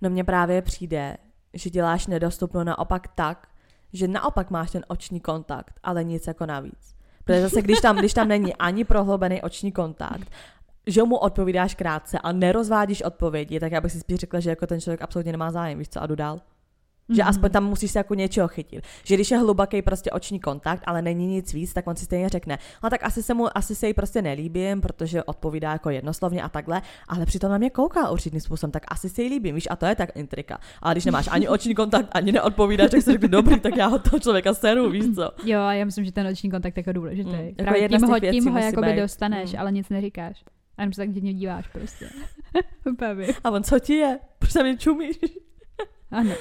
No 0.00 0.10
mně 0.10 0.24
právě 0.24 0.62
přijde, 0.62 1.16
že 1.54 1.70
děláš 1.70 2.06
nedostupnou 2.06 2.64
naopak 2.64 3.08
tak, 3.14 3.48
že 3.92 4.08
naopak 4.08 4.50
máš 4.50 4.70
ten 4.70 4.84
oční 4.88 5.20
kontakt, 5.20 5.80
ale 5.82 6.04
nic 6.04 6.26
jako 6.26 6.46
navíc. 6.46 6.94
Protože 7.24 7.42
zase, 7.42 7.62
když 7.62 7.80
tam, 7.80 7.96
když 7.96 8.14
tam 8.14 8.28
není 8.28 8.56
ani 8.56 8.84
prohloubený 8.84 9.42
oční 9.42 9.72
kontakt, 9.72 10.30
že 10.86 11.02
mu 11.02 11.16
odpovídáš 11.16 11.74
krátce 11.74 12.18
a 12.18 12.32
nerozvádíš 12.32 13.02
odpovědi, 13.02 13.60
tak 13.60 13.72
já 13.72 13.80
bych 13.80 13.92
si 13.92 14.00
spíš 14.00 14.20
řekla, 14.20 14.40
že 14.40 14.50
jako 14.50 14.66
ten 14.66 14.80
člověk 14.80 15.02
absolutně 15.02 15.32
nemá 15.32 15.50
zájem, 15.50 15.78
víš 15.78 15.88
co, 15.88 16.02
a 16.02 16.06
jdu 16.06 16.14
dál. 16.14 16.40
Že 17.08 17.22
mm-hmm. 17.22 17.28
aspoň 17.28 17.50
tam 17.50 17.64
musíš 17.64 17.90
se 17.90 17.98
jako 17.98 18.14
něčeho 18.14 18.48
chytit. 18.48 18.84
Že 19.04 19.14
když 19.14 19.30
je 19.30 19.38
hluboký 19.38 19.82
prostě 19.82 20.10
oční 20.10 20.40
kontakt, 20.40 20.82
ale 20.86 21.02
není 21.02 21.26
nic 21.26 21.52
víc, 21.52 21.72
tak 21.72 21.86
on 21.86 21.96
si 21.96 22.04
stejně 22.04 22.28
řekne, 22.28 22.58
no 22.82 22.90
tak 22.90 23.04
asi 23.04 23.22
se 23.22 23.34
mu, 23.34 23.58
asi 23.58 23.74
se 23.74 23.86
jí 23.86 23.94
prostě 23.94 24.22
nelíbím, 24.22 24.80
protože 24.80 25.22
odpovídá 25.22 25.72
jako 25.72 25.90
jednoslovně 25.90 26.42
a 26.42 26.48
takhle, 26.48 26.82
ale 27.08 27.26
přitom 27.26 27.50
na 27.50 27.58
mě 27.58 27.70
kouká 27.70 28.10
určitým 28.10 28.40
způsobem, 28.40 28.70
tak 28.72 28.82
asi 28.88 29.08
se 29.08 29.22
jí 29.22 29.28
líbím, 29.28 29.54
víš, 29.54 29.68
a 29.70 29.76
to 29.76 29.86
je 29.86 29.94
tak 29.94 30.16
intrika. 30.16 30.58
Ale 30.82 30.94
když 30.94 31.04
nemáš 31.04 31.28
ani 31.30 31.48
oční 31.48 31.74
kontakt, 31.74 32.08
ani 32.12 32.32
neodpovídáš, 32.32 32.90
tak 32.90 33.02
si 33.02 33.12
řekne, 33.12 33.28
dobrý, 33.28 33.60
tak 33.60 33.76
já 33.76 33.86
ho 33.86 33.98
toho 33.98 34.18
člověka 34.18 34.54
seru, 34.54 34.90
víš 34.90 35.04
co. 35.14 35.30
Jo, 35.44 35.60
a 35.60 35.72
já 35.72 35.84
myslím, 35.84 36.04
že 36.04 36.12
ten 36.12 36.26
oční 36.26 36.50
kontakt 36.50 36.76
je 36.76 36.80
jako 36.80 36.92
důležitý. 36.92 37.30
Mm, 37.30 37.44
jako 37.44 37.62
Právě 37.62 37.88
tím 37.88 38.02
ho, 38.02 38.20
tím 38.20 38.48
ho 38.48 38.58
jakoby 38.58 38.96
dostaneš, 38.96 39.52
mm. 39.52 39.60
ale 39.60 39.72
nic 39.72 39.88
neříkáš. 39.88 40.44
A 40.78 40.82
jenom 40.82 40.92
se 40.92 41.00
tak 41.00 41.12
divně 41.12 41.34
díváš 41.34 41.68
prostě. 41.68 42.08
a 43.44 43.50
on, 43.50 43.62
co 43.62 43.78
ti 43.78 43.94
je? 43.94 44.18
Proč 44.38 44.52
se 44.52 44.62
mě 44.62 44.76
čumíš? 44.76 45.16
ano. 46.10 46.32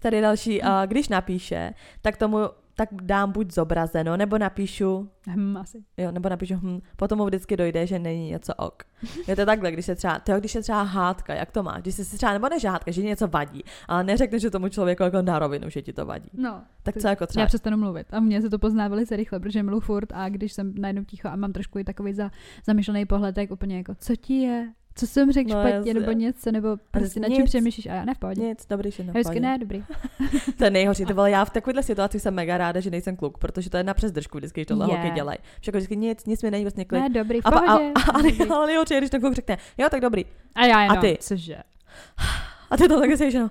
Tady 0.00 0.20
další, 0.20 0.62
uh, 0.62 0.68
když 0.86 1.08
napíše, 1.08 1.74
tak 2.02 2.16
tomu 2.16 2.38
tak 2.76 2.88
dám 3.02 3.32
buď 3.32 3.52
zobrazeno, 3.52 4.16
nebo 4.16 4.38
napíšu... 4.38 5.08
Hm, 5.28 5.56
asi. 5.56 5.84
Jo, 5.96 6.12
nebo 6.12 6.28
napíšu 6.28 6.54
hm, 6.54 6.80
potom 6.96 7.18
mu 7.18 7.24
vždycky 7.24 7.56
dojde, 7.56 7.86
že 7.86 7.98
není 7.98 8.30
něco 8.30 8.54
ok. 8.54 8.82
Je 9.28 9.36
to 9.36 9.46
takhle, 9.46 9.72
když 9.72 9.86
se 9.86 9.94
třeba, 9.94 10.18
to 10.18 10.38
když 10.38 10.54
je 10.54 10.62
třeba 10.62 10.82
hádka, 10.82 11.34
jak 11.34 11.50
to 11.50 11.62
máš? 11.62 11.82
Když 11.82 11.94
se 11.94 12.16
třeba, 12.16 12.32
nebo 12.32 12.48
než 12.48 12.64
hádka, 12.64 12.90
že 12.90 13.02
něco 13.02 13.28
vadí, 13.28 13.62
ale 13.88 14.04
neřekneš 14.04 14.42
že 14.42 14.50
tomu 14.50 14.68
člověku 14.68 15.02
jako 15.02 15.22
na 15.22 15.38
rovinu, 15.38 15.70
že 15.70 15.82
ti 15.82 15.92
to 15.92 16.06
vadí. 16.06 16.30
No. 16.32 16.62
Tak 16.82 16.96
co 16.96 17.08
jako 17.08 17.26
třeba? 17.26 17.40
Já 17.40 17.46
přestanu 17.46 17.76
mluvit 17.76 18.06
a 18.10 18.20
mně 18.20 18.42
se 18.42 18.50
to 18.50 18.58
pozná 18.58 18.88
velice 18.88 19.16
rychle, 19.16 19.40
protože 19.40 19.62
mluvu 19.62 19.80
furt 19.80 20.12
a 20.14 20.28
když 20.28 20.52
jsem 20.52 20.74
najednou 20.78 21.04
ticho 21.04 21.28
a 21.28 21.36
mám 21.36 21.52
trošku 21.52 21.78
i 21.78 21.84
takový 21.84 22.14
za, 22.14 22.30
zamyšlený 22.66 23.06
pohled, 23.06 23.34
tak 23.34 23.50
úplně 23.50 23.76
jako, 23.76 23.94
co 23.94 24.16
ti 24.16 24.34
je? 24.34 24.72
Co 24.96 25.06
jsem 25.06 25.32
řekl 25.32 25.50
no, 25.50 25.68
špatně, 25.68 25.94
nebo 25.94 26.12
něco, 26.12 26.52
nebo 26.52 26.76
prostě 26.90 27.20
na 27.20 27.28
čím 27.28 27.44
přemýšlíš 27.44 27.86
a 27.86 27.94
já 27.94 28.04
ne 28.04 28.14
v 28.14 28.18
pohodě. 28.18 28.42
Nic, 28.42 28.66
dobrý, 28.66 28.90
že 28.90 29.02
Hezky 29.02 29.40
ne, 29.40 29.58
dobrý. 29.58 29.84
to 30.58 30.64
je 30.64 30.70
nejhorší, 30.70 31.04
to 31.04 31.14
bylo 31.14 31.26
já 31.26 31.44
v 31.44 31.50
takovéhle 31.50 31.82
situaci 31.82 32.20
jsem 32.20 32.34
mega 32.34 32.58
ráda, 32.58 32.80
že 32.80 32.90
nejsem 32.90 33.16
kluk, 33.16 33.38
protože 33.38 33.70
to 33.70 33.76
je 33.76 33.84
na 33.84 33.94
přesdržku 33.94 34.38
vždycky, 34.38 34.60
když 34.60 34.66
tohle 34.66 34.86
yeah. 34.86 35.00
holky 35.00 35.14
dělají. 35.14 35.38
Všechno 35.60 35.78
vždycky 35.78 35.96
nic, 35.96 36.26
nic 36.26 36.42
mi 36.42 36.50
není 36.50 36.64
vlastně 36.64 36.84
klid. 36.84 37.00
Ne, 37.00 37.08
dobrý, 37.08 37.40
v 37.40 37.44
pohodě. 37.44 37.66
A, 37.66 37.72
a, 37.72 38.10
a, 38.10 38.52
a, 38.52 38.54
ale 38.54 38.66
nejhorší 38.66 38.94
je, 38.94 39.00
když 39.00 39.10
ten 39.10 39.20
kluk 39.20 39.34
řekne, 39.34 39.58
jo, 39.78 39.88
tak 39.90 40.00
dobrý. 40.00 40.24
A 40.54 40.66
já 40.66 40.82
jenom, 40.82 40.98
a 40.98 41.00
ty. 41.00 41.18
cože? 41.20 41.56
A 42.70 42.76
ty 42.76 42.88
to 42.88 43.00
také 43.00 43.16
seš, 43.16 43.34
no. 43.34 43.50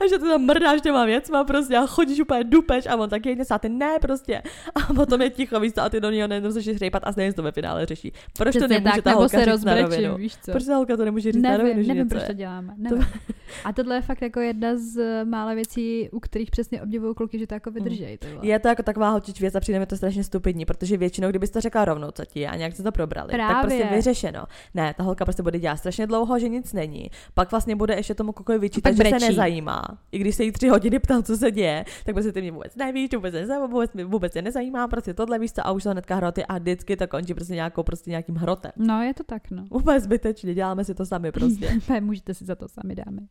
a 0.00 0.06
že 0.10 0.18
ty 0.18 0.24
tam 0.24 0.42
mrdáš 0.42 0.80
těma 0.80 1.04
věcma 1.04 1.44
prostě 1.44 1.76
a 1.76 1.86
chodíš 1.86 2.20
úplně 2.20 2.44
dupeš 2.44 2.86
a 2.86 2.96
on 2.96 3.10
taky 3.10 3.28
jedně 3.28 3.44
a 3.50 3.58
ty 3.58 3.68
ne 3.68 3.98
prostě. 4.00 4.42
A 4.74 4.94
potom 4.94 5.22
je 5.22 5.30
ticho, 5.30 5.60
víš 5.60 5.72
co, 5.72 5.82
a 5.82 5.88
ty 5.88 6.00
do 6.00 6.10
něho 6.10 6.28
nejenom 6.28 6.52
začneš 6.52 6.76
řejpat 6.76 7.02
a 7.06 7.12
stejně 7.12 7.32
to 7.32 7.42
ve 7.42 7.52
finále 7.52 7.86
řeší. 7.86 8.12
Proč 8.38 8.54
to 8.54 8.68
nemůže 8.68 8.92
tak, 8.92 9.04
ta 9.04 9.12
holka 9.12 9.38
se 9.38 9.44
říct 9.44 9.64
na 9.64 9.74
rovinu? 9.74 10.16
Víš 10.16 10.36
co? 10.36 10.50
Proč 10.50 10.64
ta 10.64 10.76
holka 10.76 10.96
to 10.96 11.04
nemůže 11.04 11.32
říct 11.32 11.42
nevím, 11.42 11.58
na 11.58 11.64
rovinu, 11.64 11.88
Nevím, 11.88 12.08
proč 12.08 12.22
to 12.24 12.32
děláme. 12.32 12.74
Nevím. 12.76 12.98
To... 12.98 13.33
A 13.64 13.72
tohle 13.72 13.96
je 13.96 14.02
fakt 14.02 14.22
jako 14.22 14.40
jedna 14.40 14.76
z 14.76 15.24
mála 15.24 15.54
věcí, 15.54 16.08
u 16.12 16.20
kterých 16.20 16.50
přesně 16.50 16.82
obdivují 16.82 17.14
kluky, 17.14 17.38
že 17.38 17.46
to 17.46 17.54
jako 17.54 17.70
vydrží. 17.70 18.04
Mm. 18.04 18.44
Je 18.44 18.58
to 18.58 18.68
jako 18.68 18.82
taková 18.82 19.10
holčič 19.10 19.40
věc 19.40 19.54
a 19.54 19.60
přijde 19.60 19.78
mi 19.78 19.86
to 19.86 19.96
strašně 19.96 20.24
stupidní, 20.24 20.64
protože 20.64 20.96
většinou, 20.96 21.30
kdybys 21.30 21.50
to 21.50 21.60
řekla 21.60 21.84
rovnou, 21.84 22.10
co 22.10 22.24
ti 22.24 22.46
a 22.46 22.56
nějak 22.56 22.76
se 22.76 22.82
to 22.82 22.92
probrali, 22.92 23.28
Právě. 23.32 23.54
tak 23.54 23.62
prostě 23.62 23.84
vyřešeno. 23.96 24.44
Ne, 24.74 24.94
ta 24.96 25.02
holka 25.02 25.24
prostě 25.24 25.42
bude 25.42 25.58
dělat 25.58 25.76
strašně 25.76 26.06
dlouho, 26.06 26.38
že 26.38 26.48
nic 26.48 26.72
není. 26.72 27.10
Pak 27.34 27.50
vlastně 27.50 27.76
bude 27.76 27.94
ještě 27.94 28.14
tomu 28.14 28.32
kukovi 28.32 28.58
vyčítat, 28.58 28.96
že 28.96 29.02
se 29.04 29.18
nezajímá. 29.18 29.82
I 30.12 30.18
když 30.18 30.34
se 30.34 30.44
jí 30.44 30.52
tři 30.52 30.68
hodiny 30.68 30.98
ptal, 30.98 31.22
co 31.22 31.36
se 31.36 31.50
děje, 31.50 31.84
tak 32.04 32.14
prostě 32.14 32.32
ty 32.32 32.40
mě 32.40 32.52
vůbec 32.52 32.76
nevíš, 32.76 33.14
vůbec 33.14 33.34
nezajímá, 33.34 33.66
vůbec, 33.66 33.90
vůbec 34.04 34.32
se 34.32 34.42
nezajímá, 34.42 34.88
prostě 34.88 35.14
tohle 35.14 35.38
víš 35.38 35.52
co, 35.52 35.66
a 35.66 35.72
už 35.72 35.82
to 35.82 35.90
hnedka 35.90 36.14
hroty 36.14 36.44
a 36.44 36.58
vždycky 36.58 36.96
to 36.96 37.08
končí 37.08 37.34
prostě 37.34 37.54
nějakou 37.54 37.82
prostě 37.82 38.10
nějakým 38.10 38.36
hrotem. 38.36 38.72
No, 38.76 39.02
je 39.02 39.14
to 39.14 39.24
tak, 39.24 39.50
no. 39.50 39.64
Úplně 39.70 40.00
zbytečně, 40.00 40.54
děláme 40.54 40.84
si 40.84 40.94
to 40.94 41.06
sami 41.06 41.32
prostě. 41.32 41.80
Můžete 42.00 42.34
si 42.34 42.44
za 42.44 42.54
to 42.54 42.68
sami 42.68 42.94
dáme. 42.94 43.22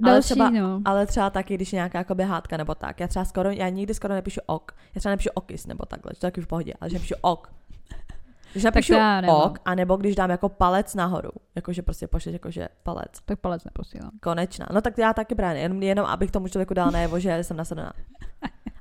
Další, 0.00 0.14
ale 0.14 0.20
třeba, 0.20 0.50
no. 0.50 0.82
ale 0.84 1.06
třeba 1.06 1.30
taky, 1.30 1.54
když 1.54 1.72
je 1.72 1.76
nějaká 1.76 1.98
jakoby 1.98 2.24
hádka 2.24 2.56
nebo 2.56 2.74
tak. 2.74 3.00
Já 3.00 3.08
třeba 3.08 3.24
skoro, 3.24 3.50
já 3.50 3.68
nikdy 3.68 3.94
skoro 3.94 4.14
nepíšu 4.14 4.40
ok. 4.46 4.72
Já 4.94 4.98
třeba 4.98 5.10
nepíšu 5.10 5.30
okis 5.34 5.66
nebo 5.66 5.84
takhle, 5.84 6.12
to 6.12 6.20
taky 6.20 6.40
v 6.40 6.46
pohodě, 6.46 6.74
ale 6.80 6.90
že 6.90 6.96
napíšu 6.96 7.14
ok. 7.20 7.52
Když 8.52 8.64
napíšu 8.64 8.94
ok, 9.28 9.58
anebo 9.64 9.96
když 9.96 10.14
dám 10.14 10.30
jako 10.30 10.48
palec 10.48 10.94
nahoru, 10.94 11.30
jakože 11.54 11.82
prostě 11.82 12.06
pošleš 12.06 12.32
jakože 12.32 12.68
palec. 12.82 13.10
Tak 13.24 13.40
palec 13.40 13.64
neposílám. 13.64 14.10
Konečná. 14.20 14.66
No 14.72 14.80
tak 14.80 14.98
já 14.98 15.12
taky 15.12 15.34
právě, 15.34 15.62
jenom, 15.62 15.82
jenom 15.82 16.06
abych 16.06 16.30
tomu 16.30 16.48
člověku 16.48 16.74
dal 16.74 16.90
najevo, 16.90 17.18
že 17.18 17.44
jsem 17.44 17.56
nasadená. 17.56 17.92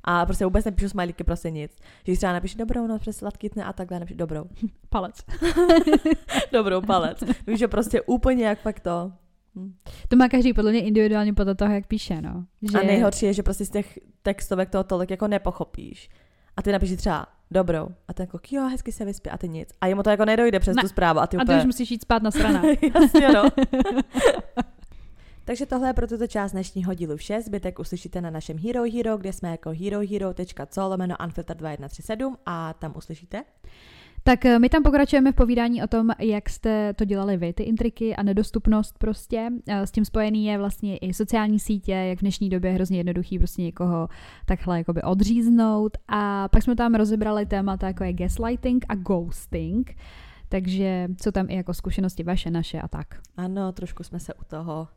A 0.03 0.25
prostě 0.25 0.45
vůbec 0.45 0.65
nepíšu 0.65 0.89
smajlíky, 0.89 1.23
prostě 1.23 1.51
nic. 1.51 1.77
Že 2.07 2.17
třeba 2.17 2.33
napíšu 2.33 2.57
dobrou, 2.57 2.87
no 2.87 2.99
přes 2.99 3.17
sladkytne 3.17 3.65
a 3.65 3.73
takhle 3.73 3.99
napíšu 3.99 4.17
dobrou. 4.17 4.45
Palec. 4.89 5.15
dobrou 6.51 6.81
palec. 6.81 7.23
Víš, 7.47 7.59
že 7.59 7.67
prostě 7.67 8.01
úplně 8.01 8.47
jak 8.47 8.59
fakt 8.59 8.79
to. 8.79 9.11
Hm. 9.55 9.73
To 10.07 10.15
má 10.15 10.29
každý 10.29 10.53
podle 10.53 10.71
mě 10.71 10.81
individuálně 10.81 11.33
podle 11.33 11.55
toho, 11.55 11.73
jak 11.73 11.87
píše, 11.87 12.21
no. 12.21 12.45
Že... 12.61 12.79
A 12.79 12.83
nejhorší 12.83 13.25
je, 13.25 13.33
že 13.33 13.43
prostě 13.43 13.65
z 13.65 13.69
těch 13.69 13.99
textovek 14.21 14.69
toho 14.69 14.83
tolik 14.83 15.09
jako 15.09 15.27
nepochopíš. 15.27 16.09
A 16.57 16.61
ty 16.61 16.71
napíši 16.71 16.97
třeba 16.97 17.27
dobrou. 17.51 17.87
A 18.07 18.13
ten 18.13 18.27
kluk, 18.27 18.51
jo, 18.51 18.67
hezky 18.67 18.91
se 18.91 19.05
vyspí 19.05 19.29
a 19.29 19.37
ty 19.37 19.49
nic. 19.49 19.69
A 19.81 19.87
jemu 19.87 20.03
to 20.03 20.09
jako 20.09 20.25
nedojde 20.25 20.59
přes 20.59 20.75
ne. 20.75 20.81
tu 20.81 20.87
zprávu. 20.87 21.19
A 21.19 21.27
ty, 21.27 21.37
úplně... 21.37 21.55
a 21.55 21.57
ty 21.57 21.61
už 21.61 21.65
musíš 21.65 21.91
jít 21.91 22.01
spát 22.01 22.23
na 22.23 22.31
strana. 22.31 22.63
Jasně, 22.95 23.29
no. 23.29 23.43
Takže 25.45 25.65
tohle 25.65 25.89
je 25.89 25.93
pro 25.93 26.07
tuto 26.07 26.27
část 26.27 26.51
dnešního 26.51 26.93
dílu 26.93 27.17
vše. 27.17 27.41
Zbytek 27.41 27.79
uslyšíte 27.79 28.21
na 28.21 28.29
našem 28.29 28.57
Hero 28.57 28.83
Hero, 28.83 29.17
kde 29.17 29.33
jsme 29.33 29.51
jako 29.51 29.69
herohero.co 29.69 30.87
lomeno 30.87 31.15
unfilter 31.23 31.57
2137 31.57 32.37
a 32.45 32.73
tam 32.73 32.93
uslyšíte 32.97 33.43
tak 34.23 34.45
eh, 34.45 34.59
my 34.59 34.69
tam 34.69 34.83
pokračujeme 34.83 35.31
v 35.31 35.35
povídání 35.35 35.83
o 35.83 35.87
tom, 35.87 36.09
jak 36.19 36.49
jste 36.49 36.93
to 36.93 37.05
dělali 37.05 37.37
vy, 37.37 37.53
ty 37.53 37.63
intriky 37.63 38.15
a 38.15 38.23
nedostupnost 38.23 38.97
prostě. 38.97 39.49
Eh, 39.67 39.87
s 39.87 39.91
tím 39.91 40.05
spojený 40.05 40.45
je 40.45 40.57
vlastně 40.57 40.97
i 40.97 41.13
sociální 41.13 41.59
sítě, 41.59 41.91
jak 41.91 42.17
v 42.17 42.21
dnešní 42.21 42.49
době 42.49 42.71
je 42.71 42.75
hrozně 42.75 42.97
jednoduchý 42.97 43.39
prostě 43.39 43.61
někoho 43.61 44.09
takhle 44.45 44.77
jakoby 44.77 45.01
odříznout. 45.01 45.97
A 46.07 46.47
pak 46.47 46.63
jsme 46.63 46.75
tam 46.75 46.95
rozebrali 46.95 47.45
témata 47.45 47.87
jako 47.87 48.03
je 48.03 48.13
gaslighting 48.13 48.85
a 48.89 48.95
ghosting. 48.95 49.95
Takže 50.49 51.07
co 51.17 51.31
tam 51.31 51.49
i 51.49 51.55
jako 51.55 51.73
zkušenosti 51.73 52.23
vaše, 52.23 52.51
naše 52.51 52.81
a 52.81 52.87
tak. 52.87 53.19
Ano, 53.37 53.71
trošku 53.71 54.03
jsme 54.03 54.19
se 54.19 54.33
u 54.33 54.43
toho 54.47 54.87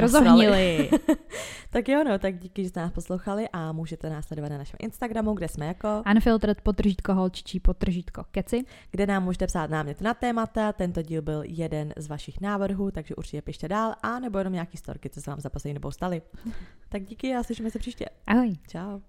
Rozohnili. 0.00 0.90
tak 1.70 1.88
jo, 1.88 2.04
no, 2.04 2.18
tak 2.18 2.38
díky, 2.38 2.62
že 2.62 2.68
jste 2.68 2.80
nás 2.80 2.92
poslouchali 2.92 3.48
a 3.52 3.72
můžete 3.72 4.10
nás 4.10 4.26
sledovat 4.26 4.48
na 4.48 4.58
našem 4.58 4.76
Instagramu, 4.80 5.34
kde 5.34 5.48
jsme 5.48 5.66
jako 5.66 6.02
Unfiltered 6.14 6.60
potržítko 6.60 7.14
holčičí 7.14 7.60
potržítko 7.60 8.24
keci. 8.30 8.64
Kde 8.90 9.06
nám 9.06 9.24
můžete 9.24 9.46
psát 9.46 9.70
námět 9.70 10.00
na 10.00 10.14
témata. 10.14 10.72
Tento 10.72 11.02
díl 11.02 11.22
byl 11.22 11.42
jeden 11.46 11.92
z 11.96 12.06
vašich 12.06 12.40
návrhů, 12.40 12.90
takže 12.90 13.14
určitě 13.14 13.42
pište 13.42 13.68
dál 13.68 13.94
a 14.02 14.18
nebo 14.18 14.38
jenom 14.38 14.52
nějaký 14.52 14.76
storky, 14.76 15.10
co 15.10 15.22
se 15.22 15.30
vám 15.30 15.40
za 15.40 15.50
poslední 15.50 15.74
dobou 15.74 15.90
staly. 15.90 16.22
tak 16.88 17.02
díky 17.02 17.34
a 17.34 17.42
slyšíme 17.42 17.70
se 17.70 17.78
příště. 17.78 18.06
Ahoj. 18.26 18.56
Ciao. 18.66 19.00